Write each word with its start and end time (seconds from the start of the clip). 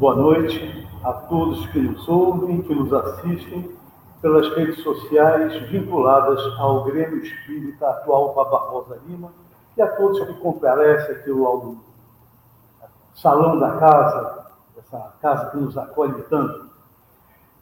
Boa 0.00 0.16
noite 0.16 0.88
a 1.04 1.12
todos 1.12 1.66
que 1.66 1.78
nos 1.78 2.08
ouvem, 2.08 2.62
que 2.62 2.74
nos 2.74 2.90
assistem 2.90 3.70
pelas 4.22 4.48
redes 4.54 4.82
sociais 4.82 5.54
vinculadas 5.68 6.40
ao 6.58 6.84
Grêmio 6.84 7.18
Espírita 7.18 7.86
atual 7.86 8.32
para 8.32 8.48
Barbosa 8.48 8.98
Lima 9.06 9.30
e 9.76 9.82
a 9.82 9.96
todos 9.96 10.18
que 10.24 10.32
comparecem 10.40 11.16
aqui 11.16 11.28
ao 11.28 11.76
salão 13.14 13.58
da 13.58 13.76
casa, 13.76 14.46
essa 14.78 15.12
casa 15.20 15.50
que 15.50 15.58
nos 15.58 15.76
acolhe 15.76 16.22
tanto, 16.30 16.70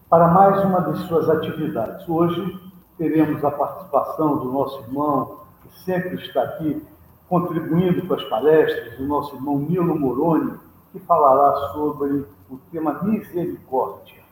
para 0.09 0.29
mais 0.29 0.64
uma 0.64 0.80
de 0.82 1.09
suas 1.09 1.29
atividades. 1.29 2.09
Hoje 2.09 2.57
teremos 2.96 3.45
a 3.45 3.50
participação 3.50 4.36
do 4.36 4.52
nosso 4.52 4.80
irmão, 4.82 5.41
que 5.61 5.77
sempre 5.80 6.14
está 6.25 6.45
aqui 6.45 6.86
contribuindo 7.29 8.07
com 8.07 8.14
as 8.14 8.23
palestras, 8.29 8.97
o 9.00 9.02
nosso 9.02 9.34
irmão 9.34 9.59
Nilo 9.59 9.98
Moroni, 9.98 10.67
que 10.92 10.98
falará 11.01 11.73
sobre 11.73 12.27
o 12.51 12.59
tema 12.70 13.02
misericórdia. 13.02 14.23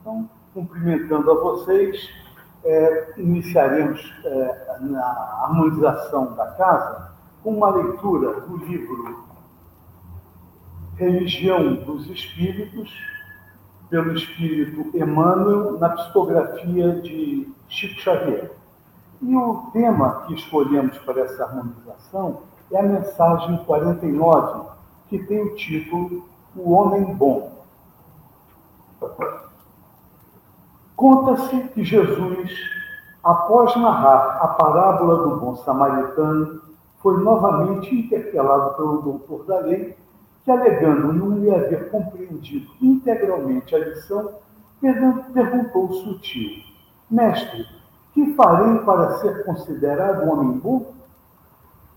Então, 0.00 0.28
cumprimentando 0.52 1.30
a 1.30 1.34
vocês, 1.34 2.08
é, 2.64 3.14
iniciaremos 3.16 4.00
é, 4.24 4.78
na 4.80 5.06
harmonização 5.42 6.34
da 6.34 6.46
casa 6.52 7.12
com 7.42 7.56
uma 7.56 7.70
leitura 7.70 8.40
do 8.40 8.56
livro 8.56 9.24
Religião 10.96 11.74
dos 11.74 12.08
Espíritos, 12.08 12.92
pelo 13.88 14.14
Espírito 14.14 14.96
Emmanuel, 14.96 15.78
na 15.78 15.90
psicografia 15.90 17.00
de 17.00 17.52
Chico 17.68 18.00
Xavier. 18.00 18.52
E 19.20 19.36
o 19.36 19.70
tema 19.72 20.24
que 20.26 20.34
escolhemos 20.34 20.96
para 20.98 21.22
essa 21.22 21.44
harmonização 21.44 22.42
é 22.70 22.78
a 22.78 22.82
mensagem 22.82 23.56
49, 23.64 24.68
que 25.12 25.18
tem 25.26 25.42
o 25.42 25.54
título 25.54 26.26
O 26.56 26.72
Homem 26.72 27.04
Bom. 27.04 27.52
Conta-se 30.96 31.68
que 31.68 31.84
Jesus, 31.84 32.50
após 33.22 33.76
narrar 33.76 34.38
a 34.42 34.48
parábola 34.48 35.28
do 35.28 35.36
bom 35.36 35.54
samaritano, 35.56 36.62
foi 37.02 37.22
novamente 37.22 37.94
interpelado 37.94 38.74
pelo 38.74 39.02
doutor 39.02 39.44
da 39.44 39.58
lei, 39.60 39.94
que, 40.46 40.50
alegando 40.50 41.12
não 41.12 41.36
lhe 41.36 41.54
haver 41.54 41.90
compreendido 41.90 42.70
integralmente 42.80 43.74
a 43.74 43.80
lição, 43.80 44.30
perguntou 44.80 45.92
sutil: 45.92 46.62
Mestre, 47.10 47.66
que 48.14 48.32
farei 48.32 48.78
para 48.78 49.18
ser 49.18 49.44
considerado 49.44 50.26
homem 50.30 50.58
bom? 50.58 50.94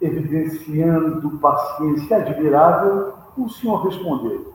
Evidenciando 0.01 1.39
paciência 1.39 2.17
admirável, 2.17 3.14
o 3.41 3.49
senhor 3.49 3.87
respondeu: 3.87 4.53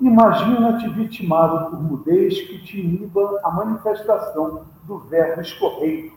Imagina-te 0.00 0.88
vitimado 0.90 1.70
por 1.70 1.82
mudez 1.82 2.40
que 2.42 2.58
te 2.58 2.80
iniba 2.80 3.40
a 3.42 3.50
manifestação 3.50 4.62
do 4.84 4.98
verbo 4.98 5.40
escorreito, 5.40 6.14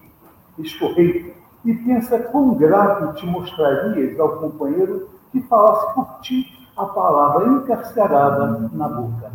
escorreito, 0.58 1.34
e 1.66 1.74
pensa 1.74 2.20
quão 2.20 2.54
grato 2.56 3.16
te 3.16 3.26
mostrarias 3.26 4.20
ao 4.20 4.38
companheiro 4.38 5.10
que 5.32 5.42
falasse 5.42 5.94
por 5.94 6.20
ti 6.22 6.46
a 6.76 6.86
palavra 6.86 7.48
encarcerada 7.48 8.70
na 8.72 8.88
boca. 8.88 9.32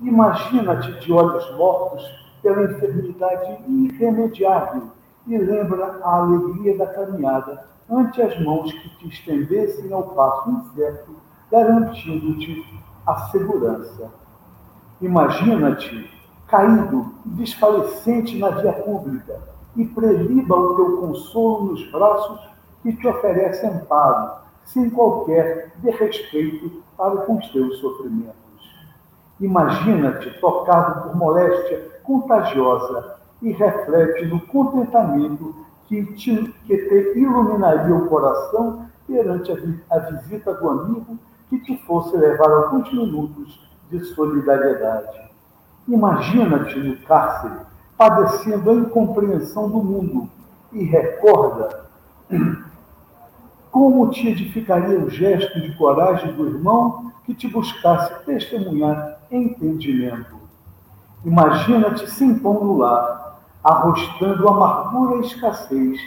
Imagina-te 0.00 1.00
de 1.00 1.12
olhos 1.12 1.56
mortos 1.56 2.02
pela 2.42 2.64
enfermidade 2.64 3.62
irremediável 3.66 4.90
e 5.26 5.36
lembra 5.36 5.98
a 6.02 6.16
alegria 6.16 6.76
da 6.76 6.86
caminhada 6.86 7.66
ante 7.90 8.20
as 8.22 8.38
mãos 8.40 8.72
que 8.72 8.88
te 8.98 9.08
estendessem 9.08 9.92
ao 9.92 10.02
passo 10.04 10.50
incerto, 10.50 11.16
garantindo-te 11.56 12.62
a 13.06 13.16
segurança. 13.30 14.10
Imagina-te 15.00 16.10
caído 16.46 17.14
e 17.24 17.30
desfalecente 17.30 18.38
na 18.38 18.50
via 18.50 18.74
pública 18.74 19.40
e 19.74 19.86
preliba 19.86 20.54
o 20.54 20.76
teu 20.76 20.98
consolo 20.98 21.72
nos 21.72 21.90
braços 21.90 22.40
que 22.82 22.92
te 22.92 23.08
oferece 23.08 23.64
amparo, 23.66 24.32
sem 24.66 24.90
qualquer 24.90 25.72
desrespeito 25.78 26.82
para 26.94 27.16
com 27.22 27.38
os 27.38 27.48
teus 27.50 27.78
sofrimentos. 27.78 28.36
Imagina-te 29.40 30.38
tocado 30.38 31.04
por 31.04 31.16
moléstia 31.16 32.00
contagiosa 32.02 33.16
e 33.40 33.52
reflete 33.52 34.26
no 34.26 34.40
contentamento 34.40 35.54
que 35.86 36.04
te, 36.14 36.54
que 36.66 36.76
te 36.76 37.18
iluminaria 37.18 37.94
o 37.94 38.08
coração 38.08 38.86
perante 39.06 39.52
a, 39.52 39.96
a 39.96 39.98
visita 40.00 40.52
do 40.52 40.68
amigo 40.68 41.18
que 41.48 41.58
te 41.60 41.76
fosse 41.86 42.16
levar 42.16 42.50
alguns 42.50 42.92
minutos 42.92 43.60
de 43.90 44.04
solidariedade. 44.04 45.30
Imagina-te 45.86 46.78
no 46.78 46.96
cárcere, 46.98 47.60
padecendo 47.96 48.70
a 48.70 48.74
incompreensão 48.74 49.70
do 49.70 49.78
mundo, 49.78 50.28
e 50.72 50.82
recorda 50.84 51.86
como 53.70 54.10
te 54.10 54.28
edificaria 54.28 54.98
o 54.98 55.08
gesto 55.08 55.60
de 55.60 55.76
coragem 55.76 56.32
do 56.34 56.46
irmão 56.46 57.12
que 57.24 57.34
te 57.34 57.46
buscasse 57.46 58.24
testemunhar 58.24 59.18
entendimento. 59.30 60.36
Imagina-te 61.24 62.10
sem 62.10 62.38
pão 62.38 62.64
no 62.64 62.78
lar, 62.78 63.38
arrostando 63.62 64.48
amargura 64.48 65.16
e 65.16 65.26
escassez, 65.26 66.00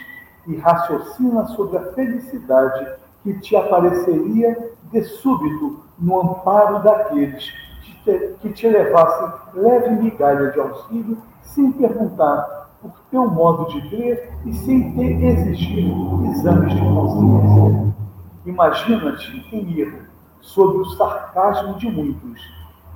e 0.46 0.56
raciocina 0.56 1.46
sobre 1.48 1.76
a 1.76 1.92
felicidade 1.92 2.86
que 3.22 3.34
te 3.34 3.56
apareceria 3.56 4.72
de 4.92 5.04
súbito 5.04 5.80
no 5.98 6.20
amparo 6.20 6.82
daqueles 6.82 7.52
que 7.82 7.94
te, 8.04 8.34
que 8.40 8.50
te 8.50 8.68
levassem 8.68 9.28
leve 9.54 9.90
migalha 9.90 10.50
de 10.50 10.60
auxílio, 10.60 11.18
sem 11.42 11.72
perguntar 11.72 12.70
por 12.80 12.92
teu 13.10 13.28
modo 13.28 13.66
de 13.66 13.88
crer 13.90 14.32
e 14.46 14.54
sem 14.54 14.92
ter 14.92 15.22
exigido 15.22 16.24
exames 16.26 16.74
de 16.74 16.80
consciência. 16.80 17.94
Imagina-te 18.46 19.48
em 19.52 19.80
erro, 19.80 19.98
sob 20.40 20.78
o 20.78 20.84
sarcasmo 20.96 21.74
de 21.74 21.90
muitos, 21.90 22.40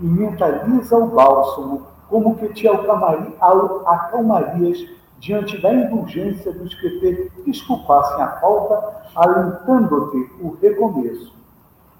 e 0.01 0.05
mentaliza 0.05 0.97
o 0.97 1.09
bálsamo 1.09 1.83
como 2.09 2.34
que 2.37 2.49
te 2.49 2.67
acalmarias 2.67 4.87
diante 5.25 5.57
da 5.57 5.73
indulgência 5.73 6.53
dos 6.53 6.75
que 6.75 7.01
te 7.01 7.33
desculpassem 7.47 8.23
a 8.23 8.41
falta, 8.41 9.07
alentando-te 9.15 10.31
o 10.39 10.57
recomeço. 10.61 11.35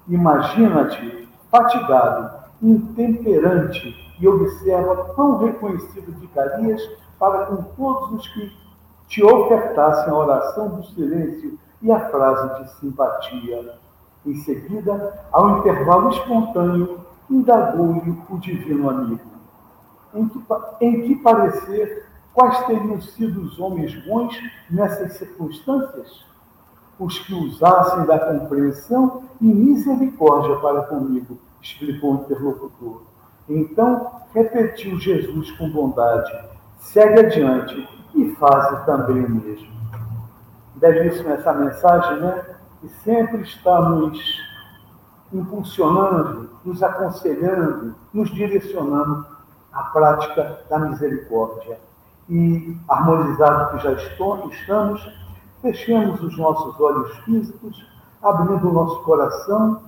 Imagina-te 0.07 1.27
fatigado, 1.49 2.31
intemperante, 2.61 4.05
e 4.19 4.27
observa 4.27 5.13
quão 5.15 5.39
reconhecido 5.39 6.13
ficarias 6.21 6.81
para 7.19 7.47
com 7.47 7.63
todos 7.75 8.19
os 8.19 8.27
que 8.29 8.51
te 9.07 9.23
ofertassem 9.23 10.13
a 10.13 10.15
oração 10.15 10.69
do 10.69 10.85
silêncio 10.85 11.59
e 11.81 11.91
a 11.91 11.99
frase 12.09 12.63
de 12.63 12.71
simpatia. 12.79 13.73
Em 14.25 14.35
seguida, 14.35 15.19
ao 15.31 15.59
intervalo 15.59 16.11
espontâneo, 16.11 16.99
indagou-lhe 17.29 18.17
o 18.29 18.37
divino 18.37 18.89
amigo 18.89 19.35
em 20.13 20.29
que, 20.29 20.39
em 20.79 21.01
que 21.01 21.15
parecer 21.15 22.05
quais 22.35 22.65
teriam 22.67 23.01
sido 23.01 23.41
os 23.41 23.57
homens 23.57 23.95
bons 24.05 24.37
nessas 24.69 25.13
circunstâncias? 25.13 26.25
Os 26.99 27.17
que 27.19 27.33
usassem 27.33 28.05
da 28.05 28.19
compreensão 28.19 29.23
e 29.41 29.45
misericórdia 29.45 30.57
para 30.57 30.83
comigo, 30.83 31.39
explicou 31.61 32.11
o 32.11 32.21
interlocutor. 32.21 33.01
Então 33.49 34.11
repetiu 34.33 34.99
Jesus 34.99 35.51
com 35.51 35.69
bondade: 35.69 36.31
segue 36.77 37.19
adiante 37.21 37.87
e 38.13 38.35
faze 38.35 38.85
também 38.85 39.25
o 39.25 39.29
mesmo. 39.29 39.75
Belíssima 40.75 41.31
essa 41.31 41.53
mensagem, 41.53 42.19
né? 42.19 42.45
Que 42.81 42.89
sempre 43.03 43.41
está 43.41 43.81
nos 43.81 44.19
impulsionando, 45.33 46.49
nos 46.63 46.83
aconselhando, 46.83 47.95
nos 48.13 48.29
direcionando 48.29 49.25
a 49.71 49.83
prática 49.83 50.59
da 50.69 50.79
misericórdia. 50.79 51.77
E, 52.29 52.75
harmonizado 52.87 53.71
que 53.71 53.83
já 53.83 53.91
estamos, 53.93 55.09
fechemos 55.61 56.21
os 56.21 56.37
nossos 56.37 56.79
olhos 56.79 57.15
físicos, 57.19 57.85
abrindo 58.21 58.69
o 58.69 58.73
nosso 58.73 59.01
coração 59.03 59.81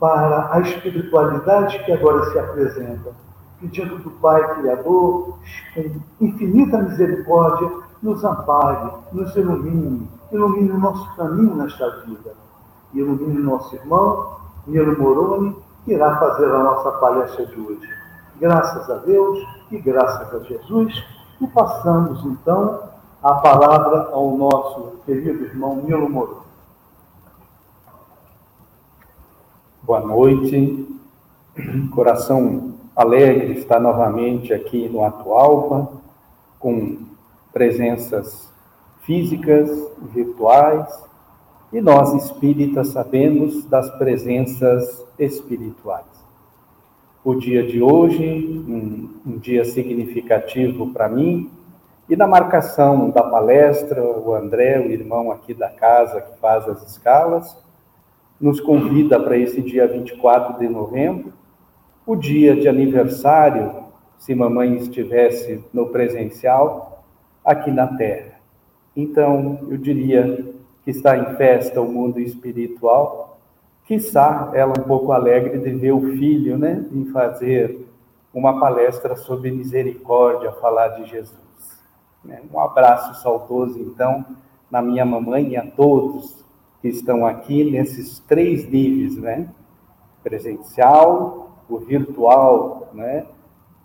para 0.00 0.52
a 0.52 0.60
espiritualidade 0.60 1.78
que 1.84 1.92
agora 1.92 2.30
se 2.30 2.38
apresenta, 2.38 3.12
pedindo 3.60 3.98
do 3.98 4.10
Pai 4.10 4.54
Criador, 4.56 5.38
com 5.74 6.00
infinita 6.20 6.78
misericórdia, 6.78 7.70
nos 8.02 8.24
ampare, 8.24 8.90
nos 9.12 9.34
ilumine, 9.36 10.08
ilumine 10.32 10.72
o 10.72 10.78
nosso 10.78 11.14
caminho 11.16 11.54
nesta 11.54 11.88
vida. 12.00 12.34
Ilumine 12.92 13.38
nosso 13.38 13.74
irmão, 13.74 14.36
Nilo 14.66 14.98
Moroni, 15.00 15.56
que 15.84 15.92
irá 15.92 16.18
fazer 16.18 16.46
a 16.46 16.62
nossa 16.62 16.90
palestra 16.92 17.46
de 17.46 17.60
hoje 17.60 18.04
graças 18.40 18.90
a 18.90 18.96
Deus 18.96 19.38
e 19.70 19.78
graças 19.78 20.34
a 20.34 20.38
Jesus. 20.44 21.04
E 21.40 21.46
passamos 21.48 22.24
então 22.24 22.88
a 23.22 23.34
palavra 23.34 24.10
ao 24.12 24.36
nosso 24.36 24.98
querido 25.04 25.44
irmão 25.44 25.76
Nilo 25.76 26.08
Moro. 26.08 26.42
Boa 29.82 30.00
noite 30.00 30.94
Coração 31.94 32.74
alegre 32.96 33.58
está 33.58 33.78
novamente 33.78 34.52
aqui 34.52 34.88
no 34.88 35.04
Atualpa, 35.04 35.88
com 36.58 36.98
presenças 37.52 38.50
físicas, 39.02 39.70
virtuais, 40.12 40.88
e 41.72 41.80
nós 41.80 42.12
espíritas 42.14 42.88
sabemos 42.88 43.64
das 43.66 43.88
presenças 43.98 45.04
espirituais. 45.16 46.13
O 47.24 47.34
dia 47.34 47.66
de 47.66 47.82
hoje, 47.82 48.22
um, 48.68 49.08
um 49.26 49.38
dia 49.38 49.64
significativo 49.64 50.92
para 50.92 51.08
mim, 51.08 51.50
e 52.06 52.14
na 52.14 52.26
marcação 52.26 53.08
da 53.08 53.22
palestra, 53.22 54.04
o 54.04 54.34
André, 54.34 54.78
o 54.78 54.92
irmão 54.92 55.32
aqui 55.32 55.54
da 55.54 55.70
casa 55.70 56.20
que 56.20 56.38
faz 56.38 56.68
as 56.68 56.86
escalas, 56.86 57.56
nos 58.38 58.60
convida 58.60 59.18
para 59.18 59.38
esse 59.38 59.62
dia 59.62 59.88
24 59.88 60.58
de 60.58 60.68
novembro, 60.68 61.32
o 62.04 62.14
dia 62.14 62.54
de 62.54 62.68
aniversário, 62.68 63.84
se 64.18 64.34
mamãe 64.34 64.76
estivesse 64.76 65.64
no 65.72 65.86
presencial, 65.86 67.06
aqui 67.42 67.70
na 67.70 67.86
Terra. 67.86 68.34
Então, 68.94 69.60
eu 69.70 69.78
diria 69.78 70.44
que 70.84 70.90
está 70.90 71.16
em 71.16 71.36
festa 71.36 71.80
o 71.80 71.90
mundo 71.90 72.20
espiritual, 72.20 73.33
quiçá 73.84 74.50
ela 74.54 74.72
um 74.78 74.82
pouco 74.82 75.12
alegre 75.12 75.58
de 75.58 75.70
ver 75.70 75.92
o 75.92 76.00
filho, 76.00 76.58
né, 76.58 76.84
em 76.92 77.06
fazer 77.06 77.86
uma 78.32 78.58
palestra 78.58 79.14
sobre 79.14 79.50
misericórdia, 79.50 80.52
falar 80.52 80.88
de 80.88 81.04
Jesus. 81.04 81.38
Né. 82.24 82.40
Um 82.52 82.58
abraço 82.58 83.22
saudoso, 83.22 83.78
então, 83.78 84.24
na 84.70 84.82
minha 84.82 85.04
mamãe 85.04 85.50
e 85.50 85.56
a 85.56 85.64
todos 85.64 86.44
que 86.80 86.88
estão 86.88 87.24
aqui 87.24 87.70
nesses 87.70 88.18
três 88.18 88.68
níveis, 88.68 89.16
né? 89.16 89.48
Presencial, 90.22 91.62
o 91.66 91.78
virtual, 91.78 92.90
né? 92.92 93.26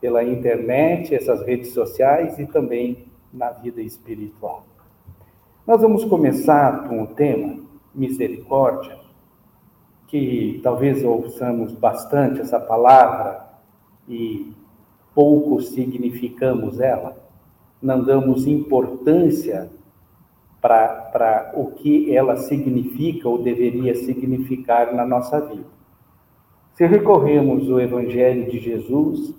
Pela 0.02 0.22
internet, 0.22 1.16
essas 1.16 1.46
redes 1.46 1.72
sociais 1.74 2.38
e 2.40 2.46
também 2.46 3.08
na 3.32 3.52
vida 3.52 3.82
espiritual. 3.82 4.66
Nós 5.66 5.82
vamos 5.82 6.04
começar 6.06 6.90
com 6.90 7.04
o 7.04 7.08
tema 7.08 7.60
misericórdia, 7.94 8.99
que 10.10 10.60
talvez 10.64 11.04
ouçamos 11.04 11.72
bastante 11.74 12.42
essa 12.42 12.60
palavra 12.60 13.48
e 14.08 14.52
pouco 15.14 15.62
significamos 15.62 16.80
ela, 16.80 17.16
não 17.82 18.04
damos 18.04 18.48
importância 18.48 19.70
para 20.60 21.52
o 21.54 21.68
que 21.68 22.14
ela 22.16 22.36
significa 22.38 23.30
ou 23.30 23.42
deveria 23.42 23.96
significar 23.96 24.94
na 24.94 25.06
nossa 25.06 25.40
vida. 25.40 25.68
Se 26.74 26.88
recorremos 26.88 27.70
ao 27.70 27.80
Evangelho 27.80 28.50
de 28.50 28.60
Jesus, 28.60 29.36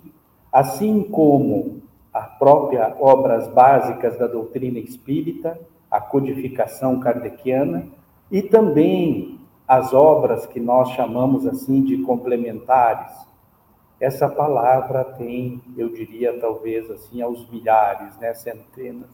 assim 0.51 1.03
como 1.03 1.81
a 2.13 2.21
própria 2.21 2.95
obras 2.99 3.47
básicas 3.49 4.17
da 4.17 4.27
doutrina 4.27 4.79
espírita, 4.79 5.59
a 5.89 5.99
codificação 5.99 6.99
kardeciana, 6.99 7.87
e 8.31 8.41
também 8.41 9.40
as 9.71 9.93
obras 9.93 10.45
que 10.45 10.59
nós 10.59 10.89
chamamos 10.89 11.47
assim 11.47 11.81
de 11.81 11.99
complementares, 11.99 13.15
essa 14.01 14.27
palavra 14.27 15.05
tem, 15.05 15.61
eu 15.77 15.87
diria, 15.87 16.37
talvez 16.41 16.91
assim, 16.91 17.21
aos 17.21 17.49
milhares, 17.49 18.17
né, 18.17 18.33
centenas 18.33 19.09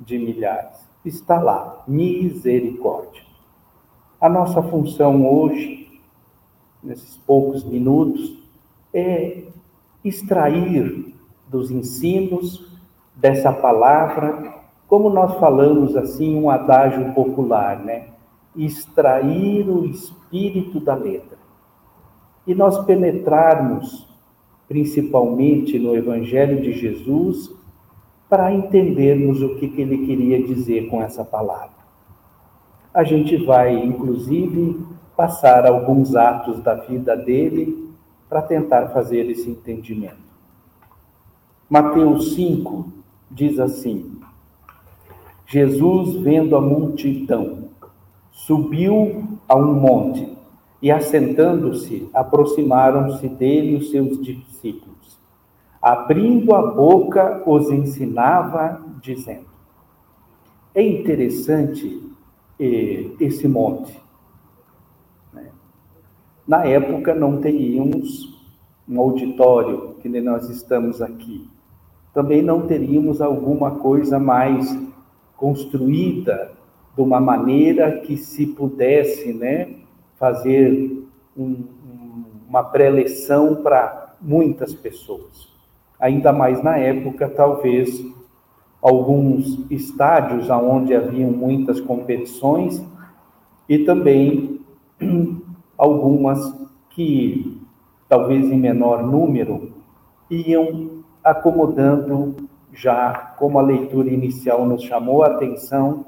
de 0.00 0.18
milhares 0.18 0.90
está 1.04 1.40
lá, 1.40 1.84
misericórdia. 1.86 3.22
A 4.20 4.28
nossa 4.28 4.60
função 4.62 5.26
hoje, 5.26 6.00
nesses 6.82 7.16
poucos 7.16 7.64
minutos, 7.64 8.36
é 8.92 9.44
extrair 10.04 11.14
dos 11.48 11.70
ensinos 11.70 12.68
dessa 13.14 13.52
palavra, 13.52 14.60
como 14.88 15.08
nós 15.08 15.38
falamos 15.38 15.96
assim, 15.96 16.36
um 16.36 16.50
adágio 16.50 17.14
popular, 17.14 17.78
né? 17.78 18.09
Extrair 18.56 19.68
o 19.68 19.84
espírito 19.86 20.80
da 20.80 20.94
letra. 20.94 21.38
E 22.46 22.54
nós 22.54 22.84
penetrarmos, 22.84 24.08
principalmente 24.68 25.78
no 25.78 25.94
Evangelho 25.96 26.60
de 26.60 26.72
Jesus, 26.72 27.50
para 28.28 28.52
entendermos 28.52 29.42
o 29.42 29.56
que, 29.56 29.68
que 29.68 29.82
ele 29.82 30.06
queria 30.06 30.42
dizer 30.42 30.88
com 30.88 31.02
essa 31.02 31.24
palavra. 31.24 31.80
A 32.94 33.04
gente 33.04 33.36
vai, 33.36 33.74
inclusive, 33.74 34.84
passar 35.16 35.66
alguns 35.66 36.14
atos 36.16 36.60
da 36.62 36.74
vida 36.74 37.16
dele 37.16 37.90
para 38.28 38.42
tentar 38.42 38.88
fazer 38.88 39.28
esse 39.28 39.50
entendimento. 39.50 40.30
Mateus 41.68 42.34
5 42.34 42.92
diz 43.30 43.58
assim: 43.58 44.20
Jesus, 45.46 46.14
vendo 46.22 46.56
a 46.56 46.60
multidão, 46.60 47.69
subiu 48.46 49.38
a 49.48 49.56
um 49.56 49.74
monte 49.74 50.36
e, 50.82 50.90
assentando-se, 50.90 52.08
aproximaram-se 52.14 53.28
dele 53.28 53.76
os 53.76 53.90
seus 53.90 54.20
discípulos 54.20 55.00
abrindo 55.80 56.54
a 56.54 56.62
boca, 56.62 57.42
os 57.46 57.70
ensinava, 57.70 58.82
dizendo. 59.00 59.46
É 60.74 60.82
interessante 60.82 62.02
eh, 62.58 63.10
esse 63.18 63.48
monte. 63.48 63.98
Né? 65.32 65.50
Na 66.46 66.64
época 66.66 67.14
não 67.14 67.40
teríamos 67.40 68.38
um 68.88 69.00
auditório, 69.00 69.94
que 70.00 70.08
nem 70.08 70.20
nós 70.20 70.48
estamos 70.50 71.00
aqui. 71.00 71.48
Também 72.12 72.42
não 72.42 72.66
teríamos 72.66 73.20
alguma 73.20 73.72
coisa 73.76 74.18
mais 74.18 74.76
construída 75.36 76.52
de 76.94 77.02
uma 77.02 77.20
maneira 77.20 78.00
que 78.00 78.16
se 78.16 78.46
pudesse 78.46 79.32
né, 79.32 79.68
fazer 80.18 81.04
um, 81.36 81.64
uma 82.48 82.64
preleção 82.64 83.56
para 83.62 84.16
muitas 84.20 84.74
pessoas. 84.74 85.48
Ainda 85.98 86.32
mais 86.32 86.62
na 86.62 86.76
época, 86.76 87.28
talvez 87.28 88.04
alguns 88.82 89.70
estádios 89.70 90.48
onde 90.50 90.94
haviam 90.94 91.30
muitas 91.30 91.80
competições 91.80 92.82
e 93.68 93.78
também 93.78 94.60
algumas 95.76 96.54
que, 96.90 97.60
talvez 98.08 98.50
em 98.50 98.58
menor 98.58 99.02
número, 99.02 99.72
iam 100.30 101.02
acomodando 101.22 102.36
já, 102.72 103.34
como 103.38 103.58
a 103.58 103.62
leitura 103.62 104.08
inicial 104.08 104.64
nos 104.64 104.82
chamou 104.82 105.22
a 105.22 105.28
atenção, 105.28 106.04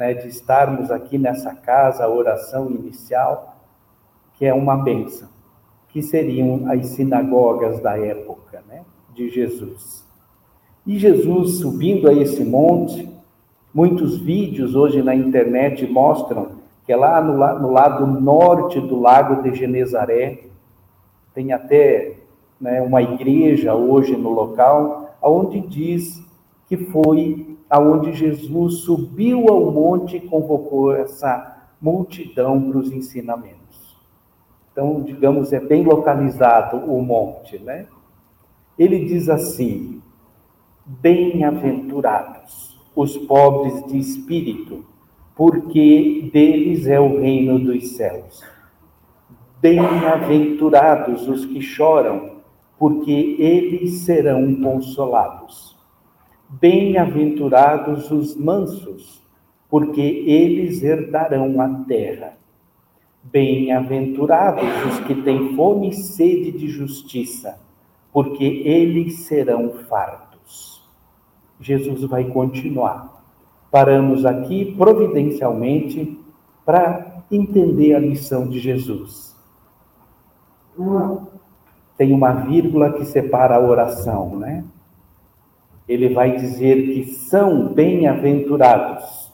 né, 0.00 0.14
de 0.14 0.28
estarmos 0.28 0.90
aqui 0.90 1.18
nessa 1.18 1.54
casa, 1.54 2.04
a 2.06 2.08
oração 2.08 2.70
inicial, 2.70 3.58
que 4.32 4.46
é 4.46 4.54
uma 4.54 4.74
benção, 4.74 5.28
que 5.90 6.02
seriam 6.02 6.70
as 6.72 6.86
sinagogas 6.86 7.80
da 7.80 7.98
época, 7.98 8.64
né? 8.66 8.82
de 9.14 9.28
Jesus. 9.28 10.02
E 10.86 10.98
Jesus 10.98 11.58
subindo 11.58 12.08
a 12.08 12.14
esse 12.14 12.42
monte, 12.42 13.14
muitos 13.74 14.16
vídeos 14.16 14.74
hoje 14.74 15.02
na 15.02 15.14
internet 15.14 15.86
mostram 15.86 16.52
que 16.86 16.94
é 16.94 16.96
lá 16.96 17.20
no, 17.20 17.34
no 17.60 17.70
lado 17.70 18.06
norte 18.06 18.80
do 18.80 18.98
lago 18.98 19.42
de 19.42 19.54
Genezaré, 19.54 20.44
tem 21.34 21.52
até 21.52 22.14
né, 22.58 22.80
uma 22.80 23.02
igreja 23.02 23.74
hoje 23.74 24.16
no 24.16 24.30
local, 24.30 25.14
onde 25.20 25.60
diz 25.60 26.24
que 26.70 26.76
foi 26.76 27.58
aonde 27.68 28.12
Jesus 28.12 28.82
subiu 28.82 29.48
ao 29.48 29.72
monte 29.72 30.16
e 30.18 30.20
convocou 30.20 30.94
essa 30.94 31.66
multidão 31.82 32.70
para 32.70 32.78
os 32.78 32.92
ensinamentos. 32.92 33.98
Então, 34.70 35.02
digamos, 35.02 35.52
é 35.52 35.58
bem 35.58 35.82
localizado 35.82 36.76
o 36.76 37.02
monte, 37.02 37.58
né? 37.58 37.88
Ele 38.78 39.04
diz 39.04 39.28
assim: 39.28 40.00
Bem-aventurados 40.86 42.80
os 42.94 43.16
pobres 43.16 43.84
de 43.86 43.98
espírito, 43.98 44.86
porque 45.34 46.30
deles 46.32 46.86
é 46.86 47.00
o 47.00 47.18
reino 47.18 47.58
dos 47.58 47.96
céus. 47.96 48.44
Bem-aventurados 49.60 51.26
os 51.26 51.44
que 51.46 51.60
choram, 51.60 52.36
porque 52.78 53.34
eles 53.40 54.02
serão 54.02 54.54
consolados. 54.54 55.69
Bem-aventurados 56.50 58.10
os 58.10 58.36
mansos, 58.36 59.22
porque 59.68 60.00
eles 60.00 60.82
herdarão 60.82 61.60
a 61.60 61.68
terra. 61.84 62.36
Bem-aventurados 63.22 64.68
os 64.86 65.00
que 65.06 65.14
têm 65.22 65.54
fome 65.54 65.90
e 65.90 65.94
sede 65.94 66.52
de 66.52 66.68
justiça 66.68 67.58
porque 68.12 68.44
eles 68.44 69.20
serão 69.24 69.70
fartos. 69.88 70.82
Jesus 71.60 72.02
vai 72.04 72.24
continuar. 72.24 73.22
Paramos 73.70 74.24
aqui 74.24 74.74
providencialmente 74.76 76.18
para 76.64 77.22
entender 77.30 77.94
a 77.94 78.00
lição 78.00 78.48
de 78.48 78.58
Jesus. 78.58 79.36
tem 81.96 82.12
uma 82.12 82.32
vírgula 82.32 82.92
que 82.92 83.04
separa 83.04 83.56
a 83.56 83.60
oração, 83.60 84.36
né? 84.36 84.64
Ele 85.90 86.08
vai 86.10 86.36
dizer 86.36 86.94
que 86.94 87.04
são 87.04 87.66
bem-aventurados 87.74 89.28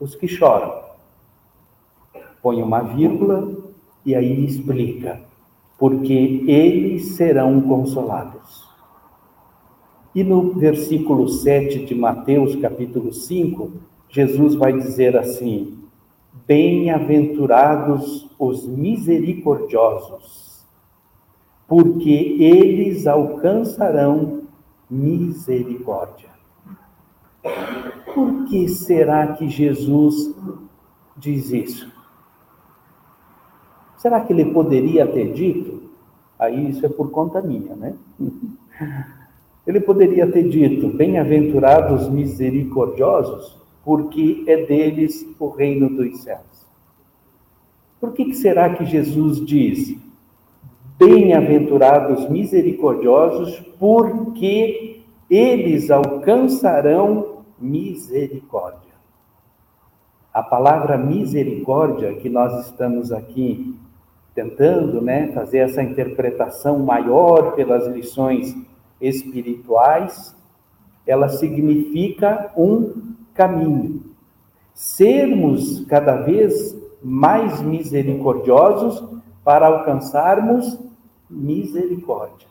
os 0.00 0.14
que 0.14 0.26
choram. 0.26 0.72
Põe 2.40 2.62
uma 2.62 2.80
vírgula 2.80 3.52
e 4.06 4.14
aí 4.14 4.42
explica, 4.42 5.20
porque 5.78 6.44
eles 6.46 7.08
serão 7.08 7.60
consolados. 7.60 8.66
E 10.14 10.24
no 10.24 10.54
versículo 10.54 11.28
7 11.28 11.84
de 11.84 11.94
Mateus, 11.94 12.56
capítulo 12.56 13.12
5, 13.12 13.70
Jesus 14.08 14.54
vai 14.54 14.72
dizer 14.72 15.14
assim: 15.14 15.78
Bem-aventurados 16.46 18.30
os 18.38 18.66
misericordiosos, 18.66 20.64
porque 21.68 22.38
eles 22.40 23.06
alcançarão 23.06 24.39
misericórdia. 24.90 26.28
Por 28.14 28.44
que 28.46 28.68
será 28.68 29.34
que 29.34 29.48
Jesus 29.48 30.34
diz 31.16 31.50
isso? 31.50 31.90
Será 33.96 34.20
que 34.20 34.32
ele 34.32 34.52
poderia 34.52 35.06
ter 35.06 35.32
dito? 35.32 35.90
Aí 36.38 36.70
isso 36.70 36.84
é 36.84 36.88
por 36.88 37.10
conta 37.10 37.42
minha, 37.42 37.76
né? 37.76 37.94
Ele 39.66 39.78
poderia 39.78 40.26
ter 40.26 40.48
dito: 40.48 40.88
Bem-aventurados 40.88 42.08
misericordiosos, 42.08 43.58
porque 43.84 44.42
é 44.46 44.64
deles 44.64 45.26
o 45.38 45.48
reino 45.48 45.90
dos 45.90 46.22
céus. 46.22 46.66
Por 48.00 48.12
que, 48.14 48.24
que 48.24 48.34
será 48.34 48.74
que 48.74 48.86
Jesus 48.86 49.44
diz: 49.44 49.96
Bem-aventurados 51.00 52.28
misericordiosos, 52.28 53.58
porque 53.78 55.00
eles 55.30 55.90
alcançarão 55.90 57.38
misericórdia? 57.58 58.92
A 60.30 60.42
palavra 60.42 60.98
misericórdia 60.98 62.12
que 62.16 62.28
nós 62.28 62.66
estamos 62.66 63.12
aqui 63.12 63.74
tentando, 64.34 65.00
né, 65.00 65.32
fazer 65.32 65.60
essa 65.60 65.82
interpretação 65.82 66.78
maior 66.80 67.54
pelas 67.54 67.86
lições 67.86 68.54
espirituais, 69.00 70.36
ela 71.06 71.30
significa 71.30 72.52
um 72.54 73.14
caminho. 73.32 74.02
Sermos 74.74 75.82
cada 75.86 76.16
vez 76.16 76.78
mais 77.02 77.62
misericordiosos 77.62 79.02
para 79.42 79.66
alcançarmos 79.66 80.89
misericórdia. 81.30 82.48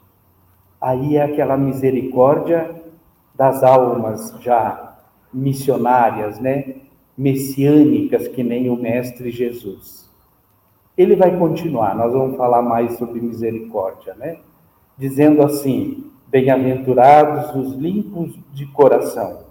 Aí 0.79 1.17
é 1.17 1.23
aquela 1.23 1.57
misericórdia 1.57 2.73
das 3.35 3.63
almas 3.63 4.33
já 4.39 4.97
missionárias, 5.33 6.39
né? 6.39 6.75
Messiânicas, 7.17 8.29
que 8.29 8.41
nem 8.41 8.69
o 8.69 8.77
Mestre 8.77 9.29
Jesus. 9.29 10.09
Ele 10.97 11.15
vai 11.15 11.37
continuar, 11.37 11.95
nós 11.95 12.13
vamos 12.13 12.37
falar 12.37 12.61
mais 12.61 12.97
sobre 12.97 13.19
misericórdia, 13.19 14.15
né? 14.15 14.37
Dizendo 14.97 15.43
assim: 15.43 16.09
Bem-aventurados 16.27 17.55
os 17.55 17.73
limpos 17.73 18.37
de 18.53 18.65
coração, 18.67 19.45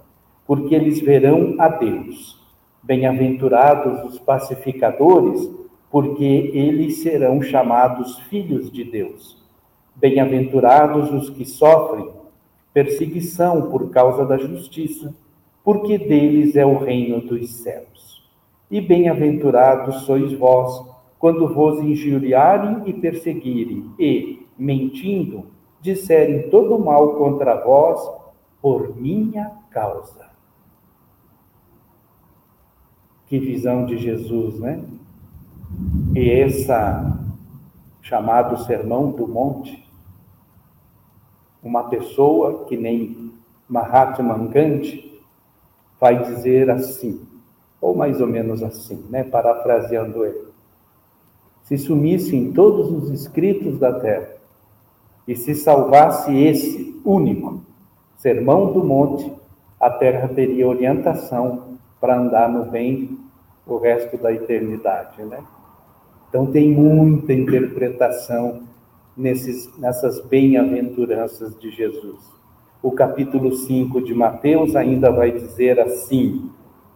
porque 0.47 0.75
eles 0.75 1.01
verão 1.01 1.57
a 1.59 1.69
Deus. 1.69 2.39
Bem-aventurados 2.83 4.05
os 4.05 4.19
pacificadores, 4.19 5.51
porque 5.91 6.51
eles 6.55 7.03
serão 7.03 7.41
chamados 7.41 8.19
filhos 8.21 8.71
de 8.71 8.85
Deus. 8.85 9.43
Bem-aventurados 9.97 11.11
os 11.13 11.31
que 11.31 11.45
sofrem 11.45 12.11
perseguição 12.73 13.71
por 13.71 13.91
causa 13.91 14.25
da 14.25 14.37
justiça, 14.37 15.15
porque 15.65 15.99
deles 15.99 16.57
é 16.57 16.65
o 16.65 16.79
reino 16.79 17.21
dos 17.21 17.51
céus. 17.63 18.29
E 18.71 18.81
bem-aventurados 18.81 20.03
sois 20.03 20.33
vós, 20.33 20.87
quando 21.19 21.53
vos 21.53 21.81
injuriarem 21.81 22.83
e 22.87 22.93
perseguirem, 22.93 23.91
e, 23.99 24.47
mentindo, 24.57 25.47
disserem 25.81 26.49
todo 26.51 26.79
mal 26.79 27.15
contra 27.17 27.57
vós 27.65 28.01
por 28.61 28.97
minha 28.97 29.51
causa. 29.71 30.29
Que 33.27 33.39
visão 33.39 33.85
de 33.85 33.99
Jesus, 33.99 34.59
né? 34.61 34.83
E 36.15 36.31
essa 36.31 37.19
chamado 38.03 38.65
Sermão 38.65 39.11
do 39.11 39.29
Monte, 39.29 39.87
uma 41.63 41.85
pessoa 41.85 42.65
que 42.65 42.77
nem 42.77 43.33
Mahatma 43.69 44.39
Gandhi 44.49 45.21
vai 46.01 46.25
dizer 46.25 46.71
assim, 46.71 47.21
ou 47.81 47.95
mais 47.95 48.21
ou 48.21 48.27
menos 48.27 48.63
assim, 48.63 49.05
né, 49.11 49.25
parafraseando 49.25 50.25
ele. 50.25 50.49
Se 51.65 51.77
sumissem 51.77 52.53
todos 52.53 52.91
os 52.91 53.11
escritos 53.11 53.79
da 53.79 53.93
terra, 54.01 54.39
e 55.27 55.37
se 55.37 55.55
salvasse 55.55 56.35
esse 56.35 56.99
único 57.05 57.61
sermão 58.17 58.73
do 58.73 58.83
monte, 58.83 59.31
a 59.79 59.91
terra 59.91 60.29
teria 60.29 60.67
orientação 60.67 61.79
para 62.01 62.19
andar 62.19 62.49
no 62.49 62.65
bem 62.71 63.19
o 63.67 63.77
resto 63.77 64.17
da 64.17 64.33
eternidade, 64.33 65.23
né? 65.23 65.45
Então 66.29 66.47
tem 66.47 66.71
muita 66.71 67.33
interpretação 67.33 68.63
nesses, 69.17 69.77
nessas 69.79 70.21
bem-aventuranças 70.27 71.59
de 71.59 71.71
Jesus. 71.71 72.21
O 72.83 72.93
capítulo 72.93 73.55
5 73.57 74.03
de 74.03 74.15
Mateus 74.15 74.77
ainda 74.77 75.11
vai 75.11 75.33
dizer 75.33 75.81
assim, 75.81 76.51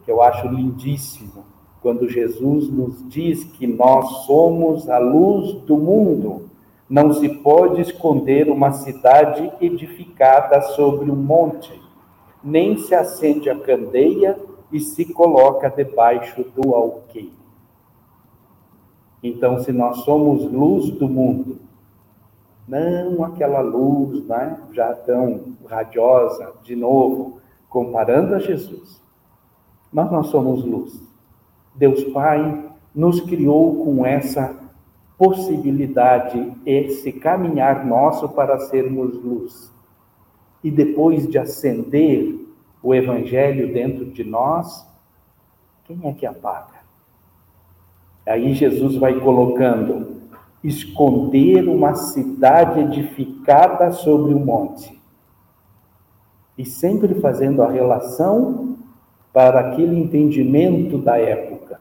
que 0.05 0.11
eu 0.11 0.23
acho 0.23 0.47
lindíssimo, 0.49 1.45
quando 1.81 2.09
Jesus 2.09 2.71
nos 2.71 3.09
diz 3.09 3.43
que 3.43 3.67
nós 3.67 4.27
somos 4.27 4.89
a 4.89 4.99
luz 4.99 5.55
do 5.63 5.77
mundo. 5.77 6.49
Não 6.89 7.13
se 7.13 7.29
pode 7.29 7.81
esconder 7.81 8.49
uma 8.51 8.73
cidade 8.73 9.51
edificada 9.61 10.61
sobre 10.61 11.11
um 11.11 11.17
monte, 11.17 11.73
nem 12.45 12.77
se 12.77 12.95
acende 12.95 13.49
a 13.49 13.59
candeia 13.59 14.39
e 14.71 14.79
se 14.79 15.07
coloca 15.07 15.71
debaixo 15.71 16.45
do 16.55 16.75
alqueire. 16.75 17.42
Então, 19.23 19.61
se 19.61 19.73
nós 19.73 19.99
somos 19.99 20.51
luz 20.51 20.91
do 20.91 21.09
mundo, 21.09 21.59
não 22.67 23.25
aquela 23.25 23.61
luz 23.61 24.27
né, 24.27 24.59
já 24.73 24.93
tão 24.95 25.57
radiosa, 25.67 26.53
de 26.63 26.75
novo, 26.75 27.39
comparando 27.69 28.35
a 28.35 28.39
Jesus, 28.39 29.01
mas 29.93 30.11
nós 30.11 30.27
somos 30.29 30.65
luz. 30.65 31.01
Deus 31.75 32.03
Pai 32.05 32.71
nos 32.95 33.21
criou 33.21 33.85
com 33.85 34.05
essa 34.05 34.59
possibilidade, 35.17 36.53
esse 36.67 37.13
caminhar 37.13 37.87
nosso 37.87 38.29
para 38.29 38.59
sermos 38.59 39.15
luz. 39.23 39.73
E 40.65 40.71
depois 40.71 41.29
de 41.29 41.39
acender 41.39 42.41
o 42.83 42.95
Evangelho 42.95 43.73
dentro 43.73 44.07
de 44.07 44.25
nós, 44.25 44.87
quem 45.85 46.01
é 46.05 46.13
que 46.13 46.27
apaga? 46.27 46.82
Aí 48.27 48.55
Jesus 48.55 48.97
vai 48.97 49.19
colocando: 49.21 50.23
esconder 50.63 51.69
uma 51.69 51.95
cidade 51.95 52.81
edificada 52.81 53.91
sobre 53.93 54.35
um 54.35 54.45
monte. 54.45 55.01
E 56.57 56.65
sempre 56.65 57.15
fazendo 57.15 57.63
a 57.63 57.71
relação 57.71 58.77
para 59.33 59.61
aquele 59.61 59.99
entendimento 59.99 60.99
da 60.99 61.19
época. 61.19 61.81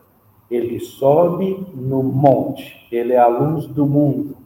Ele 0.50 0.80
sobe 0.80 1.66
no 1.74 2.04
monte, 2.04 2.88
ele 2.92 3.14
é 3.14 3.18
a 3.18 3.28
luz 3.28 3.68
do 3.68 3.86
mundo. 3.86 4.38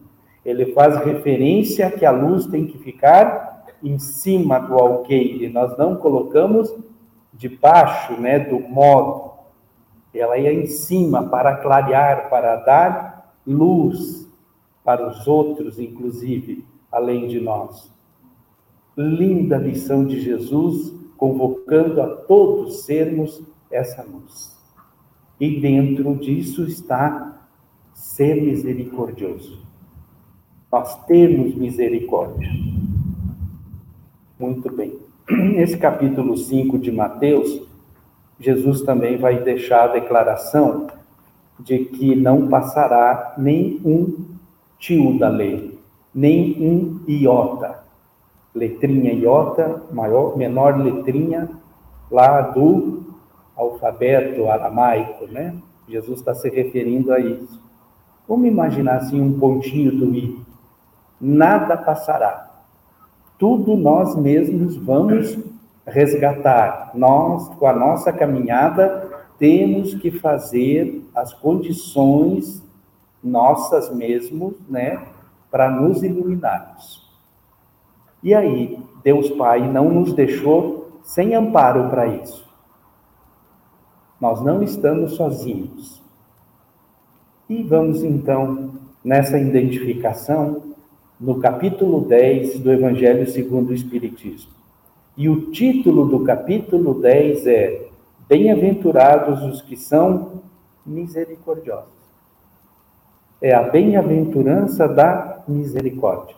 Ele 0.44 0.68
faz 0.74 0.98
referência 1.04 1.90
que 1.90 2.06
a 2.06 2.12
luz 2.12 2.46
tem 2.46 2.68
que 2.68 2.78
ficar 2.78 3.66
em 3.84 3.98
cima 3.98 4.60
do 4.60 4.76
alqueire. 4.76 5.50
Nós 5.50 5.76
não 5.78 5.96
colocamos 5.96 6.72
debaixo, 7.34 8.14
né, 8.20 8.40
do 8.40 8.60
modo. 8.60 9.35
Ela 10.18 10.38
é 10.38 10.54
em 10.54 10.68
cima 10.68 11.24
para 11.24 11.58
clarear, 11.58 12.30
para 12.30 12.56
dar 12.58 13.36
luz 13.46 14.26
para 14.84 15.10
os 15.10 15.28
outros, 15.28 15.80
inclusive, 15.80 16.64
além 16.92 17.28
de 17.28 17.40
nós. 17.40 17.92
Linda 18.96 19.58
lição 19.58 20.06
de 20.06 20.22
Jesus, 20.22 20.94
convocando 21.18 22.02
a 22.02 22.08
todos 22.08 22.86
sermos 22.86 23.42
essa 23.72 24.04
luz. 24.04 24.56
E 25.40 25.60
dentro 25.60 26.16
disso 26.16 26.64
está 26.64 27.36
ser 27.94 28.42
misericordioso. 28.42 29.66
Nós 30.72 31.04
temos 31.06 31.56
misericórdia. 31.56 32.50
Muito 34.40 34.72
bem. 34.72 35.00
Nesse 35.30 35.78
capítulo 35.78 36.38
5 36.38 36.78
de 36.78 36.92
Mateus, 36.92 37.65
Jesus 38.40 38.82
também 38.82 39.18
vai 39.18 39.42
deixar 39.42 39.86
a 39.86 39.94
declaração 39.94 40.88
de 41.60 41.80
que 41.80 42.16
não 42.16 42.48
passará 42.48 43.34
nem 43.38 43.80
um 43.86 44.26
tio 44.78 45.18
da 45.18 45.30
lei, 45.30 45.80
nem 46.14 46.56
um 46.60 47.00
iota. 47.08 47.84
Letrinha 48.54 49.14
iota, 49.14 49.84
maior, 49.92 50.38
menor 50.38 50.78
letrinha 50.78 51.50
lá 52.12 52.42
do 52.42 53.04
alfabeto 53.56 54.50
aramaico, 54.50 55.28
né? 55.28 55.56
Jesus 55.88 56.20
está 56.20 56.34
se 56.34 56.50
referindo 56.50 57.14
a 57.14 57.20
isso. 57.20 57.62
Vamos 58.28 58.48
imaginar 58.48 58.98
assim 58.98 59.22
um 59.22 59.40
pontinho 59.40 59.92
do 59.92 60.14
i. 60.16 60.40
Nada 61.20 61.78
passará. 61.78 62.52
Tudo 63.38 63.76
nós 63.76 64.16
mesmos 64.16 64.76
vamos 64.78 65.38
resgatar. 65.86 66.92
Nós, 66.94 67.48
com 67.50 67.68
a 67.68 67.74
nossa 67.74 68.12
caminhada, 68.12 69.10
temos 69.38 69.94
que 69.96 70.12
fazer 70.12 71.06
as 71.14 71.34
condições 71.34 72.64
nossas 73.24 73.94
mesmos, 73.94 74.54
né, 74.70 75.04
para 75.50 75.70
nos 75.70 76.04
iluminarmos. 76.04 77.04
E 78.22 78.34
aí, 78.34 78.80
Deus 79.04 79.30
Pai 79.32 79.68
não 79.72 79.90
nos 79.90 80.14
deixou 80.14 81.00
sem 81.04 81.34
amparo 81.34 81.90
para 81.90 82.08
isso. 82.08 82.46
Nós 84.20 84.42
não 84.42 84.64
estamos 84.64 85.14
sozinhos. 85.14 86.02
E 87.48 87.62
vamos 87.64 88.04
então 88.04 88.72
nessa 89.04 89.38
identificação 89.38 90.74
no 91.20 91.40
capítulo 91.40 92.02
10 92.02 92.60
do 92.60 92.72
Evangelho 92.72 93.30
segundo 93.30 93.70
o 93.70 93.74
Espiritismo. 93.74 94.52
E 95.18 95.30
o 95.30 95.50
título 95.50 96.06
do 96.06 96.26
capítulo 96.26 97.00
10 97.00 97.48
é 97.48 97.88
Bem-aventurados 98.28 99.44
os 99.44 99.62
que 99.62 99.78
são 99.78 100.42
misericordiosos. 100.86 101.94
É 103.42 103.54
a 103.54 103.64
bem-aventurança 103.64 104.90
da 104.90 105.42
misericórdia. 105.48 106.36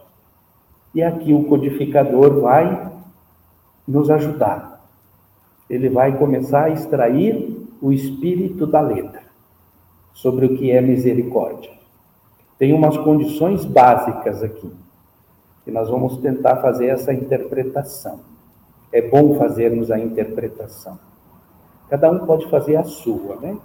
E 0.94 1.02
aqui 1.02 1.34
o 1.34 1.46
codificador 1.46 2.40
vai 2.40 2.92
nos 3.88 4.12
ajudar. 4.12 4.88
Ele 5.68 5.90
vai 5.90 6.16
começar 6.16 6.66
a 6.66 6.70
extrair 6.70 7.68
o 7.82 7.92
espírito 7.92 8.68
da 8.68 8.82
letra 8.82 9.24
sobre 10.14 10.46
o 10.46 10.56
que 10.56 10.70
é 10.70 10.82
misericórdia. 10.82 11.72
Tem 12.60 12.74
umas 12.74 12.96
condições 12.98 13.66
básicas 13.66 14.44
aqui, 14.44 14.72
e 15.66 15.72
nós 15.72 15.90
vamos 15.90 16.18
tentar 16.18 16.58
fazer 16.58 16.88
essa 16.88 17.12
interpretação. 17.12 18.37
É 18.92 19.02
bom 19.02 19.36
fazermos 19.36 19.92
a 19.92 20.00
interpretação. 20.00 20.98
Cada 21.90 22.12
um 22.12 22.26
pode 22.26 22.50
fazer 22.50 22.76
a 22.76 22.84
sua, 22.84 23.38
né? 23.38 23.58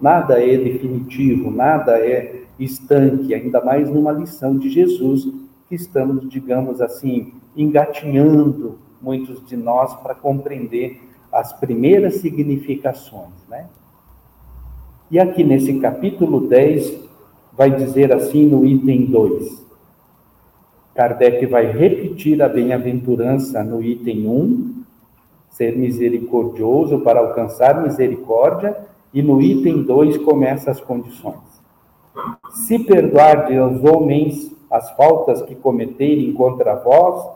Nada 0.00 0.42
é 0.42 0.56
definitivo, 0.56 1.50
nada 1.50 1.98
é 1.98 2.42
estanque, 2.58 3.34
ainda 3.34 3.62
mais 3.62 3.90
numa 3.90 4.12
lição 4.12 4.56
de 4.56 4.70
Jesus, 4.70 5.26
que 5.68 5.74
estamos, 5.74 6.28
digamos 6.28 6.80
assim, 6.80 7.32
engatinhando 7.56 8.78
muitos 9.00 9.44
de 9.46 9.56
nós 9.56 9.94
para 9.96 10.14
compreender 10.14 11.00
as 11.32 11.52
primeiras 11.52 12.16
significações, 12.16 13.34
né? 13.48 13.66
E 15.10 15.18
aqui 15.18 15.44
nesse 15.44 15.78
capítulo 15.78 16.48
10, 16.48 17.06
vai 17.52 17.70
dizer 17.70 18.12
assim 18.12 18.46
no 18.46 18.66
item 18.66 19.06
2. 19.06 19.65
Kardec 20.96 21.44
vai 21.44 21.66
repetir 21.66 22.42
a 22.42 22.48
bem-aventurança 22.48 23.62
no 23.62 23.82
item 23.82 24.26
1, 24.26 24.82
ser 25.50 25.76
misericordioso 25.76 27.00
para 27.00 27.20
alcançar 27.20 27.82
misericórdia, 27.82 28.74
e 29.12 29.20
no 29.22 29.42
item 29.42 29.82
2 29.82 30.16
começa 30.16 30.70
as 30.70 30.80
condições. 30.80 31.36
Se 32.50 32.78
perdoardes 32.78 33.58
aos 33.58 33.84
homens 33.84 34.50
as 34.70 34.90
faltas 34.92 35.42
que 35.42 35.54
cometerem 35.54 36.32
contra 36.32 36.74
vós, 36.74 37.28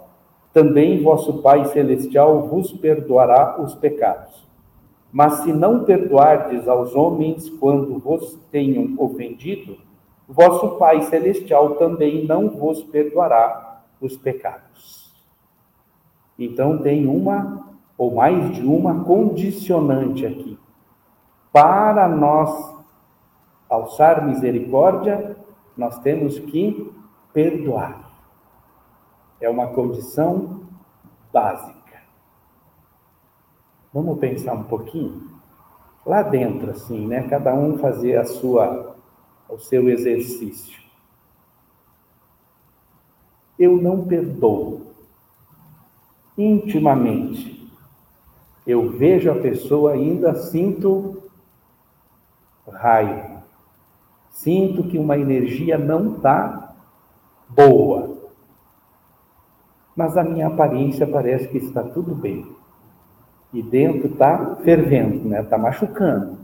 também 0.55 1.03
vosso 1.03 1.43
Pai 1.43 1.67
Celestial 1.67 2.49
vos 2.49 2.73
perdoará 2.73 3.61
os 3.61 3.75
pecados. 3.75 4.43
Mas 5.13 5.35
se 5.43 5.53
não 5.53 5.85
perdoardes 5.85 6.67
aos 6.67 6.95
homens 6.95 7.51
quando 7.51 7.99
vos 7.99 8.39
tenham 8.51 8.95
ofendido, 8.97 9.77
vosso 10.33 10.77
Pai 10.79 11.03
Celestial 11.03 11.77
também 11.77 12.27
não 12.27 12.49
vos 12.49 12.83
perdoará 12.85 13.83
os 14.01 14.17
pecados. 14.17 15.15
Então 16.39 16.79
tem 16.79 17.07
uma 17.07 17.69
ou 17.99 18.15
mais 18.15 18.55
de 18.55 18.67
uma 18.67 19.05
condicionante 19.05 20.25
aqui. 20.25 20.59
Para 21.53 22.09
nós 22.09 22.75
alçar 23.69 24.27
misericórdia, 24.27 25.37
nós 25.77 25.99
temos 25.99 26.39
que 26.39 26.91
perdoar. 27.33 28.11
É 29.41 29.51
uma 29.51 29.69
condição 29.69 30.63
básica. 31.33 31.81
Vamos 33.93 34.19
pensar 34.19 34.55
um 34.55 34.65
pouquinho? 34.65 35.29
Lá 36.07 36.23
dentro, 36.23 36.71
assim, 36.71 37.07
né? 37.07 37.27
Cada 37.29 37.53
um 37.55 37.77
fazer 37.79 38.17
a 38.17 38.25
sua, 38.25 38.97
o 39.51 39.59
seu 39.59 39.89
exercício. 39.89 40.81
Eu 43.59 43.77
não 43.77 44.05
perdoo. 44.05 44.93
Intimamente, 46.39 47.71
eu 48.67 48.89
vejo 48.91 49.31
a 49.31 49.35
pessoa 49.35 49.93
ainda 49.93 50.35
sinto 50.35 51.23
raiva. 52.67 53.43
Sinto 54.31 54.85
que 54.85 54.97
uma 54.97 55.19
energia 55.19 55.77
não 55.77 56.17
está 56.17 56.75
boa. 57.49 58.17
Mas 59.95 60.17
a 60.17 60.25
minha 60.25 60.47
aparência 60.47 61.07
parece 61.07 61.49
que 61.49 61.59
está 61.59 61.83
tudo 61.83 62.15
bem. 62.15 62.47
E 63.53 63.61
dentro 63.61 64.07
está 64.07 64.57
fervendo, 64.57 65.29
né? 65.29 65.43
Está 65.43 65.59
machucando. 65.59 66.39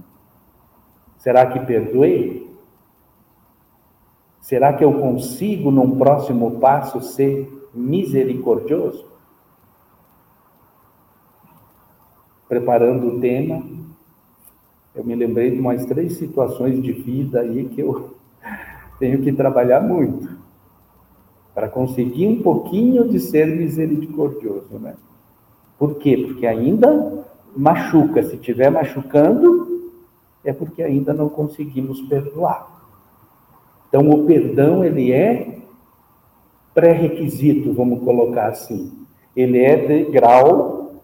Será 1.16 1.46
que 1.46 1.60
perdoei? 1.60 2.45
Será 4.46 4.72
que 4.72 4.84
eu 4.84 4.92
consigo, 5.00 5.72
num 5.72 5.98
próximo 5.98 6.60
passo, 6.60 7.00
ser 7.00 7.52
misericordioso? 7.74 9.04
preparando 12.48 13.08
o 13.08 13.20
tema, 13.20 13.60
eu 14.94 15.04
me 15.04 15.16
lembrei 15.16 15.50
de 15.50 15.58
umas 15.58 15.84
três 15.84 16.12
situações 16.12 16.80
de 16.80 16.92
vida 16.92 17.40
aí 17.40 17.68
que 17.68 17.80
eu 17.80 18.14
tenho 19.00 19.20
que 19.20 19.32
trabalhar 19.32 19.80
muito 19.80 20.28
para 21.52 21.68
conseguir 21.68 22.28
um 22.28 22.40
pouquinho 22.40 23.08
de 23.08 23.18
ser 23.18 23.48
misericordioso, 23.48 24.78
né? 24.78 24.94
Por 25.76 25.96
quê? 25.96 26.16
Porque 26.16 26.46
ainda 26.46 27.24
machuca. 27.56 28.22
Se 28.22 28.36
estiver 28.36 28.70
machucando, 28.70 29.90
é 30.44 30.52
porque 30.52 30.84
ainda 30.84 31.12
não 31.12 31.28
conseguimos 31.28 32.00
perdoar. 32.02 32.75
Então, 33.98 34.10
o 34.10 34.26
perdão, 34.26 34.84
ele 34.84 35.10
é 35.10 35.56
pré-requisito, 36.74 37.72
vamos 37.72 38.04
colocar 38.04 38.48
assim. 38.48 38.92
Ele 39.34 39.58
é 39.58 39.74
de 39.74 40.04
grau 40.10 41.00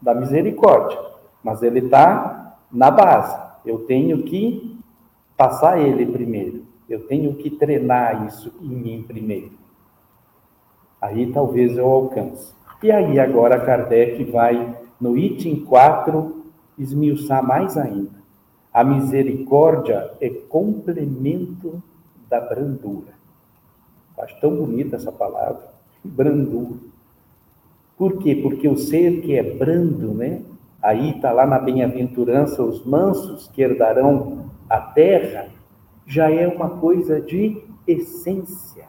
da 0.00 0.12
misericórdia, 0.12 0.98
mas 1.44 1.62
ele 1.62 1.78
está 1.78 2.56
na 2.72 2.90
base. 2.90 3.40
Eu 3.64 3.84
tenho 3.84 4.24
que 4.24 4.76
passar 5.36 5.80
ele 5.80 6.04
primeiro. 6.04 6.64
Eu 6.88 7.06
tenho 7.06 7.36
que 7.36 7.50
treinar 7.50 8.26
isso 8.26 8.52
em 8.60 8.74
mim 8.74 9.04
primeiro. 9.06 9.52
Aí 11.00 11.32
talvez 11.32 11.78
eu 11.78 11.86
alcance. 11.86 12.52
E 12.82 12.90
aí 12.90 13.20
agora 13.20 13.60
Kardec 13.60 14.24
vai 14.24 14.76
no 15.00 15.16
item 15.16 15.64
4 15.64 16.46
esmiuçar 16.76 17.46
mais 17.46 17.76
ainda. 17.76 18.20
A 18.74 18.82
misericórdia 18.82 20.10
é 20.20 20.28
complemento 20.28 21.80
da 22.32 22.40
brandura. 22.40 23.12
Acho 24.18 24.40
tão 24.40 24.56
bonita 24.56 24.96
essa 24.96 25.12
palavra, 25.12 25.68
brandura. 26.02 26.80
Por 27.98 28.16
quê? 28.18 28.34
Porque 28.34 28.66
o 28.66 28.76
ser 28.76 29.20
que 29.20 29.36
é 29.36 29.42
brando, 29.42 30.14
né? 30.14 30.40
Aí 30.82 31.10
está 31.10 31.30
lá 31.30 31.46
na 31.46 31.58
bem-aventurança, 31.58 32.62
os 32.62 32.86
mansos 32.86 33.48
que 33.48 33.60
herdarão 33.60 34.46
a 34.68 34.80
terra, 34.80 35.48
já 36.06 36.30
é 36.30 36.48
uma 36.48 36.70
coisa 36.70 37.20
de 37.20 37.62
essência. 37.86 38.86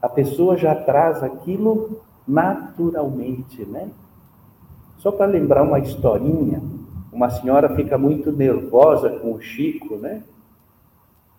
A 0.00 0.08
pessoa 0.08 0.56
já 0.56 0.74
traz 0.74 1.24
aquilo 1.24 2.00
naturalmente, 2.26 3.64
né? 3.64 3.90
Só 4.98 5.10
para 5.10 5.26
lembrar 5.26 5.64
uma 5.64 5.80
historinha, 5.80 6.62
uma 7.12 7.28
senhora 7.28 7.74
fica 7.74 7.98
muito 7.98 8.30
nervosa 8.30 9.10
com 9.18 9.32
o 9.32 9.40
Chico, 9.40 9.96
né? 9.96 10.22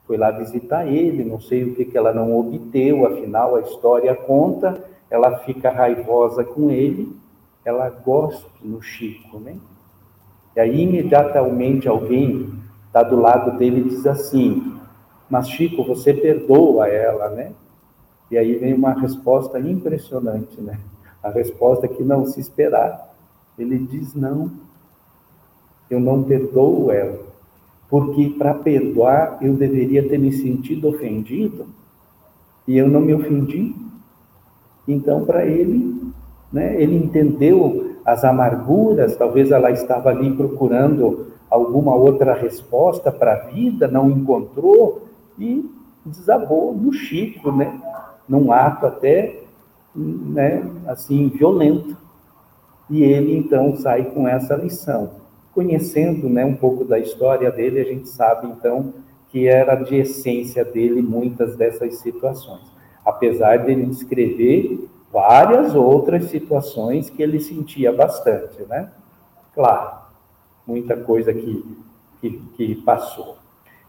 Foi 0.05 0.17
lá 0.17 0.31
visitar 0.31 0.85
ele, 0.87 1.23
não 1.23 1.39
sei 1.39 1.63
o 1.63 1.75
que, 1.75 1.85
que 1.85 1.97
ela 1.97 2.13
não 2.13 2.37
obteve, 2.37 3.05
afinal 3.05 3.55
a 3.55 3.61
história 3.61 4.15
conta 4.15 4.91
ela 5.11 5.39
fica 5.39 5.69
raivosa 5.69 6.41
com 6.41 6.71
ele, 6.71 7.13
ela 7.65 7.89
gosta 7.89 8.47
no 8.63 8.81
Chico, 8.81 9.39
né? 9.39 9.57
E 10.55 10.59
aí 10.59 10.81
imediatamente 10.81 11.87
alguém 11.87 12.49
está 12.87 13.03
do 13.03 13.17
lado 13.17 13.57
dele 13.57 13.81
e 13.81 13.89
diz 13.89 14.07
assim: 14.07 14.79
Mas 15.29 15.49
Chico, 15.49 15.83
você 15.83 16.13
perdoa 16.13 16.87
ela, 16.87 17.29
né? 17.29 17.51
E 18.31 18.37
aí 18.37 18.55
vem 18.55 18.73
uma 18.73 18.93
resposta 18.93 19.59
impressionante, 19.59 20.59
né? 20.61 20.79
A 21.21 21.29
resposta 21.29 21.87
que 21.89 22.03
não 22.03 22.25
se 22.25 22.39
esperava. 22.39 23.01
Ele 23.59 23.77
diz: 23.79 24.15
Não, 24.15 24.49
eu 25.89 25.99
não 25.99 26.23
perdoo 26.23 26.89
ela, 26.89 27.19
porque 27.91 28.29
para 28.37 28.53
perdoar 28.53 29.37
eu 29.41 29.53
deveria 29.53 30.07
ter 30.07 30.17
me 30.17 30.31
sentido 30.31 30.87
ofendido 30.87 31.65
e 32.65 32.77
eu 32.77 32.87
não 32.87 33.01
me 33.01 33.13
ofendi. 33.13 33.75
Então, 34.87 35.25
para 35.25 35.45
ele, 35.45 36.01
né, 36.53 36.81
ele 36.81 36.95
entendeu 36.95 37.97
as 38.05 38.23
amarguras, 38.23 39.17
talvez 39.17 39.51
ela 39.51 39.69
estava 39.71 40.09
ali 40.09 40.31
procurando 40.31 41.27
alguma 41.49 41.93
outra 41.93 42.33
resposta 42.33 43.11
para 43.11 43.33
a 43.33 43.45
vida, 43.47 43.89
não 43.89 44.09
encontrou 44.09 45.07
e 45.37 45.69
desabou 46.05 46.73
no 46.73 46.93
Chico, 46.93 47.51
né? 47.51 47.77
Num 48.27 48.53
ato 48.53 48.85
até, 48.85 49.43
né, 49.93 50.65
assim, 50.87 51.27
violento. 51.27 51.97
E 52.89 53.03
ele 53.03 53.35
então 53.35 53.75
sai 53.75 54.05
com 54.05 54.25
essa 54.25 54.55
lição. 54.55 55.20
Conhecendo, 55.53 56.29
né, 56.29 56.45
um 56.45 56.55
pouco 56.55 56.85
da 56.85 56.97
história 56.97 57.51
dele, 57.51 57.79
a 57.79 57.83
gente 57.83 58.07
sabe 58.07 58.47
então 58.47 58.93
que 59.29 59.47
era 59.47 59.75
de 59.75 59.95
essência 59.95 60.63
dele 60.63 61.01
muitas 61.01 61.55
dessas 61.55 61.97
situações. 61.97 62.63
Apesar 63.05 63.57
dele 63.59 63.85
descrever 63.85 64.87
várias 65.11 65.75
outras 65.75 66.25
situações 66.25 67.09
que 67.09 67.21
ele 67.21 67.39
sentia 67.39 67.91
bastante, 67.91 68.61
né? 68.69 68.89
Claro, 69.53 69.97
muita 70.65 70.95
coisa 70.95 71.33
que, 71.33 71.65
que, 72.19 72.29
que 72.55 72.75
passou. 72.75 73.37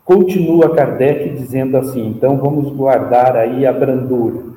Continua 0.04 0.74
Kardec 0.74 1.30
dizendo 1.30 1.76
assim: 1.76 2.08
então 2.08 2.36
vamos 2.36 2.72
guardar 2.74 3.36
aí 3.36 3.64
a 3.66 3.72
brandura. 3.72 4.52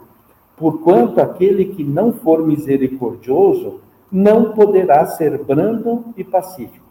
Porquanto 0.58 1.22
aquele 1.22 1.66
que 1.66 1.84
não 1.84 2.14
for 2.14 2.46
misericordioso 2.46 3.82
não 4.12 4.54
poderá 4.54 5.06
ser 5.06 5.44
brando 5.44 6.06
e 6.16 6.24
pacífico. 6.24 6.85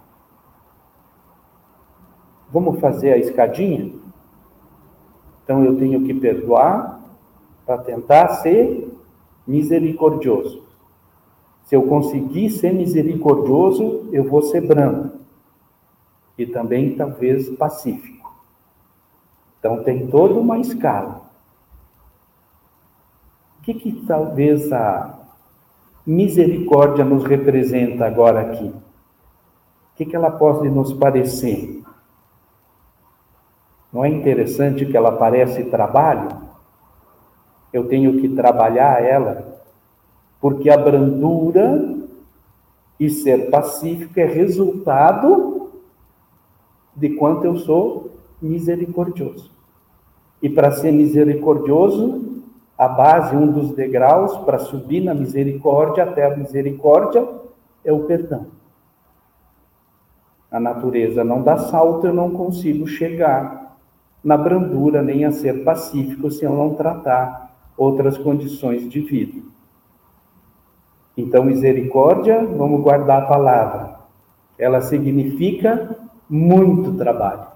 Vamos 2.55 2.79
fazer 2.79 3.13
a 3.13 3.19
escadinha? 3.19 3.93
Então 5.43 5.65
eu 5.65 5.77
tenho 5.77 6.05
que 6.05 6.15
perdoar 6.15 7.01
para 7.67 7.79
tentar 7.79 8.29
ser 8.37 8.97
misericordioso. 9.45 10.63
Se 11.65 11.75
eu 11.75 11.83
conseguir 11.83 12.51
ser 12.51 12.73
misericordioso, 12.73 14.09
eu 14.13 14.23
vou 14.23 14.41
ser 14.41 14.61
brando. 14.61 15.15
E 16.39 16.47
também, 16.47 16.95
talvez, 16.95 17.49
pacífico. 17.57 18.33
Então, 19.59 19.83
tem 19.83 20.07
toda 20.07 20.35
uma 20.35 20.59
escala. 20.61 21.23
O 23.59 23.63
que, 23.63 23.75
que 23.75 23.93
talvez 24.07 24.73
a 24.73 25.19
misericórdia 26.07 27.05
nos 27.05 27.25
representa 27.25 28.07
agora 28.07 28.43
aqui? 28.43 28.67
O 28.67 29.97
que, 29.97 30.05
que 30.07 30.15
ela 30.15 30.31
pode 30.31 30.69
nos 30.69 30.93
parecer? 30.93 31.84
Não 33.95 34.05
é 34.05 34.09
interessante 34.09 34.85
que 34.85 34.97
ela 34.97 35.13
parece 35.13 35.63
trabalho? 35.67 36.37
Eu 37.73 37.87
tenho 37.87 38.21
que 38.21 38.29
trabalhar 38.29 39.01
ela 39.01 39.55
porque 40.41 40.69
a 40.69 40.77
brandura 40.77 41.95
e 42.99 43.09
ser 43.09 43.51
pacífico 43.51 44.19
é 44.19 44.25
resultado 44.25 45.71
de 46.95 47.11
quanto 47.11 47.45
eu 47.45 47.57
sou 47.59 48.11
misericordioso. 48.43 49.53
E 50.43 50.49
para 50.49 50.73
ser 50.73 50.91
misericordioso, 50.91 52.43
a 52.77 52.89
base, 52.89 53.37
um 53.37 53.51
dos 53.51 53.77
degraus 53.77 54.37
para 54.39 54.59
subir 54.59 55.03
na 55.03 55.15
misericórdia 55.15 56.03
até 56.03 56.27
a 56.27 56.37
misericórdia 56.37 57.27
é 57.85 57.93
o 57.93 58.01
perdão. 58.01 58.49
A 60.51 60.59
natureza 60.59 61.23
não 61.23 61.43
dá 61.43 61.59
salto, 61.59 62.09
eu 62.09 62.13
não 62.13 62.31
consigo 62.31 62.89
chegar 62.89 63.64
na 64.25 64.39
brandura 64.39 65.03
nem 65.03 65.27
a 65.27 65.33
ser 65.33 65.63
pacífico 65.65 66.31
se 66.31 66.45
eu 66.45 66.55
não 66.55 66.75
tratar 66.75 67.55
outras 67.77 68.17
condições 68.17 68.89
de 68.89 69.01
vida. 69.01 69.43
Então, 71.17 71.45
misericórdia, 71.45 72.45
vamos 72.45 72.81
guardar 72.81 73.23
a 73.23 73.27
palavra. 73.27 73.99
Ela 74.59 74.81
significa 74.81 75.97
muito 76.29 76.95
trabalho. 76.95 77.47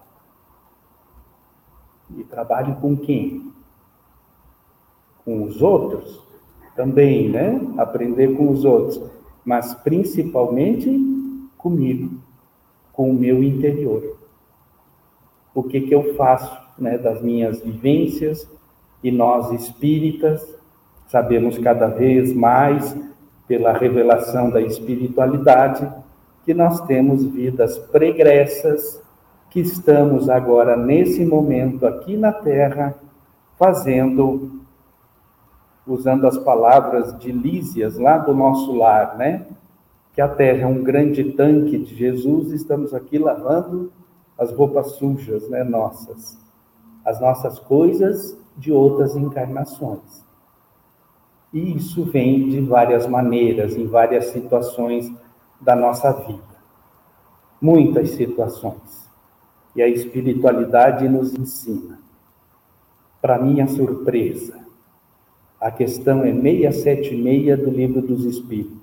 E 2.17 2.25
trabalho 2.25 2.77
com 2.77 2.97
quem? 2.97 3.51
Com 5.25 5.45
os 5.45 5.63
outros? 5.63 6.23
Também, 6.77 7.29
né? 7.31 7.61
Aprender 7.79 8.37
com 8.37 8.51
os 8.51 8.65
outros. 8.65 9.03
Mas 9.45 9.75
principalmente 9.75 10.89
comigo, 11.57 12.19
com 12.93 13.11
o 13.11 13.15
meu 13.15 13.43
interior. 13.43 14.18
O 15.55 15.63
que, 15.63 15.81
que 15.81 15.95
eu 15.95 16.15
faço 16.15 16.57
né, 16.79 16.97
das 16.97 17.21
minhas 17.21 17.61
vivências, 17.61 18.49
e 19.03 19.11
nós 19.11 19.53
espíritas 19.53 20.47
sabemos 21.09 21.59
cada 21.59 21.87
vez 21.87 22.33
mais 22.35 22.97
pela 23.47 23.73
revelação 23.73 24.51
da 24.51 24.61
espiritualidade, 24.61 25.91
que 26.45 26.53
nós 26.53 26.81
temos 26.83 27.25
vidas 27.25 27.79
pregressas, 27.79 29.03
que 29.51 29.61
estamos 29.61 30.29
agora, 30.29 30.77
nesse 30.77 31.25
momento, 31.25 31.87
aqui 31.87 32.17
na 32.17 32.33
Terra, 32.33 32.95
fazendo, 33.59 34.61
usando 35.87 36.27
as 36.27 36.37
palavras 36.37 37.19
de 37.19 37.33
Lísias, 37.33 37.97
lá 37.99 38.19
do 38.19 38.35
nosso 38.35 38.77
lar, 38.77 39.17
né? 39.17 39.47
Que 40.13 40.21
a 40.21 40.29
Terra 40.29 40.63
é 40.63 40.67
um 40.67 40.83
grande 40.83 41.33
tanque 41.33 41.79
de 41.79 41.95
Jesus, 41.95 42.53
estamos 42.53 42.93
aqui 42.93 43.19
lavando 43.19 43.91
as 44.39 44.53
roupas 44.53 44.93
sujas, 44.93 45.49
né? 45.49 45.65
Nossas, 45.65 46.39
as 47.05 47.21
nossas 47.21 47.59
coisas 47.59 48.39
de 48.57 48.73
outras 48.73 49.17
encarnações. 49.17 50.25
E 51.53 51.77
isso 51.77 52.05
vem 52.05 52.49
de 52.49 52.61
várias 52.61 53.07
maneiras, 53.07 53.75
em 53.75 53.87
várias 53.87 54.27
situações 54.27 55.11
da 55.61 55.75
nossa 55.75 56.13
vida. 56.13 56.43
Muitas 57.61 58.11
situações. 58.11 59.09
E 59.75 59.83
a 59.83 59.89
espiritualidade 59.89 61.09
nos 61.09 61.35
ensina. 61.35 61.99
Para 63.21 63.39
minha 63.39 63.67
surpresa, 63.67 64.59
a 65.61 65.71
questão 65.71 66.25
é 66.25 66.33
676 66.33 67.59
do 67.59 67.71
Livro 67.71 68.03
dos 68.03 68.25
Espíritos. 68.25 68.79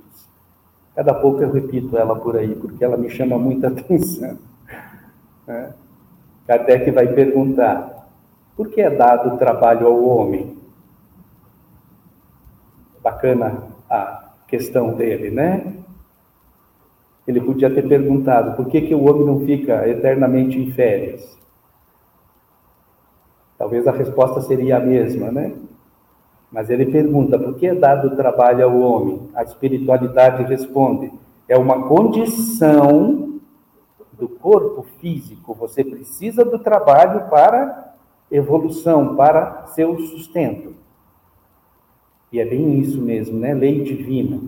Cada 0.93 1.13
pouco 1.13 1.41
eu 1.41 1.51
repito 1.51 1.97
ela 1.97 2.15
por 2.15 2.35
aí, 2.35 2.55
porque 2.55 2.83
ela 2.83 2.97
me 2.97 3.09
chama 3.09 3.37
muita 3.37 3.67
atenção. 3.69 4.37
É. 5.47 5.69
Kardec 6.47 6.91
vai 6.91 7.07
perguntar: 7.07 8.09
por 8.55 8.69
que 8.69 8.81
é 8.81 8.89
dado 8.89 9.37
trabalho 9.37 9.87
ao 9.87 10.03
homem? 10.03 10.57
Bacana 13.01 13.63
a 13.89 14.29
questão 14.47 14.93
dele, 14.93 15.29
né? 15.29 15.73
Ele 17.27 17.41
podia 17.41 17.73
ter 17.73 17.87
perguntado 17.87 18.55
por 18.55 18.67
que, 18.67 18.81
que 18.81 18.93
o 18.93 19.03
homem 19.03 19.25
não 19.25 19.45
fica 19.45 19.87
eternamente 19.87 20.59
em 20.59 20.71
férias. 20.71 21.35
Talvez 23.57 23.87
a 23.87 23.91
resposta 23.91 24.41
seria 24.41 24.77
a 24.77 24.79
mesma, 24.79 25.31
né? 25.31 25.53
Mas 26.51 26.69
ele 26.69 26.85
pergunta 26.85 27.37
por 27.37 27.55
que 27.55 27.67
é 27.67 27.75
dado 27.75 28.15
trabalho 28.15 28.65
ao 28.65 28.79
homem? 28.79 29.29
A 29.35 29.43
espiritualidade 29.43 30.43
responde: 30.43 31.11
é 31.47 31.57
uma 31.57 31.87
condição 31.87 33.34
do 34.17 34.27
corpo 34.27 34.83
físico. 34.99 35.53
Você 35.55 35.83
precisa 35.83 36.43
do 36.43 36.59
trabalho 36.59 37.29
para 37.29 37.95
evolução, 38.31 39.15
para 39.15 39.67
seu 39.67 39.99
sustento. 39.99 40.73
E 42.31 42.39
é 42.39 42.45
bem 42.45 42.79
isso 42.79 43.01
mesmo, 43.01 43.39
né? 43.39 43.53
Lei 43.53 43.83
divina. 43.83 44.41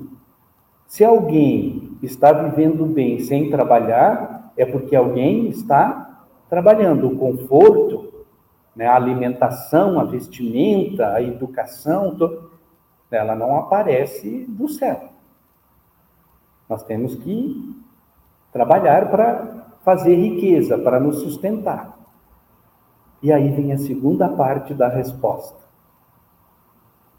Se 0.88 1.04
alguém 1.04 1.98
está 2.02 2.32
vivendo 2.32 2.86
bem 2.86 3.20
sem 3.20 3.50
trabalhar, 3.50 4.52
é 4.58 4.66
porque 4.66 4.96
alguém 4.96 5.48
está 5.50 6.26
trabalhando. 6.50 7.08
O 7.08 7.18
conforto, 7.18 8.26
né? 8.76 8.88
a 8.88 8.96
alimentação, 8.96 10.00
a 10.00 10.04
vestimenta, 10.06 11.14
a 11.14 11.22
educação, 11.22 12.16
ela 13.12 13.36
não 13.36 13.58
aparece 13.58 14.46
do 14.48 14.68
céu. 14.68 15.10
Nós 16.70 16.84
temos 16.84 17.16
que 17.16 17.76
trabalhar 18.58 19.12
para 19.12 19.68
fazer 19.86 20.16
riqueza, 20.16 20.80
para 20.80 21.00
nos 21.00 21.20
sustentar. 21.20 21.96
E 23.22 23.32
aí 23.32 23.50
vem 23.50 23.72
a 23.72 23.78
segunda 23.78 24.28
parte 24.30 24.74
da 24.74 24.88
resposta. 24.88 25.56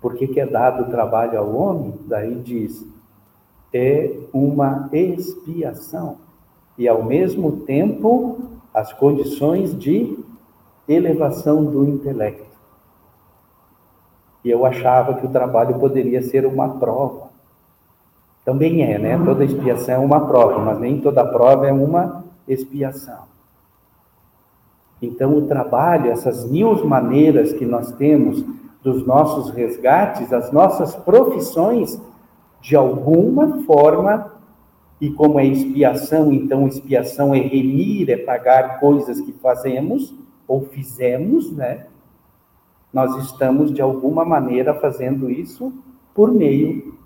Por 0.00 0.16
que, 0.16 0.26
que 0.26 0.40
é 0.40 0.46
dado 0.46 0.82
o 0.82 0.90
trabalho 0.90 1.38
ao 1.38 1.54
homem? 1.54 1.94
Daí 2.06 2.34
diz, 2.40 2.84
é 3.72 4.18
uma 4.32 4.88
expiação. 4.92 6.18
E 6.76 6.88
ao 6.88 7.04
mesmo 7.04 7.60
tempo, 7.60 8.38
as 8.74 8.92
condições 8.92 9.78
de 9.78 10.18
elevação 10.88 11.64
do 11.64 11.88
intelecto. 11.88 12.58
E 14.44 14.50
eu 14.50 14.66
achava 14.66 15.14
que 15.14 15.26
o 15.26 15.30
trabalho 15.30 15.78
poderia 15.78 16.20
ser 16.22 16.46
uma 16.46 16.78
prova. 16.78 17.27
Também 18.48 18.82
é, 18.82 18.98
né? 18.98 19.22
Toda 19.22 19.44
expiação 19.44 19.94
é 19.96 19.98
uma 19.98 20.26
prova, 20.26 20.58
mas 20.58 20.80
nem 20.80 21.02
toda 21.02 21.22
prova 21.22 21.66
é 21.66 21.72
uma 21.72 22.24
expiação. 22.48 23.24
Então, 25.02 25.36
o 25.36 25.46
trabalho, 25.46 26.10
essas 26.10 26.50
mil 26.50 26.82
maneiras 26.86 27.52
que 27.52 27.66
nós 27.66 27.92
temos 27.92 28.42
dos 28.82 29.06
nossos 29.06 29.50
resgates, 29.50 30.32
as 30.32 30.50
nossas 30.50 30.94
profissões, 30.94 32.00
de 32.62 32.74
alguma 32.74 33.64
forma, 33.64 34.32
e 34.98 35.10
como 35.10 35.38
é 35.38 35.44
expiação, 35.44 36.32
então 36.32 36.66
expiação 36.66 37.34
é 37.34 37.40
remir, 37.40 38.08
é 38.08 38.16
pagar 38.16 38.80
coisas 38.80 39.20
que 39.20 39.32
fazemos 39.42 40.14
ou 40.46 40.62
fizemos, 40.62 41.52
né? 41.52 41.84
Nós 42.90 43.14
estamos 43.26 43.74
de 43.74 43.82
alguma 43.82 44.24
maneira 44.24 44.72
fazendo 44.72 45.28
isso 45.28 45.70
por 46.14 46.32
meio 46.32 46.96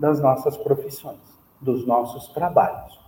das 0.00 0.18
nossas 0.18 0.56
profissões, 0.56 1.20
dos 1.60 1.86
nossos 1.86 2.28
trabalhos, 2.28 2.98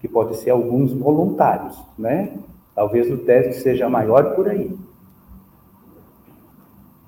que 0.00 0.08
pode 0.08 0.36
ser 0.36 0.50
alguns 0.50 0.90
voluntários, 0.90 1.78
né? 1.98 2.38
Talvez 2.74 3.12
o 3.12 3.18
teste 3.18 3.60
seja 3.60 3.86
maior 3.86 4.34
por 4.34 4.48
aí. 4.48 4.74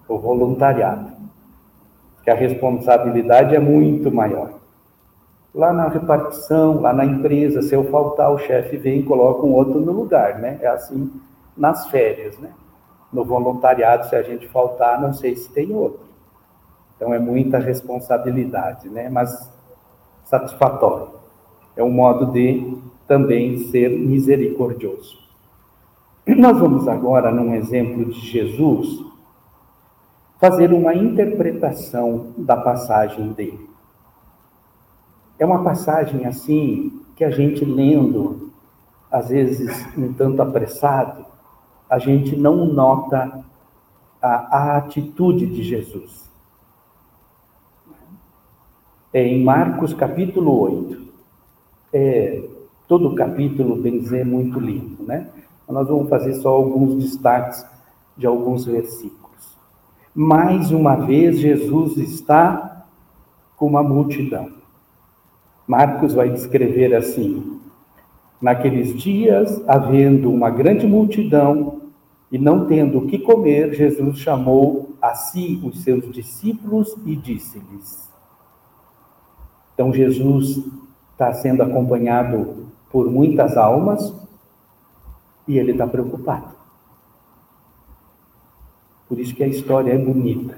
O 0.06 0.18
voluntariado, 0.18 1.12
que 2.22 2.30
a 2.30 2.34
responsabilidade 2.34 3.56
é 3.56 3.58
muito 3.58 4.12
maior. 4.12 4.52
Lá 5.54 5.72
na 5.72 5.88
repartição, 5.88 6.78
lá 6.78 6.92
na 6.92 7.06
empresa, 7.06 7.62
se 7.62 7.74
eu 7.74 7.84
faltar, 7.84 8.30
o 8.30 8.38
chefe 8.38 8.76
vem 8.76 9.00
e 9.00 9.02
coloca 9.02 9.46
um 9.46 9.54
outro 9.54 9.80
no 9.80 9.92
lugar, 9.92 10.38
né? 10.38 10.58
É 10.60 10.66
assim 10.66 11.10
nas 11.56 11.86
férias, 11.86 12.38
né? 12.38 12.52
No 13.10 13.24
voluntariado, 13.24 14.08
se 14.08 14.16
a 14.16 14.22
gente 14.22 14.46
faltar, 14.48 15.00
não 15.00 15.14
sei 15.14 15.36
se 15.36 15.50
tem 15.50 15.74
outro. 15.74 16.11
Então 17.02 17.12
é 17.12 17.18
muita 17.18 17.58
responsabilidade, 17.58 18.88
né? 18.88 19.08
Mas 19.10 19.50
satisfatório. 20.22 21.08
É 21.74 21.82
um 21.82 21.90
modo 21.90 22.26
de 22.26 22.78
também 23.08 23.58
ser 23.70 23.88
misericordioso. 23.88 25.18
Nós 26.24 26.56
vamos 26.56 26.86
agora, 26.86 27.32
num 27.32 27.56
exemplo 27.56 28.04
de 28.04 28.20
Jesus, 28.20 29.04
fazer 30.38 30.72
uma 30.72 30.94
interpretação 30.94 32.32
da 32.38 32.56
passagem 32.56 33.32
dele. 33.32 33.68
É 35.40 35.44
uma 35.44 35.64
passagem 35.64 36.24
assim 36.24 37.02
que 37.16 37.24
a 37.24 37.32
gente 37.32 37.64
lendo, 37.64 38.52
às 39.10 39.28
vezes 39.28 39.88
um 39.98 40.12
tanto 40.12 40.40
apressado, 40.40 41.26
a 41.90 41.98
gente 41.98 42.36
não 42.36 42.64
nota 42.64 43.44
a, 44.22 44.28
a 44.56 44.76
atitude 44.76 45.46
de 45.46 45.64
Jesus. 45.64 46.30
É 49.14 49.22
em 49.26 49.44
Marcos 49.44 49.92
capítulo 49.92 50.58
8. 50.58 51.02
É, 51.92 52.42
todo 52.88 53.08
o 53.08 53.14
capítulo, 53.14 53.76
bem 53.76 53.98
dizer, 53.98 54.20
é 54.20 54.24
muito 54.24 54.58
lindo, 54.58 55.02
né? 55.02 55.28
Nós 55.68 55.88
vamos 55.88 56.08
fazer 56.08 56.34
só 56.34 56.48
alguns 56.48 57.02
destaques 57.02 57.64
de 58.16 58.26
alguns 58.26 58.64
versículos. 58.64 59.56
Mais 60.14 60.70
uma 60.70 60.96
vez, 60.96 61.38
Jesus 61.38 61.98
está 61.98 62.86
com 63.56 63.66
uma 63.66 63.82
multidão. 63.82 64.50
Marcos 65.66 66.14
vai 66.14 66.30
descrever 66.30 66.94
assim: 66.94 67.60
Naqueles 68.40 68.94
dias, 68.94 69.62
havendo 69.68 70.32
uma 70.32 70.48
grande 70.48 70.86
multidão 70.86 71.82
e 72.30 72.38
não 72.38 72.66
tendo 72.66 72.98
o 72.98 73.06
que 73.06 73.18
comer, 73.18 73.74
Jesus 73.74 74.18
chamou 74.18 74.96
a 75.02 75.14
si 75.14 75.60
os 75.62 75.82
seus 75.82 76.10
discípulos 76.10 76.96
e 77.04 77.14
disse-lhes. 77.14 78.11
Então, 79.82 79.92
Jesus 79.92 80.62
está 81.10 81.32
sendo 81.32 81.60
acompanhado 81.60 82.68
por 82.88 83.10
muitas 83.10 83.56
almas 83.56 84.14
e 85.48 85.58
ele 85.58 85.72
está 85.72 85.88
preocupado. 85.88 86.54
Por 89.08 89.18
isso 89.18 89.34
que 89.34 89.42
a 89.42 89.48
história 89.48 89.92
é 89.92 89.98
bonita. 89.98 90.56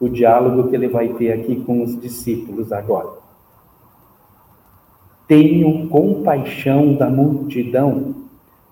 O 0.00 0.08
diálogo 0.08 0.68
que 0.68 0.74
ele 0.74 0.88
vai 0.88 1.10
ter 1.10 1.30
aqui 1.30 1.62
com 1.64 1.84
os 1.84 2.00
discípulos 2.00 2.72
agora. 2.72 3.20
Tenho 5.28 5.88
compaixão 5.88 6.96
da 6.96 7.08
multidão, 7.08 8.16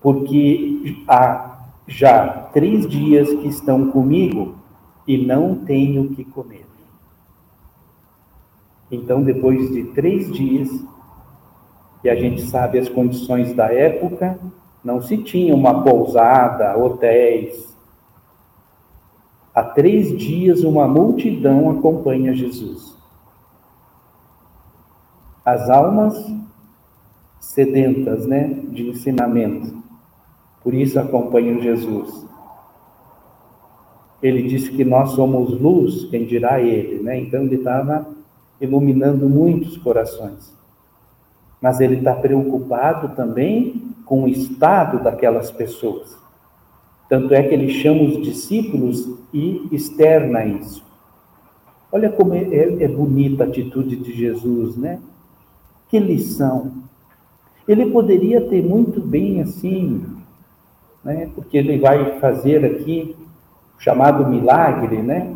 porque 0.01 0.97
há 1.07 1.69
já 1.87 2.27
três 2.53 2.85
dias 2.85 3.29
que 3.29 3.47
estão 3.47 3.93
comigo 3.93 4.57
e 5.07 5.17
não 5.25 5.55
tenho 5.55 6.03
o 6.03 6.15
que 6.17 6.25
comer. 6.25 6.68
Então, 8.91 9.23
depois 9.23 9.71
de 9.71 9.85
três 9.85 10.31
dias, 10.33 10.69
e 12.03 12.09
a 12.09 12.15
gente 12.15 12.43
sabe 12.43 12.79
as 12.79 12.89
condições 12.89 13.53
da 13.55 13.73
época, 13.73 14.39
não 14.83 15.03
se 15.03 15.19
tinha 15.19 15.55
uma 15.55 15.83
pousada, 15.83 16.77
hotéis. 16.79 17.69
Há 19.55 19.63
três 19.63 20.17
dias, 20.17 20.63
uma 20.63 20.87
multidão 20.87 21.71
acompanha 21.71 22.33
Jesus. 22.33 22.97
As 25.45 25.69
almas 25.69 26.15
sedentas, 27.41 28.27
né, 28.27 28.49
de 28.69 28.89
ensinamento. 28.89 29.83
Por 30.63 30.75
isso 30.75 30.99
acompanham 31.01 31.61
Jesus. 31.61 32.27
Ele 34.23 34.43
disse 34.43 34.71
que 34.71 34.85
nós 34.85 35.11
somos 35.11 35.61
luz, 35.61 36.05
quem 36.11 36.25
dirá 36.25 36.61
ele, 36.61 37.03
né? 37.03 37.19
Então 37.21 37.43
ele 37.43 37.57
estava 37.57 38.07
iluminando 38.61 39.29
muitos 39.29 39.77
corações. 39.77 40.53
Mas 41.61 41.81
ele 41.81 41.97
está 41.97 42.15
preocupado 42.15 43.15
também 43.17 43.95
com 44.05 44.25
o 44.25 44.29
estado 44.29 45.03
daquelas 45.03 45.51
pessoas. 45.51 46.17
Tanto 47.09 47.33
é 47.35 47.43
que 47.43 47.55
ele 47.55 47.71
chama 47.71 48.03
os 48.03 48.23
discípulos 48.23 49.09
e 49.33 49.67
externa 49.73 50.45
isso. 50.45 50.85
Olha 51.91 52.11
como 52.11 52.35
é, 52.35 52.43
é, 52.43 52.85
é 52.85 52.89
bonita 52.89 53.45
a 53.45 53.47
atitude 53.47 53.97
de 53.97 54.13
Jesus, 54.13 54.77
né? 54.77 55.01
Que 55.89 55.99
lição. 55.99 56.73
Ele 57.67 57.91
poderia 57.91 58.41
ter 58.43 58.63
muito 58.63 59.01
bem 59.01 59.41
assim, 59.41 60.05
né? 61.03 61.31
porque 61.35 61.57
ele 61.57 61.79
vai 61.79 62.19
fazer 62.19 62.65
aqui 62.65 63.17
o 63.77 63.83
chamado 63.83 64.27
milagre, 64.27 65.03
né? 65.03 65.35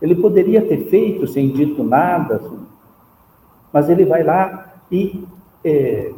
Ele 0.00 0.14
poderia 0.14 0.62
ter 0.62 0.86
feito 0.86 1.26
sem 1.26 1.50
dito 1.50 1.82
nada, 1.82 2.40
mas 3.72 3.88
ele 3.88 4.04
vai 4.04 4.22
lá 4.22 4.74
e 4.90 5.24
é, 5.64 6.12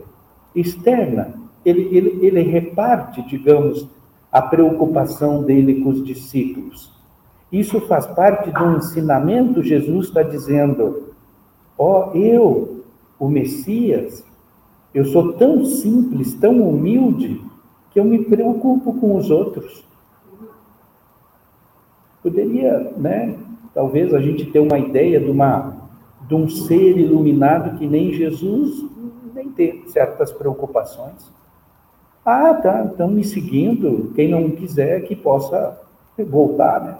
externa, 0.54 1.34
ele, 1.64 1.88
ele, 1.96 2.26
ele 2.26 2.42
reparte, 2.42 3.22
digamos, 3.22 3.88
a 4.30 4.42
preocupação 4.42 5.42
dele 5.42 5.82
com 5.82 5.90
os 5.90 6.04
discípulos. 6.04 6.92
Isso 7.50 7.80
faz 7.82 8.06
parte 8.06 8.50
do 8.50 8.76
ensinamento, 8.76 9.62
Jesus 9.62 10.08
está 10.08 10.22
dizendo, 10.22 11.14
ó, 11.78 12.10
oh, 12.10 12.16
eu, 12.16 12.84
o 13.18 13.28
Messias, 13.28 14.24
eu 14.92 15.04
sou 15.06 15.34
tão 15.34 15.64
simples, 15.64 16.34
tão 16.34 16.68
humilde, 16.68 17.40
que 17.90 18.00
eu 18.00 18.04
me 18.04 18.24
preocupo 18.24 18.94
com 18.94 19.16
os 19.16 19.30
outros. 19.30 19.84
Poderia, 22.22 22.92
né? 22.96 23.38
Talvez 23.76 24.14
a 24.14 24.20
gente 24.22 24.46
ter 24.46 24.58
uma 24.58 24.78
ideia 24.78 25.20
de, 25.20 25.30
uma, 25.30 25.76
de 26.26 26.34
um 26.34 26.48
ser 26.48 26.96
iluminado 26.96 27.76
que 27.76 27.86
nem 27.86 28.10
Jesus, 28.10 28.82
nem 29.34 29.50
ter 29.50 29.84
certas 29.88 30.32
preocupações. 30.32 31.30
Ah, 32.24 32.54
tá, 32.54 32.86
estão 32.90 33.08
me 33.08 33.22
seguindo. 33.22 34.12
Quem 34.14 34.30
não 34.30 34.48
quiser 34.48 35.02
que 35.02 35.14
possa 35.14 35.78
voltar, 36.16 36.82
né? 36.82 36.96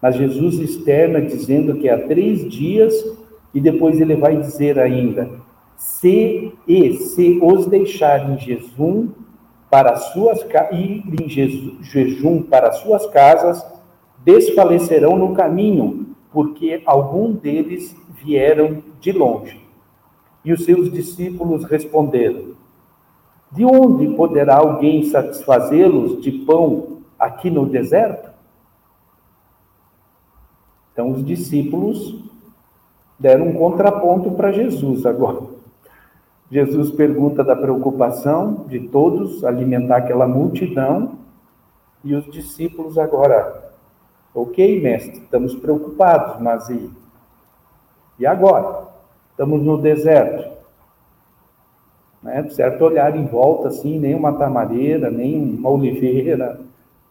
Mas 0.00 0.16
Jesus 0.16 0.58
externa 0.58 1.20
dizendo 1.20 1.74
que 1.74 1.90
há 1.90 2.06
três 2.06 2.48
dias 2.48 2.94
e 3.52 3.60
depois 3.60 4.00
ele 4.00 4.16
vai 4.16 4.38
dizer 4.38 4.78
ainda: 4.78 5.28
se 5.76 6.50
e 6.66 6.94
se 6.94 7.38
os 7.42 7.66
deixar 7.66 8.30
em 8.30 8.38
jejum 8.38 9.10
para 9.70 9.96
suas 9.96 10.40
ir 10.72 11.04
em 11.20 11.28
jejum 11.28 12.40
para 12.40 12.72
suas 12.72 13.04
casas, 13.08 13.73
desfalecerão 14.24 15.16
no 15.18 15.34
caminho, 15.34 16.06
porque 16.32 16.82
algum 16.86 17.32
deles 17.32 17.94
vieram 18.22 18.82
de 19.00 19.12
longe. 19.12 19.60
E 20.44 20.52
os 20.52 20.64
seus 20.64 20.90
discípulos 20.90 21.64
responderam: 21.64 22.54
De 23.52 23.64
onde 23.64 24.08
poderá 24.16 24.56
alguém 24.56 25.04
satisfazê-los 25.04 26.20
de 26.22 26.32
pão 26.32 27.02
aqui 27.18 27.50
no 27.50 27.66
deserto? 27.66 28.32
Então 30.92 31.10
os 31.10 31.24
discípulos 31.24 32.24
deram 33.18 33.48
um 33.48 33.54
contraponto 33.54 34.30
para 34.32 34.52
Jesus 34.52 35.04
agora. 35.04 35.54
Jesus 36.50 36.90
pergunta 36.90 37.42
da 37.42 37.56
preocupação 37.56 38.64
de 38.68 38.80
todos, 38.88 39.42
alimentar 39.44 39.96
aquela 39.96 40.26
multidão, 40.28 41.18
e 42.04 42.14
os 42.14 42.30
discípulos 42.30 42.98
agora 42.98 43.63
Ok, 44.34 44.80
mestre, 44.80 45.18
estamos 45.18 45.54
preocupados, 45.54 46.42
mas 46.42 46.68
e, 46.68 46.90
e 48.18 48.26
agora? 48.26 48.88
Estamos 49.30 49.62
no 49.62 49.78
deserto. 49.78 50.52
Né? 52.20 52.50
Certo 52.50 52.84
olhar 52.84 53.16
em 53.16 53.26
volta, 53.26 53.68
assim, 53.68 53.98
nem 53.98 54.14
uma 54.14 54.32
tamareira, 54.32 55.08
nem 55.08 55.40
uma 55.40 55.70
oliveira, 55.70 56.60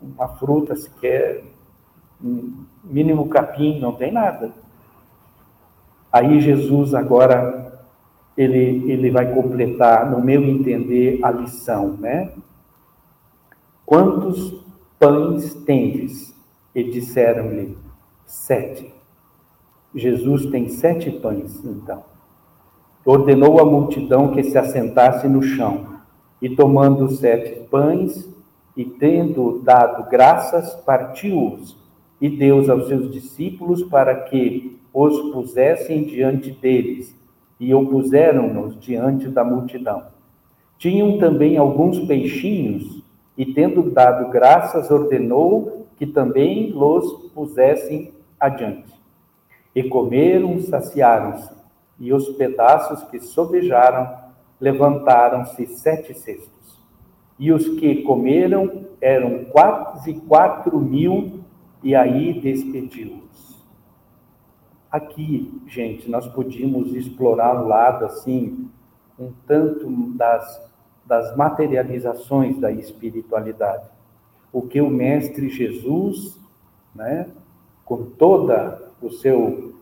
uma 0.01 0.27
fruta 0.27 0.75
sequer, 0.75 1.43
um 2.21 2.65
mínimo 2.83 3.29
capim, 3.29 3.79
não 3.79 3.93
tem 3.93 4.11
nada. 4.11 4.51
Aí 6.11 6.41
Jesus 6.41 6.93
agora 6.93 7.81
ele, 8.35 8.91
ele 8.91 9.11
vai 9.11 9.33
completar, 9.33 10.09
no 10.11 10.21
meu 10.21 10.43
entender, 10.43 11.19
a 11.23 11.31
lição, 11.31 11.91
né? 11.93 12.31
Quantos 13.85 14.63
pães 14.99 15.53
tendes? 15.53 16.32
E 16.75 16.83
disseram-lhe, 16.83 17.77
sete. 18.25 18.93
Jesus 19.93 20.47
tem 20.47 20.69
sete 20.69 21.11
pães, 21.11 21.63
então. 21.63 22.03
Ordenou 23.05 23.59
à 23.59 23.65
multidão 23.65 24.31
que 24.31 24.43
se 24.43 24.57
assentasse 24.57 25.27
no 25.27 25.43
chão, 25.43 25.99
e 26.41 26.49
tomando 26.49 27.07
sete 27.09 27.67
pães, 27.69 28.27
e 28.75 28.83
tendo 28.85 29.61
dado 29.63 30.09
graças, 30.09 30.73
partiu-os, 30.73 31.77
e 32.19 32.27
deu 32.27 32.57
aos 32.71 32.87
seus 32.87 33.11
discípulos 33.11 33.83
para 33.83 34.15
que 34.15 34.79
os 34.91 35.31
pusessem 35.31 36.03
diante 36.05 36.49
deles, 36.51 37.15
e 37.59 37.73
o 37.75 37.85
puseram-nos 37.85 38.79
diante 38.79 39.29
da 39.29 39.43
multidão. 39.43 40.03
Tinham 40.77 41.19
também 41.19 41.55
alguns 41.57 41.99
peixinhos, 41.99 43.03
e 43.37 43.45
tendo 43.45 43.91
dado 43.91 44.31
graças, 44.31 44.89
ordenou 44.89 45.82
que 45.97 46.05
também 46.05 46.71
los 46.71 47.31
pusessem 47.33 48.13
adiante. 48.39 48.93
E 49.75 49.83
comeram, 49.83 50.59
saciaram-se, 50.61 51.51
e 51.99 52.13
os 52.13 52.29
pedaços 52.29 53.03
que 53.03 53.19
sobejaram 53.19 54.23
levantaram-se 54.59 55.65
sete 55.67 56.13
cestos. 56.13 56.79
E 57.39 57.51
os 57.51 57.67
que 57.79 58.03
comeram 58.03 58.85
eram 59.01 59.45
quase 59.45 60.13
quatro 60.13 60.79
mil, 60.79 61.43
e 61.81 61.95
aí 61.95 62.39
despediu-os. 62.39 63.63
Aqui, 64.91 65.61
gente, 65.67 66.09
nós 66.09 66.27
podíamos 66.27 66.93
explorar 66.93 67.61
um 67.61 67.67
lado 67.67 68.05
assim, 68.05 68.69
um 69.17 69.31
tanto 69.47 69.89
das 70.15 70.73
das 71.05 71.35
materializações 71.35 72.59
da 72.59 72.71
espiritualidade. 72.71 73.89
O 74.53 74.61
que 74.61 74.79
o 74.79 74.89
Mestre 74.89 75.49
Jesus, 75.49 76.39
né, 76.95 77.27
com 77.83 78.05
toda 78.05 78.81
o 79.01 79.09
seu 79.09 79.73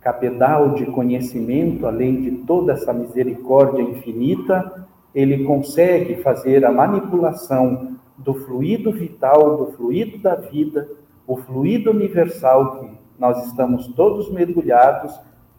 cabedal 0.00 0.74
de 0.74 0.86
conhecimento, 0.86 1.86
além 1.86 2.22
de 2.22 2.30
toda 2.46 2.72
essa 2.72 2.92
misericórdia 2.92 3.82
infinita, 3.82 4.86
ele 5.14 5.44
consegue 5.44 6.22
fazer 6.22 6.64
a 6.64 6.72
manipulação 6.72 7.96
do 8.16 8.34
fluido 8.34 8.92
vital, 8.92 9.56
do 9.56 9.72
fluido 9.72 10.18
da 10.18 10.34
vida, 10.34 10.88
o 11.26 11.36
fluido 11.36 11.90
universal 11.90 12.80
que 12.80 12.90
nós 13.18 13.46
estamos 13.46 13.88
todos 13.88 14.30
mergulhados 14.30 15.18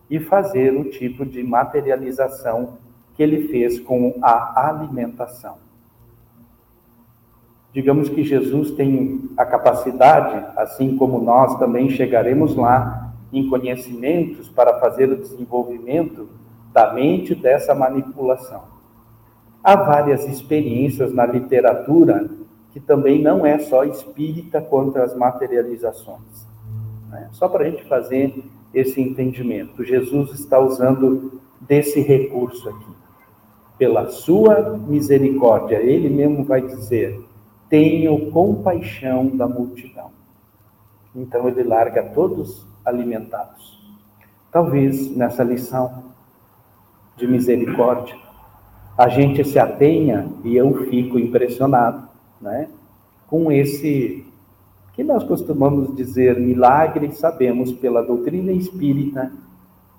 e 0.09 0.19
fazer 0.19 0.73
o 0.75 0.89
tipo 0.89 1.25
de 1.25 1.43
materialização 1.43 2.77
que 3.15 3.23
ele 3.23 3.47
fez 3.49 3.79
com 3.79 4.15
a 4.21 4.69
alimentação. 4.69 5.66
Digamos 7.73 8.09
que 8.09 8.23
Jesus 8.23 8.71
tem 8.71 9.29
a 9.37 9.45
capacidade, 9.45 10.45
assim 10.57 10.97
como 10.97 11.21
nós 11.21 11.57
também 11.59 11.89
chegaremos 11.89 12.55
lá, 12.55 13.13
em 13.31 13.49
conhecimentos 13.49 14.49
para 14.49 14.79
fazer 14.79 15.09
o 15.11 15.17
desenvolvimento 15.17 16.29
da 16.73 16.93
mente 16.93 17.35
dessa 17.35 17.75
manipulação. 17.75 18.63
Há 19.63 19.75
várias 19.75 20.25
experiências 20.25 21.13
na 21.13 21.25
literatura 21.25 22.29
que 22.71 22.79
também 22.79 23.21
não 23.21 23.45
é 23.45 23.59
só 23.59 23.83
espírita 23.83 24.61
contra 24.61 25.03
as 25.03 25.15
materializações. 25.15 26.47
Né? 27.09 27.27
Só 27.31 27.49
para 27.49 27.65
a 27.65 27.69
gente 27.69 27.83
fazer 27.85 28.43
esse 28.73 29.01
entendimento, 29.01 29.83
Jesus 29.83 30.39
está 30.39 30.59
usando 30.59 31.41
desse 31.59 31.99
recurso 31.99 32.69
aqui 32.69 32.97
pela 33.77 34.09
sua 34.09 34.77
misericórdia. 34.87 35.77
Ele 35.77 36.09
mesmo 36.09 36.43
vai 36.43 36.61
dizer: 36.61 37.19
tenho 37.69 38.31
compaixão 38.31 39.27
da 39.35 39.47
multidão. 39.47 40.11
Então 41.15 41.47
ele 41.47 41.63
larga 41.63 42.03
todos 42.03 42.65
alimentados. 42.85 43.77
Talvez 44.51 45.15
nessa 45.15 45.43
lição 45.43 46.05
de 47.15 47.27
misericórdia 47.27 48.15
a 48.97 49.09
gente 49.09 49.43
se 49.43 49.59
atenha 49.59 50.27
e 50.43 50.55
eu 50.55 50.85
fico 50.89 51.19
impressionado, 51.19 52.07
né? 52.41 52.69
Com 53.27 53.51
esse 53.51 54.25
que 54.93 55.03
nós 55.03 55.23
costumamos 55.23 55.95
dizer 55.95 56.39
milagre, 56.39 57.11
sabemos 57.11 57.71
pela 57.71 58.01
doutrina 58.01 58.51
espírita 58.51 59.31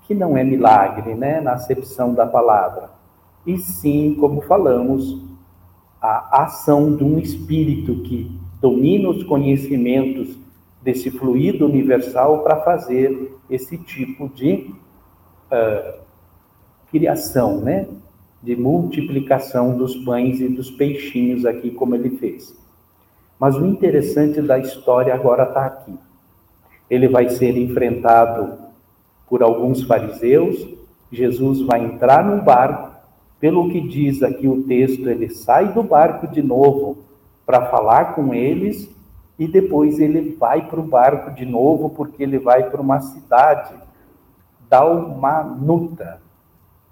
que 0.05 0.13
não 0.13 0.35
é 0.35 0.43
milagre, 0.43 1.13
né, 1.15 1.39
na 1.39 1.53
acepção 1.53 2.13
da 2.13 2.25
palavra 2.25 2.89
e 3.45 3.57
sim, 3.57 4.15
como 4.19 4.41
falamos, 4.41 5.17
a 6.01 6.43
ação 6.43 6.95
de 6.95 7.03
um 7.03 7.19
espírito 7.19 8.01
que 8.03 8.31
domina 8.61 9.09
os 9.09 9.23
conhecimentos 9.23 10.37
desse 10.81 11.11
fluido 11.11 11.65
universal 11.65 12.43
para 12.43 12.61
fazer 12.61 13.37
esse 13.49 13.77
tipo 13.77 14.29
de 14.29 14.73
uh, 15.51 15.99
criação, 16.89 17.59
né? 17.61 17.87
De 18.41 18.55
multiplicação 18.55 19.77
dos 19.77 19.95
pães 19.97 20.39
e 20.39 20.47
dos 20.47 20.71
peixinhos 20.71 21.45
aqui, 21.45 21.71
como 21.71 21.95
ele 21.95 22.11
fez. 22.11 22.57
Mas 23.37 23.55
o 23.55 23.65
interessante 23.65 24.41
da 24.41 24.57
história 24.57 25.13
agora 25.13 25.43
está 25.43 25.65
aqui. 25.65 25.97
Ele 26.89 27.07
vai 27.07 27.29
ser 27.29 27.57
enfrentado 27.57 28.57
por 29.27 29.43
alguns 29.43 29.83
fariseus. 29.83 30.67
Jesus 31.11 31.61
vai 31.61 31.83
entrar 31.83 32.23
num 32.23 32.43
barco 32.43 32.88
pelo 33.39 33.69
que 33.69 33.79
diz 33.79 34.21
aqui 34.21 34.47
o 34.47 34.63
texto, 34.63 35.07
ele 35.07 35.29
sai 35.29 35.71
do 35.71 35.81
barco 35.81 36.27
de 36.27 36.41
novo 36.41 36.97
para 37.45 37.67
falar 37.67 38.13
com 38.13 38.33
eles 38.33 38.93
e 39.37 39.47
depois 39.47 39.99
ele 39.99 40.35
vai 40.35 40.67
para 40.67 40.79
o 40.79 40.83
barco 40.83 41.31
de 41.31 41.45
novo 41.45 41.89
porque 41.89 42.21
ele 42.21 42.37
vai 42.37 42.69
para 42.69 42.81
uma 42.81 42.99
cidade, 42.99 43.73
Dalmanuta, 44.69 46.21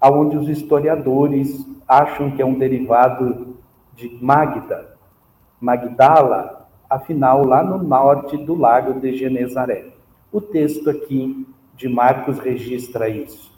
aonde 0.00 0.36
os 0.36 0.48
historiadores 0.48 1.66
acham 1.86 2.30
que 2.30 2.40
é 2.40 2.46
um 2.46 2.58
derivado 2.58 3.56
de 3.94 4.18
Magda, 4.20 4.96
Magdala, 5.60 6.66
afinal 6.88 7.44
lá 7.44 7.62
no 7.62 7.78
norte 7.82 8.36
do 8.38 8.54
lago 8.54 8.98
de 8.98 9.16
Genezaré. 9.16 9.86
O 10.32 10.40
texto 10.40 10.88
aqui 10.88 11.46
de 11.76 11.88
Marcos 11.88 12.38
registra 12.38 13.08
isso 13.08 13.57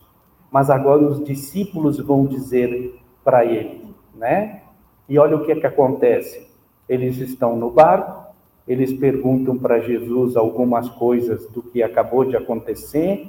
mas 0.50 0.70
agora 0.70 1.02
os 1.02 1.22
discípulos 1.24 1.98
vão 1.98 2.26
dizer 2.26 2.98
para 3.24 3.44
ele, 3.44 3.94
né? 4.14 4.62
E 5.08 5.18
olha 5.18 5.36
o 5.36 5.44
que 5.44 5.52
é 5.52 5.56
que 5.56 5.66
acontece. 5.66 6.48
Eles 6.88 7.18
estão 7.18 7.56
no 7.56 7.70
barco, 7.70 8.34
eles 8.66 8.92
perguntam 8.92 9.56
para 9.58 9.80
Jesus 9.80 10.36
algumas 10.36 10.88
coisas 10.88 11.46
do 11.48 11.62
que 11.62 11.82
acabou 11.82 12.24
de 12.24 12.36
acontecer 12.36 13.28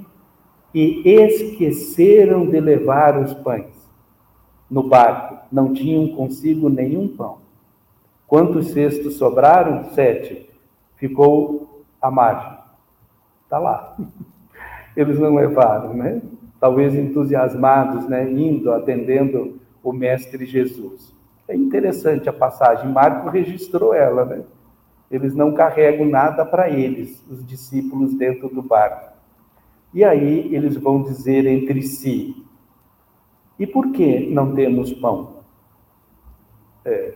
e 0.74 1.02
esqueceram 1.06 2.46
de 2.46 2.60
levar 2.60 3.20
os 3.20 3.34
pães. 3.34 3.76
No 4.70 4.84
barco 4.84 5.46
não 5.52 5.74
tinham 5.74 6.16
consigo 6.16 6.70
nenhum 6.70 7.08
pão. 7.08 7.40
Quantos 8.26 8.70
cestos 8.70 9.16
sobraram? 9.16 9.92
Sete. 9.92 10.50
Ficou 10.96 11.84
a 12.02 12.10
margem. 12.10 12.58
Está 13.44 13.60
lá. 13.60 13.98
Eles 14.96 15.20
não 15.20 15.36
levaram, 15.36 15.94
né? 15.94 16.22
Talvez 16.62 16.94
entusiasmados, 16.94 18.08
né, 18.08 18.32
indo, 18.32 18.72
atendendo 18.72 19.60
o 19.84 19.92
Mestre 19.92 20.46
Jesus. 20.46 21.12
É 21.48 21.56
interessante 21.56 22.30
a 22.30 22.34
passagem, 22.34 22.90
Marco 22.90 23.30
registrou 23.30 23.96
ela, 23.96 24.24
né? 24.24 24.44
Eles 25.10 25.36
não 25.36 25.54
carregam 25.54 26.06
nada 26.06 26.46
para 26.46 26.70
eles, 26.70 27.22
os 27.30 27.46
discípulos 27.46 28.14
dentro 28.14 28.48
do 28.48 28.62
barco. 28.62 29.12
E 29.94 30.06
aí 30.06 30.54
eles 30.56 30.78
vão 30.78 31.02
dizer 31.02 31.46
entre 31.46 31.82
si: 31.82 32.46
e 33.60 33.68
por 33.68 33.92
que 33.92 34.30
não 34.30 34.54
temos 34.54 34.94
pão? 34.94 35.42
É, 36.86 37.16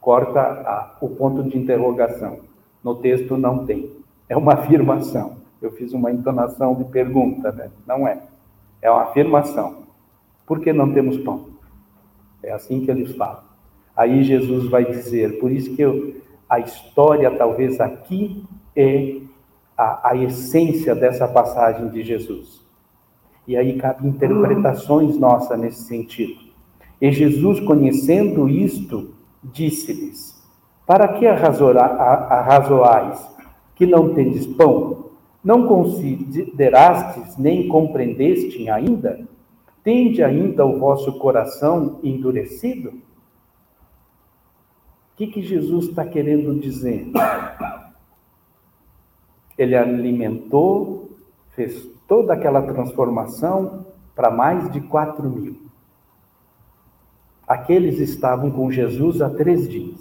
corta 0.00 0.40
a, 0.40 0.96
o 1.00 1.08
ponto 1.08 1.42
de 1.42 1.58
interrogação. 1.58 2.40
No 2.84 2.94
texto 2.96 3.36
não 3.36 3.64
tem. 3.64 3.90
É 4.28 4.36
uma 4.36 4.52
afirmação. 4.52 5.38
Eu 5.60 5.72
fiz 5.72 5.92
uma 5.92 6.12
entonação 6.12 6.74
de 6.74 6.84
pergunta, 6.84 7.50
né? 7.50 7.70
Não 7.86 8.06
é. 8.06 8.22
É 8.84 8.90
uma 8.90 9.04
afirmação. 9.04 9.84
Por 10.46 10.60
que 10.60 10.70
não 10.70 10.92
temos 10.92 11.16
pão? 11.16 11.46
É 12.42 12.52
assim 12.52 12.84
que 12.84 12.90
eles 12.90 13.16
falam. 13.16 13.42
Aí 13.96 14.22
Jesus 14.22 14.68
vai 14.68 14.84
dizer, 14.84 15.40
por 15.40 15.50
isso 15.50 15.74
que 15.74 15.80
eu, 15.80 16.16
a 16.46 16.60
história 16.60 17.30
talvez 17.30 17.80
aqui 17.80 18.44
é 18.76 19.22
a, 19.76 20.10
a 20.10 20.16
essência 20.16 20.94
dessa 20.94 21.26
passagem 21.26 21.88
de 21.88 22.02
Jesus. 22.02 22.62
E 23.48 23.56
aí 23.56 23.78
cabe 23.78 24.06
interpretações 24.06 25.16
nossas 25.16 25.58
nesse 25.58 25.84
sentido. 25.84 26.44
E 27.00 27.10
Jesus, 27.10 27.60
conhecendo 27.60 28.50
isto, 28.50 29.14
disse-lhes: 29.42 30.38
Para 30.86 31.08
que 31.08 31.26
arrazoais 31.26 33.30
que 33.74 33.86
não 33.86 34.12
tendes 34.12 34.46
pão? 34.46 35.06
Não 35.44 35.68
considerastes 35.68 37.36
nem 37.36 37.68
compreendeste 37.68 38.70
ainda? 38.70 39.28
Tende 39.82 40.24
ainda 40.24 40.64
o 40.64 40.78
vosso 40.78 41.18
coração 41.18 42.00
endurecido? 42.02 42.88
O 42.88 43.02
que, 45.16 45.26
que 45.26 45.42
Jesus 45.42 45.88
está 45.88 46.06
querendo 46.06 46.58
dizer? 46.58 47.12
Ele 49.58 49.76
alimentou, 49.76 51.10
fez 51.50 51.86
toda 52.08 52.32
aquela 52.32 52.62
transformação 52.62 53.84
para 54.14 54.30
mais 54.30 54.72
de 54.72 54.80
quatro 54.80 55.28
mil. 55.28 55.60
Aqueles 57.46 57.98
estavam 57.98 58.50
com 58.50 58.70
Jesus 58.70 59.20
há 59.20 59.28
três 59.28 59.68
dias. 59.68 60.00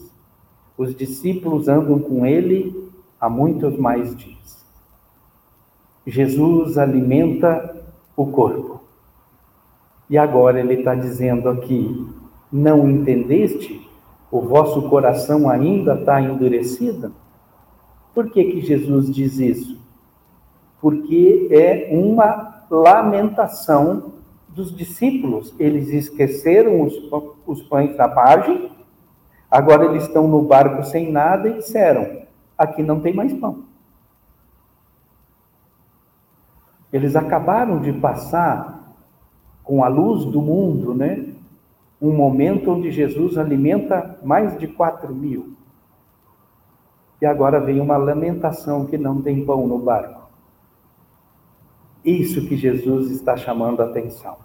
Os 0.77 0.95
discípulos 0.95 1.67
andam 1.67 1.99
com 1.99 2.25
ele 2.25 2.89
há 3.19 3.29
muitos 3.29 3.77
mais 3.77 4.15
dias. 4.15 4.62
Jesus 6.05 6.77
alimenta 6.77 7.83
o 8.15 8.27
corpo. 8.27 8.81
E 10.09 10.17
agora 10.17 10.59
ele 10.59 10.75
está 10.75 10.93
dizendo 10.95 11.49
aqui: 11.49 12.07
não 12.51 12.89
entendeste? 12.89 13.89
O 14.29 14.41
vosso 14.41 14.89
coração 14.89 15.49
ainda 15.49 15.93
está 15.93 16.21
endurecido? 16.21 17.13
Por 18.13 18.29
que, 18.29 18.43
que 18.43 18.61
Jesus 18.61 19.11
diz 19.11 19.39
isso? 19.39 19.79
Porque 20.81 21.47
é 21.51 21.89
uma 21.91 22.65
lamentação 22.69 24.13
dos 24.49 24.75
discípulos. 24.75 25.53
Eles 25.57 25.89
esqueceram 25.89 26.81
os, 26.81 26.93
os 27.45 27.63
pães 27.63 27.95
da 27.95 28.07
margem, 28.07 28.71
agora 29.49 29.85
eles 29.85 30.03
estão 30.03 30.27
no 30.27 30.41
barco 30.41 30.83
sem 30.83 31.11
nada 31.11 31.49
e 31.49 31.53
disseram: 31.53 32.23
aqui 32.57 32.83
não 32.83 32.99
tem 32.99 33.13
mais 33.13 33.33
pão. 33.33 33.72
Eles 36.93 37.15
acabaram 37.15 37.81
de 37.81 37.91
passar 37.91 38.93
com 39.63 39.83
a 39.83 39.87
luz 39.87 40.25
do 40.25 40.41
mundo, 40.41 40.93
né? 40.93 41.33
Um 41.99 42.13
momento 42.13 42.69
onde 42.69 42.91
Jesus 42.91 43.37
alimenta 43.37 44.19
mais 44.23 44.57
de 44.59 44.67
quatro 44.67 45.13
mil. 45.13 45.53
E 47.19 47.25
agora 47.25 47.59
vem 47.59 47.81
uma 47.81 47.97
lamentação 47.97 48.85
que 48.85 48.97
não 48.97 49.21
tem 49.21 49.43
pão 49.43 49.65
no 49.65 49.79
barco. 49.79 50.29
Isso 52.05 52.47
que 52.47 52.55
Jesus 52.55 53.09
está 53.09 53.35
chamando 53.35 53.81
a 53.81 53.85
atenção. 53.85 54.37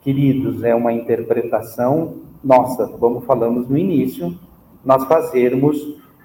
Queridos, 0.00 0.64
é 0.64 0.74
uma 0.74 0.92
interpretação 0.92 2.16
nossa, 2.42 2.86
como 2.86 3.20
falamos 3.20 3.68
no 3.68 3.76
início, 3.76 4.38
nós 4.84 5.04
fazermos 5.04 5.76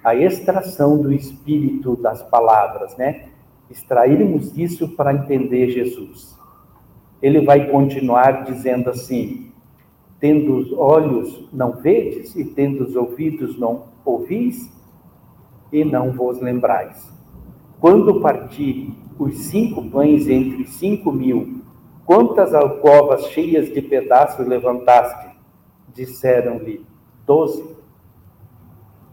a 0.02 0.14
extração 0.14 1.00
do 1.00 1.12
espírito 1.12 1.96
das 1.96 2.22
palavras, 2.22 2.96
né? 2.96 3.28
Extrairmos 3.70 4.56
isso 4.56 4.88
para 4.90 5.14
entender 5.14 5.70
Jesus. 5.70 6.38
Ele 7.22 7.40
vai 7.40 7.70
continuar 7.70 8.44
dizendo 8.44 8.90
assim: 8.90 9.50
tendo 10.20 10.56
os 10.56 10.72
olhos 10.72 11.48
não 11.52 11.72
vedes 11.72 12.34
e 12.36 12.44
tendo 12.44 12.84
os 12.84 12.96
ouvidos 12.96 13.58
não 13.58 13.84
ouvis, 14.04 14.70
e 15.72 15.84
não 15.84 16.12
vos 16.12 16.40
lembrais. 16.40 17.12
Quando 17.80 18.20
parti 18.20 18.94
os 19.18 19.36
cinco 19.46 19.90
pães 19.90 20.28
entre 20.28 20.66
cinco 20.66 21.12
mil, 21.12 21.62
quantas 22.04 22.54
alcovas 22.54 23.26
cheias 23.26 23.72
de 23.72 23.82
pedaços 23.82 24.46
levantaste? 24.46 25.36
Disseram-lhe, 25.92 26.84
doze. 27.26 27.64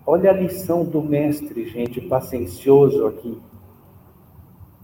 Olha 0.06 0.32
a 0.32 0.34
lição 0.34 0.84
do 0.84 1.02
mestre, 1.02 1.68
gente, 1.68 2.02
paciencioso 2.02 3.06
aqui. 3.08 3.38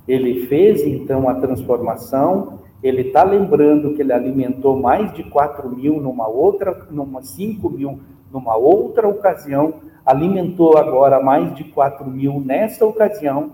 Ele 0.08 0.48
fez 0.48 0.84
então 0.86 1.28
a 1.28 1.36
transformação, 1.36 2.60
ele 2.82 3.02
está 3.02 3.24
lembrando 3.24 3.94
que 3.94 4.02
ele 4.02 4.14
alimentou 4.14 4.80
mais 4.80 5.14
de 5.14 5.24
quatro 5.24 5.70
mil 5.70 6.00
numa 6.00 6.28
outra, 6.28 6.88
numa 6.92 7.22
cinco 7.24 7.70
mil 7.70 8.00
numa 8.32 8.56
outra 8.56 9.08
ocasião, 9.08 9.76
alimentou 10.06 10.78
agora 10.78 11.22
mais 11.22 11.54
de 11.56 11.64
4 11.66 12.10
mil 12.10 12.40
nessa 12.40 12.86
ocasião, 12.86 13.52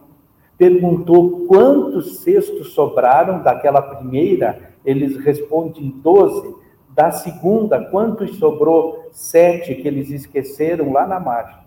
perguntou 0.57 1.45
quantos 1.47 2.19
cestos 2.19 2.73
sobraram 2.73 3.41
daquela 3.41 3.81
primeira, 3.81 4.73
eles 4.85 5.17
respondem 5.17 5.89
12. 6.03 6.55
Da 6.89 7.11
segunda, 7.11 7.83
quantos 7.85 8.37
sobrou? 8.37 9.09
Sete 9.11 9.75
que 9.75 9.87
eles 9.87 10.09
esqueceram 10.09 10.91
lá 10.91 11.07
na 11.07 11.19
margem. 11.19 11.62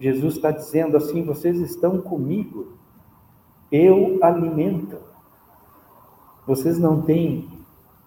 Jesus 0.00 0.36
está 0.36 0.50
dizendo 0.50 0.96
assim: 0.96 1.22
vocês 1.22 1.58
estão 1.58 2.00
comigo, 2.00 2.72
eu 3.70 4.18
alimento. 4.22 4.98
Vocês 6.46 6.78
não 6.78 7.02
têm 7.02 7.48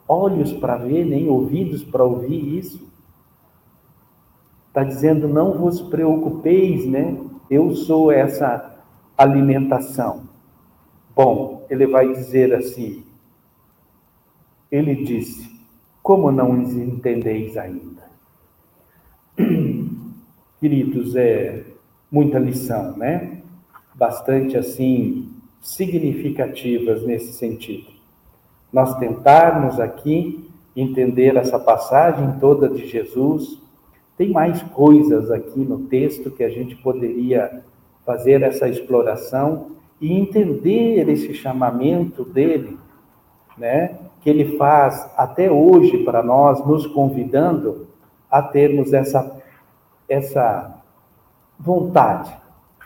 olhos 0.07 0.53
para 0.53 0.77
ver, 0.77 1.05
nem 1.05 1.29
ouvidos 1.29 1.83
para 1.83 2.03
ouvir 2.03 2.57
isso. 2.57 2.87
Está 4.67 4.83
dizendo, 4.83 5.27
não 5.27 5.53
vos 5.53 5.81
preocupeis, 5.81 6.85
né? 6.85 7.19
Eu 7.49 7.75
sou 7.75 8.11
essa 8.11 8.81
alimentação. 9.17 10.29
Bom, 11.15 11.65
ele 11.69 11.85
vai 11.85 12.13
dizer 12.13 12.53
assim, 12.53 13.03
ele 14.71 15.03
disse, 15.03 15.59
como 16.01 16.31
não 16.31 16.55
entendeis 16.61 17.57
ainda? 17.57 18.09
Queridos, 20.59 21.15
é 21.15 21.65
muita 22.11 22.39
lição, 22.39 22.97
né? 22.97 23.41
Bastante 23.95 24.57
assim 24.57 25.31
significativas 25.61 27.03
nesse 27.03 27.33
sentido 27.33 27.99
nós 28.71 28.95
tentarmos 28.97 29.79
aqui 29.79 30.47
entender 30.75 31.35
essa 31.35 31.59
passagem 31.59 32.39
toda 32.39 32.69
de 32.69 32.85
Jesus. 32.87 33.59
Tem 34.15 34.29
mais 34.29 34.61
coisas 34.61 35.31
aqui 35.31 35.59
no 35.59 35.79
texto 35.87 36.29
que 36.29 36.43
a 36.43 36.49
gente 36.49 36.75
poderia 36.75 37.63
fazer 38.05 38.41
essa 38.43 38.67
exploração 38.67 39.71
e 39.99 40.13
entender 40.13 41.09
esse 41.09 41.33
chamamento 41.33 42.23
dele, 42.23 42.77
né? 43.57 43.97
Que 44.21 44.29
ele 44.29 44.57
faz 44.57 45.09
até 45.17 45.51
hoje 45.51 46.03
para 46.03 46.21
nós, 46.21 46.65
nos 46.65 46.85
convidando 46.87 47.87
a 48.29 48.41
termos 48.41 48.93
essa 48.93 49.37
essa 50.07 50.78
vontade, 51.59 52.33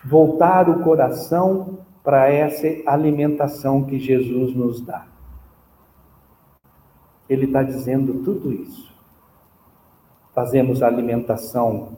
voltar 0.03 0.69
o 0.69 0.83
coração 0.83 1.79
para 2.03 2.29
essa 2.29 2.67
alimentação 2.89 3.83
que 3.83 3.99
Jesus 3.99 4.55
nos 4.55 4.81
dá. 4.81 5.05
Ele 7.29 7.45
está 7.45 7.63
dizendo 7.63 8.23
tudo 8.23 8.51
isso. 8.51 8.93
Fazemos 10.33 10.81
a 10.81 10.87
alimentação 10.87 11.97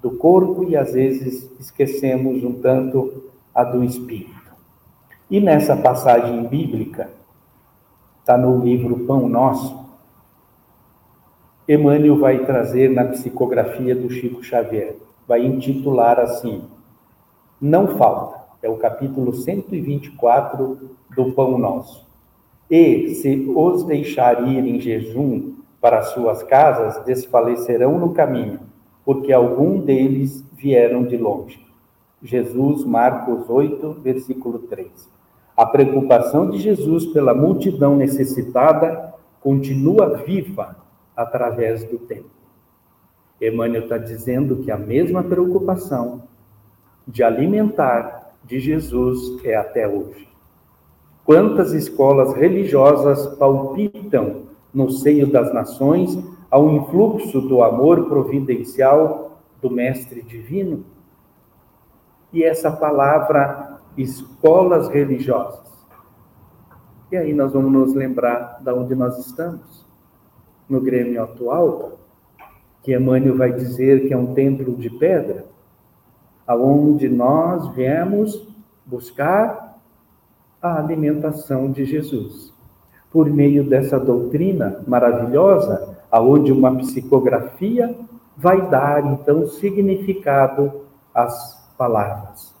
do 0.00 0.12
corpo 0.12 0.64
e 0.64 0.76
às 0.76 0.92
vezes 0.92 1.50
esquecemos 1.58 2.44
um 2.44 2.60
tanto 2.60 3.24
a 3.54 3.64
do 3.64 3.82
espírito. 3.82 4.38
E 5.30 5.40
nessa 5.40 5.76
passagem 5.76 6.46
bíblica, 6.46 7.10
está 8.20 8.38
no 8.38 8.64
livro 8.64 9.06
Pão 9.06 9.28
Nosso, 9.28 9.86
Emmanuel 11.68 12.18
vai 12.18 12.46
trazer 12.46 12.90
na 12.90 13.04
psicografia 13.04 13.94
do 13.94 14.08
Chico 14.08 14.42
Xavier, 14.42 14.96
vai 15.28 15.44
intitular 15.44 16.18
assim: 16.18 16.62
Não 17.60 17.98
falta, 17.98 18.40
é 18.62 18.68
o 18.70 18.78
capítulo 18.78 19.34
124 19.34 20.96
do 21.14 21.32
Pão 21.32 21.58
Nosso. 21.58 22.08
E, 22.70 23.14
se 23.14 23.50
os 23.54 23.84
deixar 23.84 24.48
ir 24.48 24.66
em 24.66 24.80
jejum 24.80 25.54
para 25.80 26.02
suas 26.02 26.42
casas, 26.42 27.04
desfalecerão 27.04 27.98
no 27.98 28.12
caminho, 28.12 28.60
porque 29.04 29.32
algum 29.32 29.78
deles 29.78 30.44
vieram 30.52 31.04
de 31.04 31.16
longe. 31.16 31.64
Jesus, 32.22 32.84
Marcos 32.84 33.48
8, 33.48 34.00
versículo 34.02 34.58
3. 34.60 34.88
A 35.56 35.66
preocupação 35.66 36.50
de 36.50 36.58
Jesus 36.58 37.06
pela 37.06 37.34
multidão 37.34 37.96
necessitada 37.96 39.14
continua 39.40 40.16
viva 40.18 40.76
através 41.16 41.84
do 41.84 41.98
tempo. 41.98 42.37
Emmanuel 43.40 43.84
está 43.84 43.98
dizendo 43.98 44.56
que 44.56 44.70
a 44.70 44.76
mesma 44.76 45.22
preocupação 45.22 46.22
de 47.06 47.22
alimentar 47.22 48.34
de 48.44 48.58
Jesus 48.58 49.42
é 49.44 49.54
até 49.54 49.86
hoje. 49.86 50.28
Quantas 51.24 51.72
escolas 51.72 52.34
religiosas 52.34 53.36
palpitam 53.36 54.48
no 54.72 54.90
seio 54.90 55.26
das 55.26 55.52
nações 55.52 56.18
ao 56.50 56.70
influxo 56.70 57.40
do 57.40 57.62
amor 57.62 58.08
providencial 58.08 59.38
do 59.60 59.70
Mestre 59.70 60.22
Divino? 60.22 60.84
e 62.32 62.44
essa 62.44 62.70
palavra 62.70 63.80
escolas 63.96 64.88
religiosas. 64.88 65.66
E 67.10 67.16
aí 67.16 67.32
nós 67.32 67.52
vamos 67.52 67.72
nos 67.72 67.94
lembrar 67.94 68.60
de 68.62 68.70
onde 68.70 68.94
nós 68.94 69.18
estamos. 69.18 69.86
No 70.68 70.80
Grêmio 70.80 71.22
atual, 71.22 71.98
que 72.88 72.94
Emmanuel 72.94 73.36
vai 73.36 73.52
dizer 73.52 74.08
que 74.08 74.14
é 74.14 74.16
um 74.16 74.32
templo 74.32 74.74
de 74.74 74.88
pedra, 74.88 75.44
aonde 76.46 77.06
nós 77.06 77.68
viemos 77.74 78.48
buscar 78.86 79.78
a 80.62 80.78
alimentação 80.78 81.70
de 81.70 81.84
Jesus. 81.84 82.50
Por 83.12 83.28
meio 83.28 83.62
dessa 83.62 84.00
doutrina 84.00 84.82
maravilhosa, 84.86 85.98
aonde 86.10 86.50
uma 86.50 86.74
psicografia 86.76 87.94
vai 88.34 88.66
dar 88.70 89.04
então 89.04 89.46
significado 89.46 90.72
às 91.14 91.70
palavras. 91.76 92.54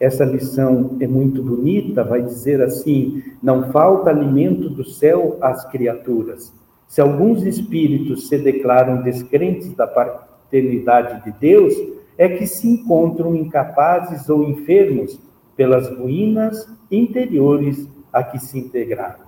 Essa 0.00 0.24
lição 0.24 0.96
é 1.00 1.06
muito 1.06 1.42
bonita, 1.42 2.02
vai 2.02 2.22
dizer 2.22 2.62
assim: 2.62 3.22
não 3.42 3.70
falta 3.70 4.08
alimento 4.08 4.70
do 4.70 4.84
céu 4.84 5.36
às 5.42 5.66
criaturas. 5.70 6.50
Se 6.86 7.00
alguns 7.00 7.44
espíritos 7.44 8.28
se 8.28 8.38
declaram 8.38 9.02
descrentes 9.02 9.74
da 9.74 9.86
paternidade 9.86 11.24
de 11.24 11.38
Deus, 11.38 11.74
é 12.16 12.28
que 12.28 12.46
se 12.46 12.68
encontram 12.68 13.34
incapazes 13.34 14.28
ou 14.28 14.44
enfermos 14.44 15.18
pelas 15.56 15.88
ruínas 15.96 16.68
interiores 16.90 17.88
a 18.12 18.22
que 18.22 18.38
se 18.38 18.58
integraram. 18.58 19.24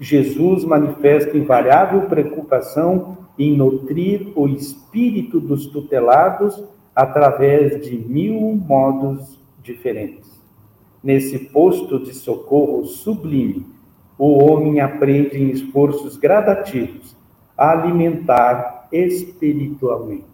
Jesus 0.00 0.64
manifesta 0.64 1.36
invariável 1.36 2.02
preocupação 2.02 3.18
em 3.38 3.56
nutrir 3.56 4.32
o 4.34 4.48
espírito 4.48 5.40
dos 5.40 5.66
tutelados 5.66 6.62
através 6.94 7.84
de 7.86 7.96
mil 7.98 8.40
modos 8.56 9.38
diferentes. 9.62 10.28
Nesse 11.02 11.38
posto 11.38 12.00
de 12.00 12.12
socorro 12.14 12.84
sublime, 12.84 13.66
o 14.18 14.44
homem 14.44 14.80
aprende 14.80 15.40
em 15.40 15.50
esforços 15.50 16.16
gradativos 16.16 17.16
a 17.56 17.70
alimentar 17.70 18.88
espiritualmente. 18.90 20.26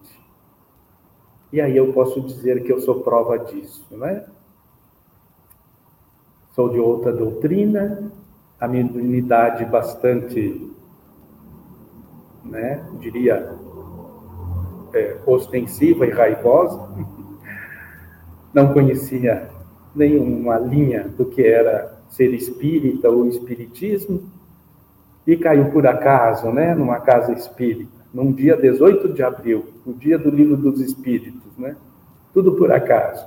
E 1.53 1.61
aí 1.61 1.77
eu 1.77 1.93
posso 1.93 2.21
dizer 2.23 2.65
que 2.65 2.73
eu 2.73 2.81
sou 2.81 3.03
prova 3.03 3.39
disso, 3.39 3.87
não 3.91 4.07
é? 4.07 4.27
Sou 6.55 6.71
de 6.71 6.79
outra 6.79 7.13
doutrina, 7.13 8.11
a 8.59 8.67
minha 8.67 8.85
unidade 8.87 9.65
bastante, 9.65 10.73
né, 12.45 12.85
diria, 13.01 13.53
é, 14.95 15.17
ostensiva 15.27 16.07
e 16.07 16.11
raivosa, 16.11 16.89
não 18.55 18.73
conhecia 18.73 19.51
nenhuma 19.95 20.59
linha 20.59 21.09
do 21.09 21.27
que 21.27 21.43
era 21.43 21.94
ser 22.15 22.33
espírita 22.35 23.09
ou 23.11 23.27
espiritismo, 23.27 24.23
e 25.27 25.37
caiu 25.37 25.71
por 25.71 25.87
acaso, 25.87 26.51
né, 26.51 26.75
numa 26.75 27.01
casa 27.01 27.33
espírita, 27.33 27.91
num 28.13 28.31
dia 28.31 28.57
18 28.57 29.13
de 29.13 29.23
abril, 29.23 29.65
o 29.87 29.93
dia 29.93 30.19
do 30.19 30.31
livro 30.31 30.57
dos 30.57 30.81
espíritos, 30.81 31.51
né? 31.57 31.77
Tudo 32.33 32.53
por 32.53 32.71
acaso. 32.71 33.27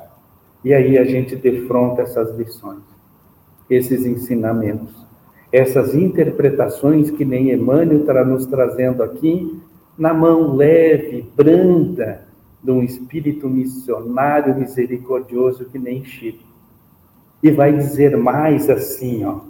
E 0.63 0.73
aí 0.73 0.97
a 0.97 1.03
gente 1.03 1.35
defronta 1.35 2.03
essas 2.03 2.35
lições, 2.37 2.83
esses 3.69 4.05
ensinamentos 4.05 5.07
essas 5.51 5.95
interpretações 5.95 7.09
que 7.09 7.23
nem 7.23 7.51
Emmanuel 7.51 8.01
está 8.01 8.23
nos 8.25 8.45
trazendo 8.45 9.01
aqui, 9.01 9.59
na 9.97 10.13
mão 10.13 10.55
leve, 10.55 11.25
branda, 11.35 12.27
de 12.61 12.71
um 12.71 12.83
espírito 12.83 13.47
missionário 13.47 14.55
misericordioso 14.55 15.65
que 15.65 15.79
nem 15.79 16.03
Chico. 16.03 16.46
E 17.41 17.51
vai 17.51 17.75
dizer 17.75 18.17
mais 18.17 18.69
assim, 18.69 19.23
ó, 19.23 19.41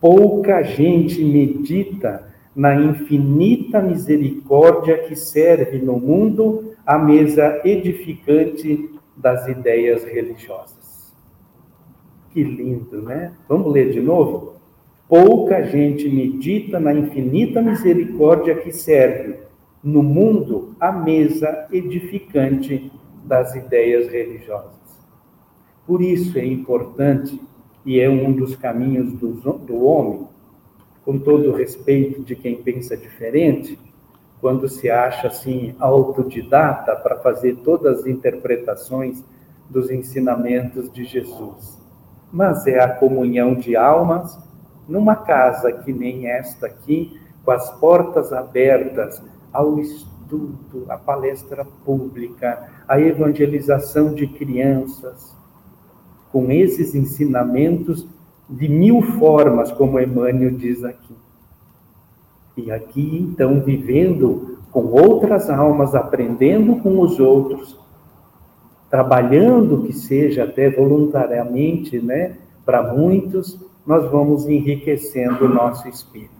pouca 0.00 0.62
gente 0.62 1.22
medita 1.24 2.26
na 2.54 2.74
infinita 2.74 3.80
misericórdia 3.80 4.98
que 4.98 5.14
serve 5.14 5.78
no 5.78 5.98
mundo 5.98 6.72
a 6.86 6.98
mesa 6.98 7.60
edificante 7.64 8.90
das 9.16 9.46
ideias 9.48 10.04
religiosas. 10.04 11.14
Que 12.30 12.42
lindo, 12.42 13.02
né? 13.02 13.32
Vamos 13.48 13.72
ler 13.72 13.90
de 13.90 14.00
novo? 14.00 14.56
Pouca 15.08 15.62
gente 15.62 16.08
medita 16.08 16.80
na 16.80 16.92
infinita 16.92 17.62
misericórdia 17.62 18.56
que 18.56 18.72
serve 18.72 19.38
no 19.82 20.02
mundo 20.02 20.74
a 20.80 20.90
mesa 20.90 21.68
edificante 21.72 22.90
das 23.24 23.54
ideias 23.54 24.08
religiosas. 24.08 24.85
Por 25.86 26.02
isso 26.02 26.38
é 26.38 26.44
importante 26.44 27.40
e 27.84 28.00
é 28.00 28.10
um 28.10 28.32
dos 28.32 28.56
caminhos 28.56 29.12
do, 29.12 29.32
do 29.58 29.84
homem, 29.84 30.26
com 31.04 31.18
todo 31.18 31.52
respeito 31.52 32.22
de 32.22 32.34
quem 32.34 32.56
pensa 32.56 32.96
diferente, 32.96 33.78
quando 34.40 34.68
se 34.68 34.90
acha 34.90 35.28
assim 35.28 35.74
autodidata 35.78 36.96
para 36.96 37.18
fazer 37.18 37.56
todas 37.58 38.00
as 38.00 38.06
interpretações 38.06 39.24
dos 39.70 39.90
ensinamentos 39.90 40.90
de 40.92 41.04
Jesus. 41.04 41.80
Mas 42.32 42.66
é 42.66 42.80
a 42.80 42.88
comunhão 42.88 43.54
de 43.54 43.76
almas 43.76 44.38
numa 44.88 45.16
casa 45.16 45.72
que 45.72 45.92
nem 45.92 46.28
esta 46.28 46.66
aqui, 46.66 47.20
com 47.44 47.50
as 47.52 47.70
portas 47.78 48.32
abertas 48.32 49.22
ao 49.52 49.78
estudo, 49.78 50.86
à 50.88 50.96
palestra 50.96 51.64
pública, 51.84 52.68
à 52.86 53.00
evangelização 53.00 54.12
de 54.12 54.26
crianças, 54.26 55.36
com 56.36 56.52
esses 56.52 56.94
ensinamentos 56.94 58.06
de 58.46 58.68
mil 58.68 59.00
formas, 59.00 59.72
como 59.72 59.98
Emmanuel 59.98 60.50
diz 60.50 60.84
aqui. 60.84 61.14
E 62.58 62.70
aqui, 62.70 63.26
então, 63.26 63.62
vivendo 63.62 64.58
com 64.70 64.84
outras 64.84 65.48
almas, 65.48 65.94
aprendendo 65.94 66.76
com 66.76 67.00
os 67.00 67.18
outros, 67.18 67.80
trabalhando 68.90 69.84
que 69.84 69.94
seja 69.94 70.44
até 70.44 70.68
voluntariamente, 70.68 71.98
né, 71.98 72.36
para 72.66 72.82
muitos, 72.94 73.58
nós 73.86 74.04
vamos 74.10 74.46
enriquecendo 74.46 75.46
o 75.46 75.48
nosso 75.48 75.88
espírito. 75.88 76.32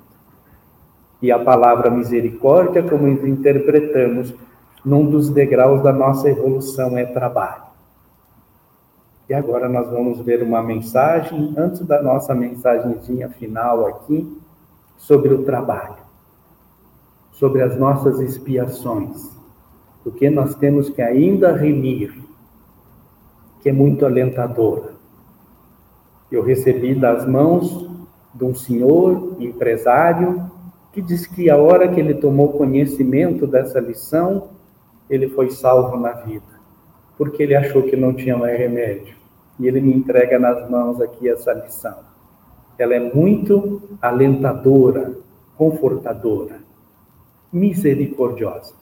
E 1.22 1.32
a 1.32 1.38
palavra 1.38 1.90
misericórdia, 1.90 2.82
como 2.82 3.08
interpretamos, 3.08 4.34
num 4.84 5.08
dos 5.08 5.30
degraus 5.30 5.82
da 5.82 5.90
nossa 5.90 6.28
evolução 6.28 6.98
é 6.98 7.06
trabalho. 7.06 7.65
E 9.28 9.34
agora 9.34 9.68
nós 9.68 9.90
vamos 9.90 10.20
ver 10.20 10.42
uma 10.42 10.62
mensagem, 10.62 11.52
antes 11.56 11.80
da 11.80 12.00
nossa 12.00 12.34
mensagenzinha 12.34 13.28
final 13.28 13.86
aqui, 13.86 14.40
sobre 14.96 15.34
o 15.34 15.42
trabalho, 15.42 15.96
sobre 17.32 17.62
as 17.62 17.76
nossas 17.76 18.20
expiações, 18.20 19.36
o 20.04 20.10
que 20.10 20.30
nós 20.30 20.54
temos 20.54 20.88
que 20.88 21.02
ainda 21.02 21.52
remir, 21.52 22.14
que 23.60 23.68
é 23.68 23.72
muito 23.72 24.06
alentador. 24.06 24.92
Eu 26.30 26.42
recebi 26.42 26.94
das 26.94 27.26
mãos 27.26 27.90
de 28.32 28.44
um 28.44 28.54
senhor 28.54 29.36
empresário 29.40 30.50
que 30.92 31.02
diz 31.02 31.26
que 31.26 31.50
a 31.50 31.56
hora 31.56 31.88
que 31.88 32.00
ele 32.00 32.14
tomou 32.14 32.52
conhecimento 32.52 33.46
dessa 33.46 33.80
lição, 33.80 34.50
ele 35.10 35.28
foi 35.28 35.50
salvo 35.50 35.96
na 35.98 36.12
vida, 36.12 36.55
porque 37.16 37.42
ele 37.42 37.54
achou 37.54 37.82
que 37.82 37.96
não 37.96 38.12
tinha 38.12 38.36
mais 38.36 38.58
remédio. 38.58 39.16
E 39.58 39.66
ele 39.66 39.80
me 39.80 39.94
entrega 39.94 40.38
nas 40.38 40.68
mãos 40.68 41.00
aqui 41.00 41.28
essa 41.28 41.52
lição. 41.52 41.96
Ela 42.78 42.94
é 42.94 43.00
muito 43.14 43.82
alentadora, 44.02 45.14
confortadora, 45.56 46.58
misericordiosa. 47.52 48.74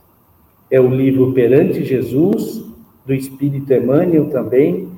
É 0.70 0.80
o 0.80 0.88
livro 0.88 1.32
Perante 1.32 1.84
Jesus, 1.84 2.64
do 3.06 3.14
Espírito 3.14 3.72
Emmanuel 3.72 4.30
também, 4.30 4.88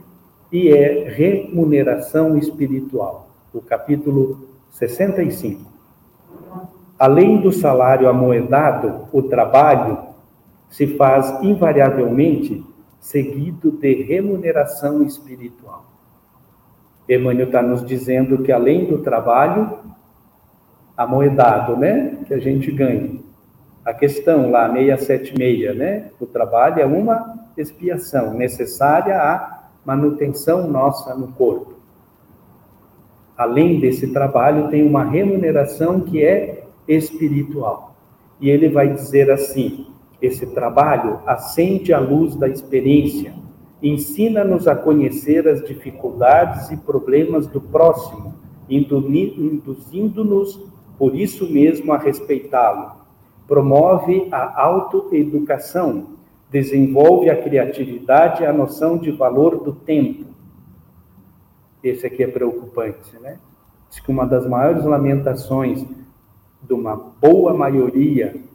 e 0.51 0.69
é 0.69 1.09
remuneração 1.09 2.39
espiritual, 2.39 3.29
o 3.53 3.61
capítulo 3.61 4.49
65. 4.71 5.61
Além 6.99 7.41
do 7.41 7.53
salário 7.53 8.09
amoedado, 8.09 9.09
o 9.13 9.23
trabalho 9.23 9.99
se 10.71 10.87
faz 10.97 11.43
invariavelmente 11.43 12.65
seguido 13.07 13.71
de 13.71 14.03
remuneração 14.03 15.01
espiritual. 15.05 15.85
Emmanuel 17.09 17.47
está 17.47 17.63
nos 17.63 17.87
dizendo 17.87 18.43
que 18.43 18.51
além 18.51 18.85
do 18.85 18.99
trabalho 18.99 19.79
amoedado, 20.97 21.77
né, 21.77 22.19
que 22.27 22.35
a 22.35 22.41
gente 22.41 22.69
ganha, 22.73 23.21
a 23.85 23.95
questão 23.95 24.51
lá 24.51 24.69
676, 24.73 25.77
né, 25.77 26.11
o 26.19 26.27
trabalho 26.27 26.81
é 26.81 26.85
uma 26.85 27.47
expiação 27.57 28.35
necessária 28.35 29.17
à 29.17 29.69
manutenção 29.85 30.69
nossa 30.69 31.15
no 31.15 31.29
corpo. 31.29 31.75
Além 33.39 33.79
desse 33.79 34.13
trabalho, 34.13 34.69
tem 34.69 34.85
uma 34.85 35.05
remuneração 35.05 36.01
que 36.01 36.25
é 36.25 36.65
espiritual. 36.89 37.95
E 38.41 38.51
ele 38.51 38.69
vai 38.69 38.93
dizer 38.93 39.31
assim: 39.31 39.87
esse 40.21 40.47
trabalho 40.47 41.21
acende 41.27 41.93
a 41.93 41.99
luz 41.99 42.35
da 42.35 42.49
experiência, 42.49 43.35
ensina-nos 43.83 44.67
a 44.67 44.75
conhecer 44.75 45.47
as 45.47 45.63
dificuldades 45.65 46.71
e 46.71 46.77
problemas 46.77 47.47
do 47.47 47.61
próximo, 47.61 48.35
induzindo-nos, 48.69 50.59
por 50.99 51.15
isso 51.15 51.51
mesmo, 51.51 51.93
a 51.93 51.99
respeitá-lo. 51.99 52.93
Promove 53.47 54.29
a 54.33 54.63
autoeducação, 54.63 56.17
desenvolve 56.51 57.29
a 57.29 57.41
criatividade 57.41 58.43
e 58.43 58.47
a 58.47 58.53
noção 58.53 58.97
de 58.97 59.11
valor 59.11 59.63
do 59.63 59.73
tempo. 59.73 60.25
Esse 61.83 62.07
aqui 62.07 62.23
é 62.25 62.27
preocupante, 62.27 63.17
né? 63.21 63.39
Diz 63.91 64.01
que 64.01 64.11
uma 64.11 64.27
das 64.27 64.49
maiores 64.49 64.85
lamentações 64.85 65.87
de 66.63 66.75
uma 66.75 66.97
boa 66.97 67.55
maioria 67.55 68.46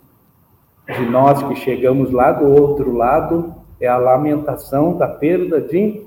de 0.98 1.06
nós 1.06 1.42
que 1.44 1.56
chegamos 1.56 2.12
lá 2.12 2.32
do 2.32 2.46
outro 2.46 2.96
lado 2.96 3.56
é 3.80 3.88
a 3.88 3.98
lamentação 3.98 4.98
da 4.98 5.08
perda 5.08 5.60
de 5.60 6.06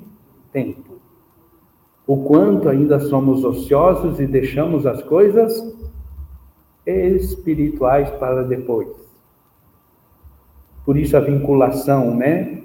tempo. 0.53 0.95
O 2.07 2.25
quanto 2.25 2.69
ainda 2.69 3.01
somos 3.01 3.45
ociosos 3.45 4.21
e 4.21 4.27
deixamos 4.27 4.87
as 4.87 5.03
coisas 5.03 5.75
espirituais 6.87 8.11
para 8.11 8.43
depois. 8.43 8.89
Por 10.85 10.99
isso 10.99 11.17
a 11.17 11.21
vinculação, 11.21 12.15
né? 12.15 12.63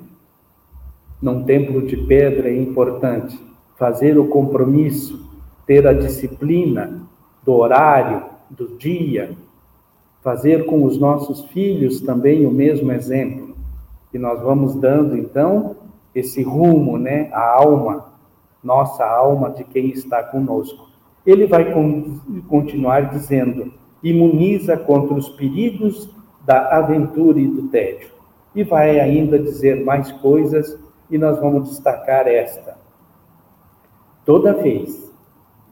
Num 1.22 1.43
templo 1.43 1.82
de 1.82 1.95
pedra 1.97 2.49
é 2.49 2.55
importante. 2.55 3.39
Fazer 3.78 4.17
o 4.20 4.28
compromisso, 4.28 5.26
ter 5.65 5.88
a 5.88 5.93
disciplina 5.93 7.01
do 7.43 7.53
horário, 7.53 8.26
do 8.49 8.78
dia, 8.78 9.38
fazer 10.22 10.65
com 10.65 10.84
os 10.84 10.97
nossos 10.97 11.45
filhos 11.45 12.01
também 12.01 12.45
o 12.45 12.51
mesmo 12.51 12.91
exemplo. 12.91 13.55
E 14.13 14.17
nós 14.17 14.41
vamos 14.41 14.76
dando 14.76 15.17
então 15.17 15.76
esse 16.13 16.41
rumo, 16.41 16.97
né, 16.97 17.30
a 17.32 17.57
alma, 17.57 18.05
nossa 18.63 19.05
alma 19.05 19.49
de 19.51 19.63
quem 19.63 19.89
está 19.89 20.24
conosco. 20.24 20.89
Ele 21.26 21.45
vai 21.45 21.74
continuar 22.47 23.09
dizendo: 23.11 23.72
imuniza 24.03 24.76
contra 24.76 25.13
os 25.13 25.30
perigos 25.30 26.09
da 26.45 26.78
aventura 26.78 27.39
e 27.39 27.47
do 27.47 27.63
tédio. 27.70 28.09
E 28.55 28.63
vai 28.63 28.99
ainda 28.99 29.38
dizer 29.38 29.86
mais 29.86 30.11
coisas, 30.13 30.78
e 31.09 31.17
nós 31.17 31.39
vamos 31.39 31.70
destacar 31.70 32.28
esta. 32.28 32.78
Toda 34.26 34.53
vez 34.53 35.09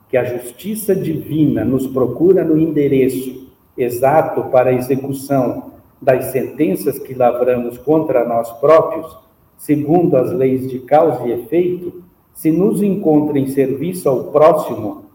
que 0.10 0.16
a 0.16 0.24
justiça 0.24 0.96
divina 0.96 1.66
nos 1.66 1.88
procura 1.88 2.44
no 2.44 2.58
endereço 2.58 3.47
exato 3.78 4.46
para 4.46 4.70
a 4.70 4.74
execução 4.74 5.72
das 6.02 6.26
sentenças 6.26 7.00
que 7.00 7.14
lavramos 7.14 7.78
contra 7.78 8.28
nós 8.28 8.52
próprios, 8.60 9.18
segundo 9.58 10.16
as 10.16 10.32
leis 10.32 10.70
de 10.70 10.80
causa 10.80 11.26
e 11.28 11.32
efeito, 11.32 12.04
se 12.34 12.52
nos 12.52 12.82
encontra 12.82 13.40
em 13.40 13.48
serviço 13.48 14.08
ao 14.08 14.26
próximo, 14.26 15.06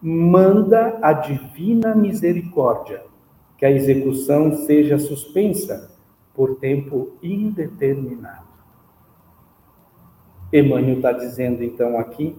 manda 0.00 0.98
a 1.00 1.12
divina 1.12 1.94
misericórdia 1.94 3.02
que 3.56 3.64
a 3.64 3.70
execução 3.70 4.52
seja 4.66 4.98
suspensa 4.98 5.92
por 6.34 6.56
tempo 6.56 7.12
indeterminado. 7.22 8.48
Emmanuel 10.52 10.96
está 10.96 11.12
dizendo 11.12 11.62
então 11.62 11.98
aqui 11.98 12.36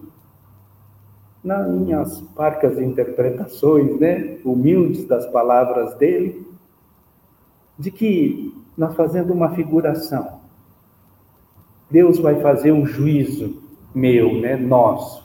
nas 1.44 1.68
minhas 1.68 2.22
parcas 2.36 2.80
interpretações, 2.80 4.00
né, 4.00 4.38
humildes 4.46 5.06
das 5.06 5.26
palavras 5.28 5.94
dele, 5.96 6.48
de 7.78 7.92
que 7.92 8.56
nós 8.78 8.96
fazendo 8.96 9.34
uma 9.34 9.50
figuração, 9.54 10.40
Deus 11.92 12.18
vai 12.18 12.40
fazer 12.42 12.72
um 12.72 12.86
juízo 12.86 13.62
meu, 13.94 14.40
né, 14.40 14.56
nosso, 14.56 15.24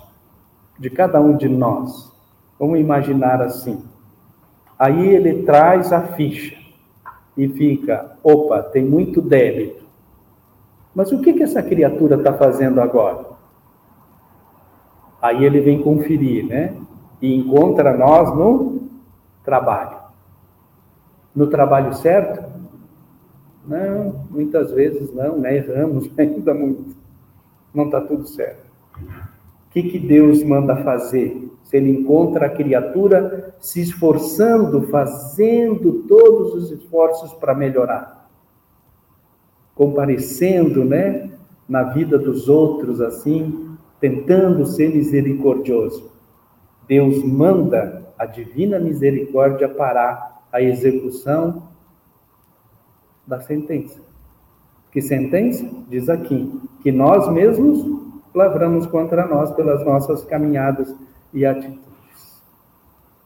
de 0.78 0.90
cada 0.90 1.20
um 1.20 1.36
de 1.36 1.48
nós. 1.48 2.12
Vamos 2.58 2.80
imaginar 2.80 3.40
assim. 3.40 3.82
Aí 4.78 5.08
ele 5.08 5.44
traz 5.44 5.92
a 5.92 6.02
ficha 6.02 6.56
e 7.36 7.48
fica, 7.48 8.16
opa, 8.22 8.62
tem 8.62 8.84
muito 8.84 9.22
débito. 9.22 9.86
Mas 10.94 11.12
o 11.12 11.20
que, 11.20 11.32
que 11.32 11.44
essa 11.44 11.62
criatura 11.62 12.16
está 12.16 12.32
fazendo 12.32 12.80
agora? 12.80 13.37
Aí 15.20 15.44
ele 15.44 15.60
vem 15.60 15.82
conferir, 15.82 16.46
né? 16.46 16.74
E 17.20 17.34
encontra 17.34 17.96
nós 17.96 18.34
no 18.34 18.82
trabalho. 19.44 19.98
No 21.34 21.48
trabalho 21.48 21.92
certo? 21.94 22.48
Não, 23.66 24.24
muitas 24.30 24.70
vezes 24.70 25.12
não, 25.12 25.38
né? 25.38 25.56
Erramos 25.56 26.10
ainda 26.16 26.54
muito. 26.54 26.96
Não 27.74 27.84
está 27.86 28.00
tudo 28.00 28.26
certo. 28.26 28.66
O 28.96 29.70
que, 29.70 29.82
que 29.82 29.98
Deus 29.98 30.42
manda 30.42 30.76
fazer? 30.76 31.50
Se 31.64 31.76
ele 31.76 31.90
encontra 31.90 32.46
a 32.46 32.50
criatura 32.50 33.54
se 33.60 33.82
esforçando, 33.82 34.88
fazendo 34.88 36.04
todos 36.08 36.54
os 36.54 36.70
esforços 36.70 37.34
para 37.34 37.54
melhorar, 37.54 38.30
comparecendo, 39.74 40.84
né, 40.84 41.30
na 41.68 41.82
vida 41.82 42.18
dos 42.18 42.48
outros 42.48 43.02
assim, 43.02 43.67
tentando 44.00 44.66
ser 44.66 44.94
misericordioso. 44.94 46.10
Deus 46.86 47.22
manda 47.22 48.06
a 48.18 48.26
divina 48.26 48.78
misericórdia 48.78 49.68
parar 49.68 50.42
a 50.52 50.62
execução 50.62 51.68
da 53.26 53.40
sentença. 53.40 54.00
Que 54.90 55.02
sentença? 55.02 55.68
Diz 55.88 56.08
aqui, 56.08 56.50
que 56.82 56.90
nós 56.90 57.30
mesmos 57.30 57.84
lavramos 58.34 58.86
contra 58.86 59.26
nós 59.26 59.50
pelas 59.52 59.84
nossas 59.84 60.24
caminhadas 60.24 60.94
e 61.32 61.44
atitudes. 61.44 61.88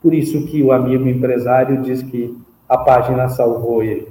Por 0.00 0.12
isso 0.12 0.44
que 0.46 0.62
o 0.62 0.72
amigo 0.72 1.06
empresário 1.06 1.82
diz 1.82 2.02
que 2.02 2.36
a 2.68 2.76
página 2.78 3.28
salvou 3.28 3.82
ele. 3.82 4.08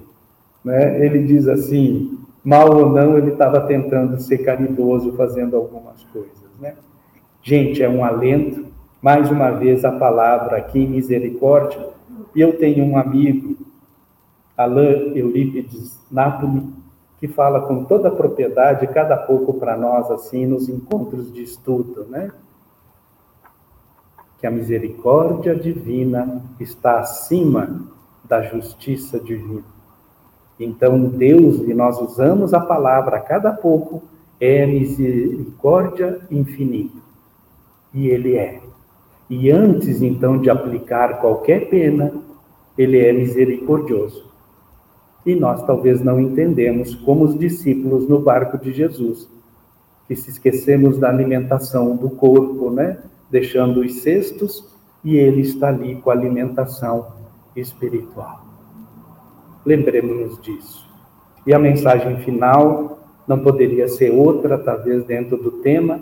Né? 0.63 1.05
Ele 1.05 1.23
diz 1.23 1.47
assim, 1.47 2.19
mal 2.43 2.73
ou 2.73 2.89
não, 2.89 3.17
ele 3.17 3.31
estava 3.31 3.61
tentando 3.61 4.19
ser 4.21 4.39
caridoso 4.39 5.13
fazendo 5.13 5.55
algumas 5.57 6.01
coisas. 6.05 6.40
Né? 6.61 6.75
Gente, 7.41 7.81
é 7.81 7.89
um 7.89 8.05
alento. 8.05 8.67
Mais 9.01 9.31
uma 9.31 9.49
vez 9.49 9.83
a 9.83 9.91
palavra 9.91 10.57
aqui, 10.57 10.85
misericórdia. 10.85 11.89
Eu 12.35 12.55
tenho 12.57 12.85
um 12.85 12.95
amigo, 12.95 13.57
Alain 14.55 15.17
Eurípides 15.17 15.99
Napoli, 16.11 16.71
que 17.17 17.27
fala 17.27 17.61
com 17.61 17.83
toda 17.83 18.09
a 18.09 18.15
propriedade, 18.15 18.85
cada 18.87 19.17
pouco 19.17 19.55
para 19.55 19.75
nós, 19.75 20.11
assim, 20.11 20.45
nos 20.45 20.69
encontros 20.69 21.33
de 21.33 21.41
estudo, 21.41 22.05
né? 22.07 22.31
Que 24.37 24.45
a 24.45 24.51
misericórdia 24.51 25.55
divina 25.55 26.43
está 26.59 26.99
acima 26.99 27.81
da 28.23 28.43
justiça 28.43 29.19
divina. 29.19 29.63
Então, 30.59 31.05
Deus, 31.05 31.61
e 31.67 31.73
nós 31.73 31.99
usamos 31.99 32.53
a 32.53 32.59
palavra 32.59 33.17
a 33.17 33.19
cada 33.19 33.51
pouco, 33.51 34.03
é 34.41 34.65
misericórdia 34.65 36.19
infinita. 36.31 36.97
E 37.93 38.07
ele 38.07 38.35
é. 38.35 38.59
E 39.29 39.51
antes 39.51 40.01
então 40.01 40.39
de 40.39 40.49
aplicar 40.49 41.21
qualquer 41.21 41.69
pena, 41.69 42.11
ele 42.75 42.97
é 42.97 43.13
misericordioso. 43.13 44.25
E 45.23 45.35
nós 45.35 45.63
talvez 45.63 46.01
não 46.01 46.19
entendemos 46.19 46.95
como 46.95 47.25
os 47.25 47.37
discípulos 47.37 48.09
no 48.09 48.19
barco 48.19 48.57
de 48.57 48.73
Jesus, 48.73 49.29
que 50.07 50.15
se 50.15 50.31
esquecemos 50.31 50.97
da 50.97 51.09
alimentação 51.09 51.95
do 51.95 52.09
corpo, 52.09 52.71
né? 52.71 52.97
Deixando 53.29 53.81
os 53.81 54.01
cestos 54.01 54.67
e 55.03 55.15
ele 55.15 55.41
está 55.41 55.67
ali 55.67 55.95
com 55.97 56.09
a 56.09 56.13
alimentação 56.13 57.07
espiritual. 57.55 58.43
Lembremos-nos 59.63 60.41
disso. 60.41 60.89
E 61.45 61.53
a 61.53 61.59
mensagem 61.59 62.17
final 62.17 63.00
não 63.27 63.39
poderia 63.39 63.87
ser 63.87 64.11
outra, 64.11 64.57
talvez 64.57 65.03
dentro 65.05 65.37
do 65.37 65.51
tema, 65.51 66.01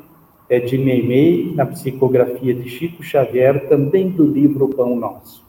é 0.50 0.60
de 0.60 0.78
Meimei, 0.78 1.54
na 1.56 1.66
psicografia 1.66 2.54
de 2.54 2.68
Chico 2.70 3.04
Xavier, 3.04 3.68
também 3.68 4.10
do 4.10 4.26
livro 4.26 4.68
Pão 4.70 4.96
Nosso. 4.96 5.44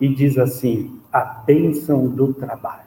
E 0.00 0.08
diz 0.08 0.36
assim: 0.38 0.98
a 1.12 1.20
bênção 1.20 2.08
do 2.08 2.32
trabalho. 2.32 2.82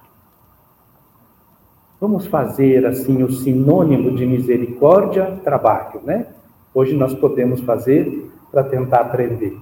Vamos 2.00 2.28
fazer 2.28 2.86
assim 2.86 3.24
o 3.24 3.32
sinônimo 3.32 4.16
de 4.16 4.26
misericórdia, 4.26 5.40
trabalho, 5.44 6.02
né? 6.04 6.28
Hoje 6.74 6.94
nós 6.94 7.14
podemos 7.14 7.62
fazer 7.62 8.30
para 8.52 8.64
tentar 8.64 9.00
aprender. 9.00 9.58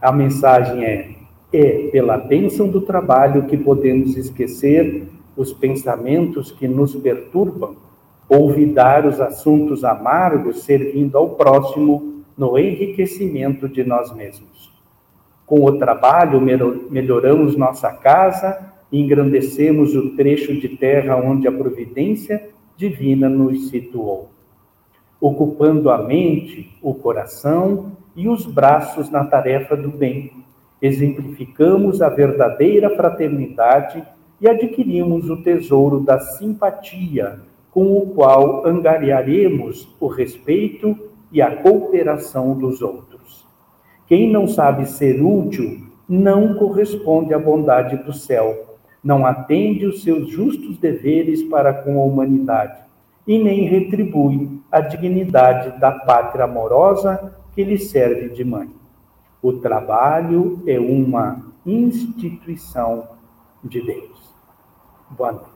A 0.00 0.12
mensagem 0.12 0.84
é: 0.84 1.16
é 1.52 1.88
pela 1.90 2.18
bênção 2.18 2.68
do 2.68 2.82
trabalho 2.82 3.46
que 3.46 3.56
podemos 3.56 4.16
esquecer 4.16 5.08
os 5.36 5.52
pensamentos 5.52 6.50
que 6.50 6.68
nos 6.68 6.94
perturbam, 6.94 7.76
olvidar 8.28 9.06
os 9.06 9.20
assuntos 9.20 9.84
amargos 9.84 10.62
servindo 10.62 11.16
ao 11.16 11.30
próximo 11.30 12.24
no 12.36 12.58
enriquecimento 12.58 13.68
de 13.68 13.84
nós 13.84 14.14
mesmos. 14.14 14.72
Com 15.46 15.64
o 15.64 15.78
trabalho, 15.78 16.40
melhoramos 16.90 17.56
nossa 17.56 17.92
casa 17.92 18.72
e 18.90 19.00
engrandecemos 19.00 19.94
o 19.94 20.16
trecho 20.16 20.58
de 20.58 20.68
terra 20.70 21.16
onde 21.16 21.46
a 21.46 21.52
providência 21.52 22.48
divina 22.76 23.28
nos 23.28 23.68
situou. 23.68 24.30
ocupando 25.20 25.88
a 25.88 25.96
mente, 25.96 26.76
o 26.82 26.92
coração 26.92 27.92
e 28.14 28.28
os 28.28 28.44
braços 28.44 29.08
na 29.08 29.24
tarefa 29.24 29.74
do 29.74 29.88
bem. 29.88 30.30
Exemplificamos 30.82 32.02
a 32.02 32.10
verdadeira 32.10 32.94
fraternidade 32.94 34.04
e 34.40 34.48
adquirimos 34.48 35.30
o 35.30 35.42
tesouro 35.42 36.00
da 36.00 36.18
simpatia, 36.18 37.40
com 37.70 37.96
o 37.96 38.06
qual 38.14 38.66
angariaremos 38.66 39.88
o 39.98 40.06
respeito 40.06 40.96
e 41.32 41.42
a 41.42 41.56
cooperação 41.56 42.56
dos 42.56 42.80
outros. 42.80 43.44
Quem 44.06 44.30
não 44.30 44.46
sabe 44.46 44.86
ser 44.86 45.20
útil 45.20 45.88
não 46.08 46.54
corresponde 46.54 47.32
à 47.32 47.38
bondade 47.38 47.96
do 48.04 48.12
céu, 48.12 48.76
não 49.02 49.26
atende 49.26 49.86
os 49.86 50.02
seus 50.02 50.28
justos 50.28 50.78
deveres 50.78 51.42
para 51.42 51.72
com 51.72 52.00
a 52.00 52.04
humanidade 52.04 52.84
e 53.26 53.42
nem 53.42 53.64
retribui 53.64 54.60
a 54.70 54.80
dignidade 54.80 55.78
da 55.80 55.90
pátria 55.90 56.44
amorosa 56.44 57.34
que 57.54 57.64
lhe 57.64 57.78
serve 57.78 58.28
de 58.30 58.44
mãe. 58.44 58.68
O 59.42 59.54
trabalho 59.54 60.62
é 60.66 60.78
uma 60.78 61.52
instituição 61.66 63.13
de 63.64 63.80
Deus. 63.80 64.34
Boa 65.10 65.32
noite. 65.32 65.54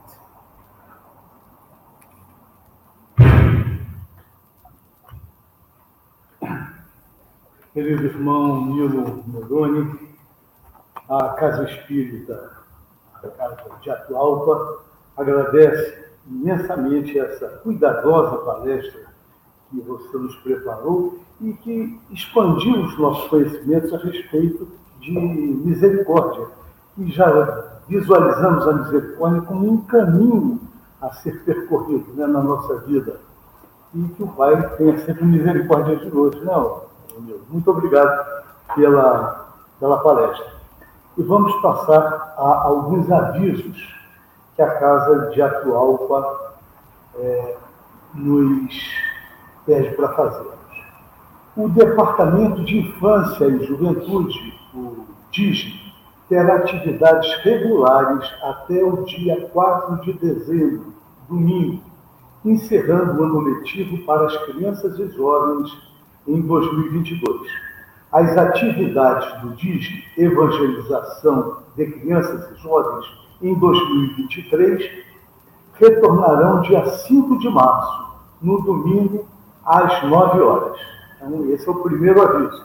Querido 7.73 8.07
irmão 8.07 8.67
Nilo 8.67 9.23
Moroni, 9.27 10.09
a 11.09 11.29
Casa 11.35 11.65
Espírita, 11.65 12.59
a 13.23 13.29
Casa 13.29 13.65
de 13.81 13.91
Atualpa, 13.91 14.85
agradece 15.17 16.09
imensamente 16.27 17.19
essa 17.19 17.47
cuidadosa 17.63 18.39
palestra 18.39 19.07
que 19.71 19.81
você 19.81 20.17
nos 20.17 20.35
preparou 20.37 21.21
e 21.41 21.53
que 21.53 22.01
expandiu 22.11 22.85
os 22.85 22.99
nossos 22.99 23.29
conhecimentos 23.29 23.93
a 23.93 23.99
respeito 23.99 24.67
de 24.99 25.13
misericórdia. 25.13 26.58
E 26.99 27.11
já 27.13 27.65
visualizamos 27.89 28.67
a 28.67 28.73
misericórdia 28.73 29.41
como 29.43 29.71
um 29.71 29.81
caminho 29.83 30.61
a 31.01 31.11
ser 31.15 31.45
percorrido 31.45 32.13
né, 32.15 32.27
na 32.27 32.43
nossa 32.43 32.79
vida. 32.79 33.21
E 33.95 34.03
que 34.09 34.23
o 34.23 34.29
Pai 34.29 34.77
tenha 34.77 34.99
sempre 35.07 35.25
misericórdia 35.25 35.97
de 35.97 36.11
nós. 36.45 36.83
Né, 37.21 37.35
muito 37.49 37.71
obrigado 37.71 38.27
pela, 38.75 39.49
pela 39.79 39.99
palestra. 39.99 40.47
E 41.17 41.23
vamos 41.23 41.55
passar 41.63 42.35
a 42.37 42.63
alguns 42.65 43.11
avisos 43.11 43.95
que 44.57 44.63
a 44.63 44.75
Casa 44.79 45.31
de 45.31 45.41
Atualpa 45.41 46.57
é, 47.15 47.57
nos 48.15 48.75
pede 49.65 49.95
para 49.95 50.09
fazermos. 50.09 50.59
O 51.57 51.69
Departamento 51.69 52.65
de 52.65 52.79
Infância 52.79 53.47
e 53.47 53.65
Juventude, 53.65 54.61
o 54.75 55.07
DIGE, 55.31 55.88
terá 56.29 56.57
atividades 56.57 57.33
regulares 57.43 58.29
até 58.43 58.83
o 58.85 59.05
dia 59.05 59.49
4 59.49 60.01
de 60.03 60.13
dezembro, 60.15 60.95
domingo, 61.29 61.83
encerrando 62.45 63.21
o 63.21 63.25
ano 63.25 63.41
letivo 63.41 64.05
para 64.05 64.27
as 64.27 64.37
crianças 64.45 64.99
e 64.99 65.09
jovens 65.11 65.77
em 66.27 66.41
2022 66.41 67.69
as 68.13 68.37
atividades 68.37 69.41
do 69.43 69.51
DIG 69.51 70.05
Evangelização 70.17 71.59
de 71.77 71.87
Crianças 71.87 72.51
e 72.51 72.63
Jovens 72.63 73.07
em 73.43 73.55
2023 73.55 75.05
retornarão 75.75 76.63
dia 76.63 76.85
5 76.87 77.39
de 77.39 77.49
março, 77.51 78.09
no 78.43 78.61
domingo, 78.63 79.27
às 79.65 80.03
9 80.05 80.41
horas. 80.41 80.81
Então, 81.17 81.51
esse 81.51 81.69
é 81.69 81.71
o 81.71 81.83
primeiro 81.83 82.21
aviso. 82.23 82.65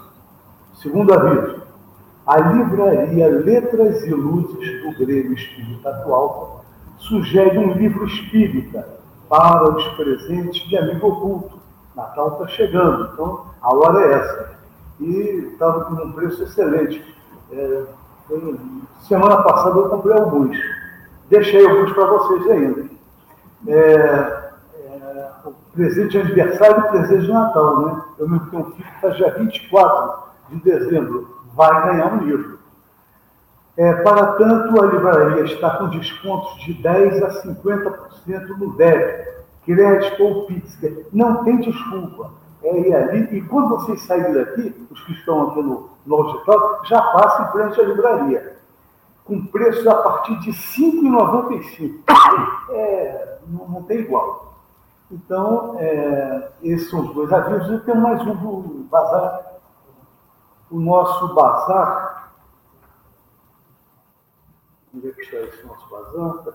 Segundo 0.82 1.14
aviso, 1.14 1.62
a 2.26 2.38
livraria 2.38 3.28
Letras 3.28 4.04
e 4.06 4.12
Luzes 4.12 4.82
do 4.84 4.98
Grêmio 4.98 5.34
Espírita 5.34 5.90
Atual 5.90 6.64
sugere 6.98 7.58
um 7.58 7.74
livro 7.74 8.06
espírita 8.06 8.88
para 9.28 9.70
os 9.70 9.88
presentes 9.96 10.68
de 10.68 10.78
amigo 10.78 11.08
oculto. 11.08 11.60
Natal 11.96 12.34
está 12.34 12.48
chegando, 12.48 13.12
então 13.14 13.46
a 13.62 13.76
hora 13.76 14.02
é 14.02 14.14
essa 14.14 14.54
e 15.00 15.50
estava 15.52 15.86
com 15.86 15.94
um 15.94 16.12
preço 16.14 16.44
excelente. 16.44 17.04
É, 17.52 17.84
semana 19.08 19.44
passada 19.44 19.78
eu 19.78 19.90
comprei 19.90 20.18
alguns. 20.18 20.58
Deixei 21.30 21.66
alguns 21.66 21.92
para 21.94 22.06
vocês 22.06 22.50
ainda. 22.50 22.86
É, 23.68 23.76
é, 23.76 25.32
o 25.46 25.54
presente 25.74 26.12
de 26.12 26.20
aniversário 26.20 26.78
e 26.78 26.88
o 26.88 26.92
presente 26.92 27.26
de 27.26 27.32
Natal, 27.32 27.82
né? 27.82 28.02
Eu 28.18 28.30
mesmo 28.30 28.50
tenho 28.50 28.64
um 28.64 28.72
filho 28.72 28.84
que 28.84 28.96
está 28.96 29.10
dia 29.10 29.34
24 29.38 30.24
de 30.50 30.56
dezembro, 30.62 31.43
vai 31.54 31.84
ganhar 31.88 32.14
um 32.14 32.18
livro. 32.18 32.60
É, 33.76 33.94
para 34.04 34.34
tanto, 34.34 34.82
a 34.82 34.86
livraria 34.86 35.44
está 35.46 35.78
com 35.78 35.90
descontos 35.90 36.64
de 36.64 36.76
10% 36.76 37.24
a 37.24 37.30
50% 37.44 38.48
no 38.58 38.76
débito, 38.76 39.44
crédito 39.66 40.24
ou 40.24 40.46
Pix. 40.46 40.78
Não 41.12 41.44
tem 41.44 41.60
desculpa 41.60 42.44
é 42.64 42.80
ir 42.80 42.96
ali, 42.96 43.38
e 43.38 43.42
quando 43.42 43.70
vocês 43.70 44.02
saírem 44.04 44.34
daqui, 44.34 44.88
os 44.90 45.04
que 45.04 45.12
estão 45.12 45.50
aqui 45.50 45.62
no, 45.62 45.90
no 46.06 46.16
auditório, 46.16 46.78
já 46.86 47.02
passem 47.02 47.46
em 47.46 47.52
frente 47.52 47.82
à 47.82 47.84
livraria, 47.84 48.56
com 49.26 49.46
preços 49.48 49.86
a 49.86 49.96
partir 49.96 50.40
de 50.40 50.52
R$ 50.52 50.58
5,95. 50.58 52.00
É, 52.70 53.38
não, 53.48 53.68
não, 53.68 53.84
tem 53.84 54.00
igual. 54.00 54.54
Então, 55.12 55.76
é, 55.78 56.52
esses 56.64 56.90
são 56.90 57.02
os 57.02 57.14
dois 57.14 57.32
avisos. 57.32 57.82
E 57.82 57.86
tem 57.86 57.96
mais 57.96 58.22
um 58.22 58.36
do 58.36 58.86
bazar. 58.90 59.53
O 60.74 60.80
nosso 60.80 61.36
bazar. 61.36 62.34
Onde 64.92 65.08
é 65.08 65.12
que 65.12 65.22
está 65.22 65.38
esse 65.38 65.64
nosso 65.68 65.88
bazar? 65.88 66.44
Tá 66.44 66.52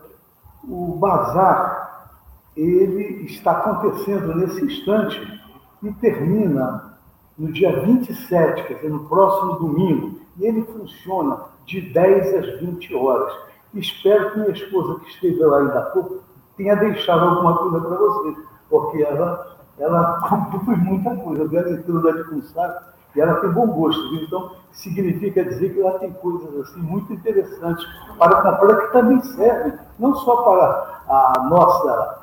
o 0.64 0.96
bazar, 0.96 2.18
ele 2.56 3.24
está 3.26 3.52
acontecendo 3.52 4.34
nesse 4.34 4.64
instante 4.64 5.40
e 5.82 5.92
termina 5.94 6.98
no 7.38 7.52
dia 7.52 7.80
27, 7.80 8.64
quer 8.64 8.74
dizer, 8.74 8.90
no 8.90 9.08
próximo 9.08 9.54
domingo. 9.54 10.20
E 10.36 10.46
ele 10.46 10.64
funciona 10.64 11.40
de 11.64 11.80
10 11.80 12.34
às 12.34 12.60
20 12.60 12.94
horas. 12.96 13.32
Espero 13.72 14.32
que 14.32 14.38
minha 14.40 14.50
esposa, 14.50 14.98
que 15.00 15.10
esteve 15.10 15.44
lá 15.44 15.58
ainda 15.58 15.78
há 15.78 15.82
pouco, 15.90 16.24
tenha 16.56 16.74
deixado 16.74 17.20
alguma 17.24 17.56
coisa 17.56 17.80
para 17.80 17.96
você, 17.96 18.36
porque 18.68 19.02
ela, 19.02 19.56
ela 19.78 20.20
comprou 20.28 20.76
muita 20.76 21.14
coisa. 21.16 21.56
Ela 21.56 21.70
entrou 21.70 22.08
ali 22.08 22.24
com 22.24 22.42
saco 22.42 22.97
e 23.18 23.20
ela 23.20 23.34
tem 23.40 23.50
bom 23.50 23.66
gosto. 23.66 24.10
Viu? 24.10 24.22
Então, 24.22 24.52
significa 24.70 25.44
dizer 25.44 25.74
que 25.74 25.80
ela 25.80 25.98
tem 25.98 26.12
coisas 26.12 26.54
assim 26.60 26.80
muito 26.80 27.12
interessantes 27.12 27.84
para 28.16 28.36
comprar, 28.36 28.76
que 28.76 28.92
também 28.92 29.20
servem 29.20 29.72
não 29.98 30.14
só 30.14 30.36
para 30.42 31.02
a 31.08 31.48
nossa 31.50 32.18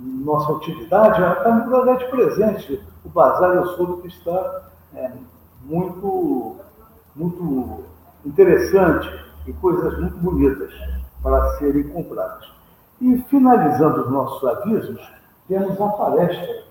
nossa 0.00 0.56
atividade, 0.56 1.22
está 1.22 1.52
muito 1.52 1.70
verdade 1.70 2.04
presente. 2.06 2.82
O 3.04 3.08
bazar 3.10 3.54
eu 3.54 3.66
soube 3.76 4.02
que 4.02 4.08
está 4.08 4.62
é, 4.94 5.12
muito, 5.62 6.56
muito 7.14 7.84
interessante 8.24 9.08
e 9.46 9.52
coisas 9.52 9.98
muito 10.00 10.16
bonitas 10.16 10.72
para 11.22 11.50
serem 11.58 11.84
compradas. 11.90 12.50
E 13.00 13.18
finalizando 13.28 14.02
os 14.02 14.10
nossos 14.10 14.48
avisos, 14.48 15.00
temos 15.46 15.80
a 15.80 15.88
palestra 15.88 16.64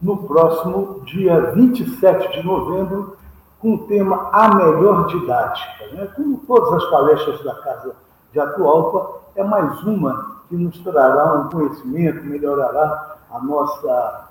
no 0.00 0.16
próximo 0.26 1.00
dia 1.04 1.52
27 1.52 2.40
de 2.40 2.46
novembro, 2.46 3.16
com 3.58 3.74
o 3.74 3.86
tema 3.86 4.28
A 4.32 4.54
Melhor 4.54 5.06
Didática. 5.06 5.86
Né? 5.92 6.06
Como 6.14 6.38
todas 6.46 6.72
as 6.74 6.90
palestras 6.90 7.42
da 7.42 7.54
Casa 7.56 7.96
de 8.32 8.40
Atualpa, 8.40 9.20
é 9.34 9.42
mais 9.42 9.82
uma 9.82 10.36
que 10.48 10.56
nos 10.56 10.78
trará 10.80 11.40
um 11.40 11.48
conhecimento, 11.48 12.24
melhorará 12.24 13.16
a 13.30 13.40
nossa, 13.40 14.28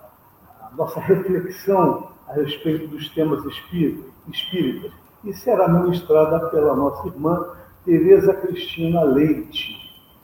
a 0.61 0.69
nossa 0.77 0.99
reflexão 0.99 2.07
a 2.27 2.33
respeito 2.33 2.87
dos 2.87 3.09
temas 3.09 3.43
espíritas, 3.45 4.91
e 5.23 5.33
será 5.33 5.67
ministrada 5.67 6.39
pela 6.49 6.75
nossa 6.75 7.07
irmã 7.07 7.45
Tereza 7.83 8.33
Cristina 8.33 9.03
Leite. 9.03 9.75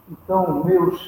Então, 0.10 0.64
meus 0.64 1.00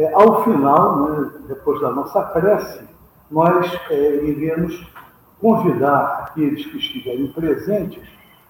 é, 0.00 0.14
ao 0.14 0.42
final, 0.44 0.96
né, 0.96 1.30
depois 1.46 1.78
da 1.82 1.90
nossa 1.90 2.22
prece, 2.22 2.88
nós 3.30 3.70
é, 3.90 4.24
iremos 4.24 4.90
convidar 5.38 6.24
aqueles 6.24 6.64
que 6.64 6.78
estiverem 6.78 7.30
presentes 7.32 8.02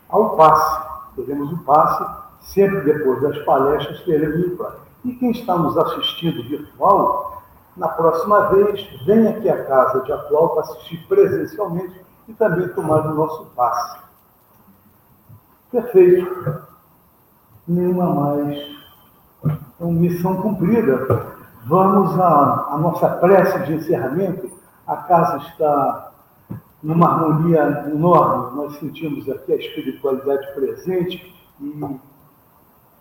ao 0.08 0.36
passe. 0.36 0.88
Teremos 1.16 1.52
o 1.52 1.58
passe 1.64 2.04
sempre 2.40 2.80
depois 2.82 3.20
das 3.20 3.38
palestras 3.44 4.00
teremos 4.02 4.46
o 4.46 4.56
plano. 4.56 4.76
E 5.04 5.12
quem 5.14 5.32
está 5.32 5.56
nos 5.56 5.76
assistindo 5.76 6.40
virtual, 6.48 7.42
na 7.76 7.88
próxima 7.88 8.48
vez, 8.50 8.88
venha 9.04 9.30
aqui 9.30 9.48
à 9.48 9.64
casa 9.64 10.02
de 10.02 10.12
atual 10.12 10.50
para 10.50 10.62
assistir 10.62 11.04
presencialmente 11.08 12.00
e 12.28 12.32
também 12.34 12.68
tomar 12.68 13.06
o 13.06 13.14
nosso 13.14 13.46
passe. 13.56 13.98
Perfeito. 15.72 16.62
Nenhuma 17.66 18.14
mais. 18.14 18.58
Então, 19.74 19.90
missão 19.90 20.36
cumprida. 20.36 21.39
Vamos 21.64 22.18
à, 22.18 22.68
à 22.70 22.78
nossa 22.78 23.08
prece 23.08 23.58
de 23.66 23.74
encerramento. 23.74 24.50
A 24.86 24.96
casa 24.96 25.38
está 25.38 26.12
numa 26.82 27.08
harmonia 27.08 27.84
enorme. 27.92 28.56
Nós 28.56 28.76
sentimos 28.78 29.28
aqui 29.28 29.52
a 29.52 29.56
espiritualidade 29.56 30.52
presente 30.54 31.34
e, 31.60 31.98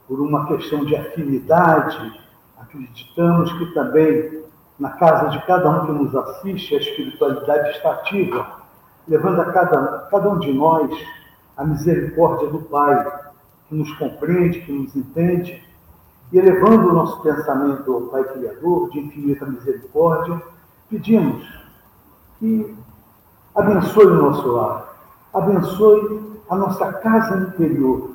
por 0.08 0.20
uma 0.20 0.48
questão 0.48 0.86
de 0.86 0.96
afinidade, 0.96 2.20
acreditamos 2.60 3.52
que 3.54 3.74
também 3.74 4.44
na 4.80 4.92
casa 4.92 5.30
de 5.30 5.46
cada 5.46 5.70
um 5.70 5.86
que 5.86 5.92
nos 5.92 6.16
assiste, 6.16 6.76
a 6.76 6.80
espiritualidade 6.80 7.70
está 7.72 7.92
ativa, 7.92 8.60
levando 9.08 9.42
a 9.42 9.52
cada, 9.52 10.08
cada 10.10 10.30
um 10.30 10.40
de 10.40 10.54
nós 10.54 10.90
a 11.58 11.66
misericórdia 11.66 12.48
do 12.48 12.60
Pai, 12.60 13.06
que 13.68 13.76
nos 13.76 13.92
compreende, 13.98 14.62
que 14.62 14.72
nos 14.72 14.96
entende, 14.96 15.62
e 16.32 16.38
elevando 16.38 16.90
o 16.90 16.94
nosso 16.94 17.22
pensamento 17.22 17.92
ao 17.92 18.02
Pai 18.02 18.24
Criador, 18.26 18.90
de 18.90 19.00
infinita 19.00 19.46
misericórdia, 19.46 20.42
pedimos 20.90 21.44
que 22.38 22.76
abençoe 23.56 24.06
o 24.06 24.22
nosso 24.22 24.48
lar, 24.48 24.94
abençoe 25.34 26.40
a 26.50 26.56
nossa 26.56 26.94
casa 26.94 27.38
interior, 27.38 28.12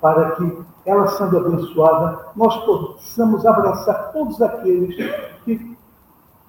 para 0.00 0.32
que 0.32 0.58
ela 0.86 1.06
sendo 1.08 1.36
abençoada, 1.38 2.18
nós 2.34 2.56
possamos 2.64 3.44
abraçar 3.44 4.12
todos 4.12 4.40
aqueles 4.40 4.96
que 5.44 5.76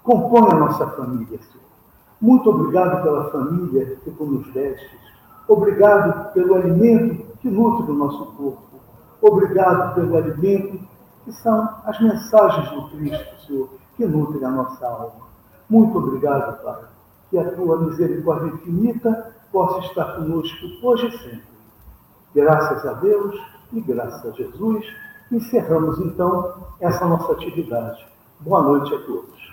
compõem 0.04 0.52
a 0.52 0.56
nossa 0.56 0.88
família, 0.88 1.40
Senhor. 1.40 1.70
Muito 2.22 2.50
obrigado 2.50 3.04
pela 3.04 3.30
família 3.32 3.98
que 4.04 4.12
tu 4.12 4.26
nos 4.26 4.52
destes. 4.54 5.00
Obrigado 5.48 6.32
pelo 6.34 6.56
alimento 6.56 7.26
que 7.42 7.50
nutre 7.50 7.92
o 7.92 7.96
nosso 7.96 8.26
corpo. 8.34 8.80
Obrigado 9.22 9.96
pelo 9.96 10.16
alimento 10.16 10.80
que 11.30 11.34
são 11.44 11.70
as 11.86 12.00
mensagens 12.02 12.72
do 12.72 12.90
Cristo, 12.90 13.46
Senhor, 13.46 13.70
que 13.96 14.04
nutrem 14.04 14.44
a 14.44 14.50
nossa 14.50 14.84
alma. 14.88 15.28
Muito 15.70 15.96
obrigado, 16.00 16.64
Pai. 16.64 16.82
Que 17.30 17.38
a 17.38 17.52
tua 17.56 17.78
misericórdia 17.78 18.48
infinita 18.48 19.36
possa 19.52 19.86
estar 19.86 20.16
conosco 20.16 20.66
hoje 20.82 21.08
e 21.08 21.18
sempre. 21.20 21.44
Graças 22.34 22.84
a 22.84 22.94
Deus 22.94 23.40
e 23.72 23.80
graças 23.80 24.26
a 24.26 24.32
Jesus, 24.32 24.84
encerramos 25.32 26.00
então 26.00 26.56
essa 26.80 27.06
nossa 27.06 27.34
atividade. 27.34 28.08
Boa 28.40 28.64
noite 28.64 28.96
a 28.96 29.00
todos. 29.06 29.50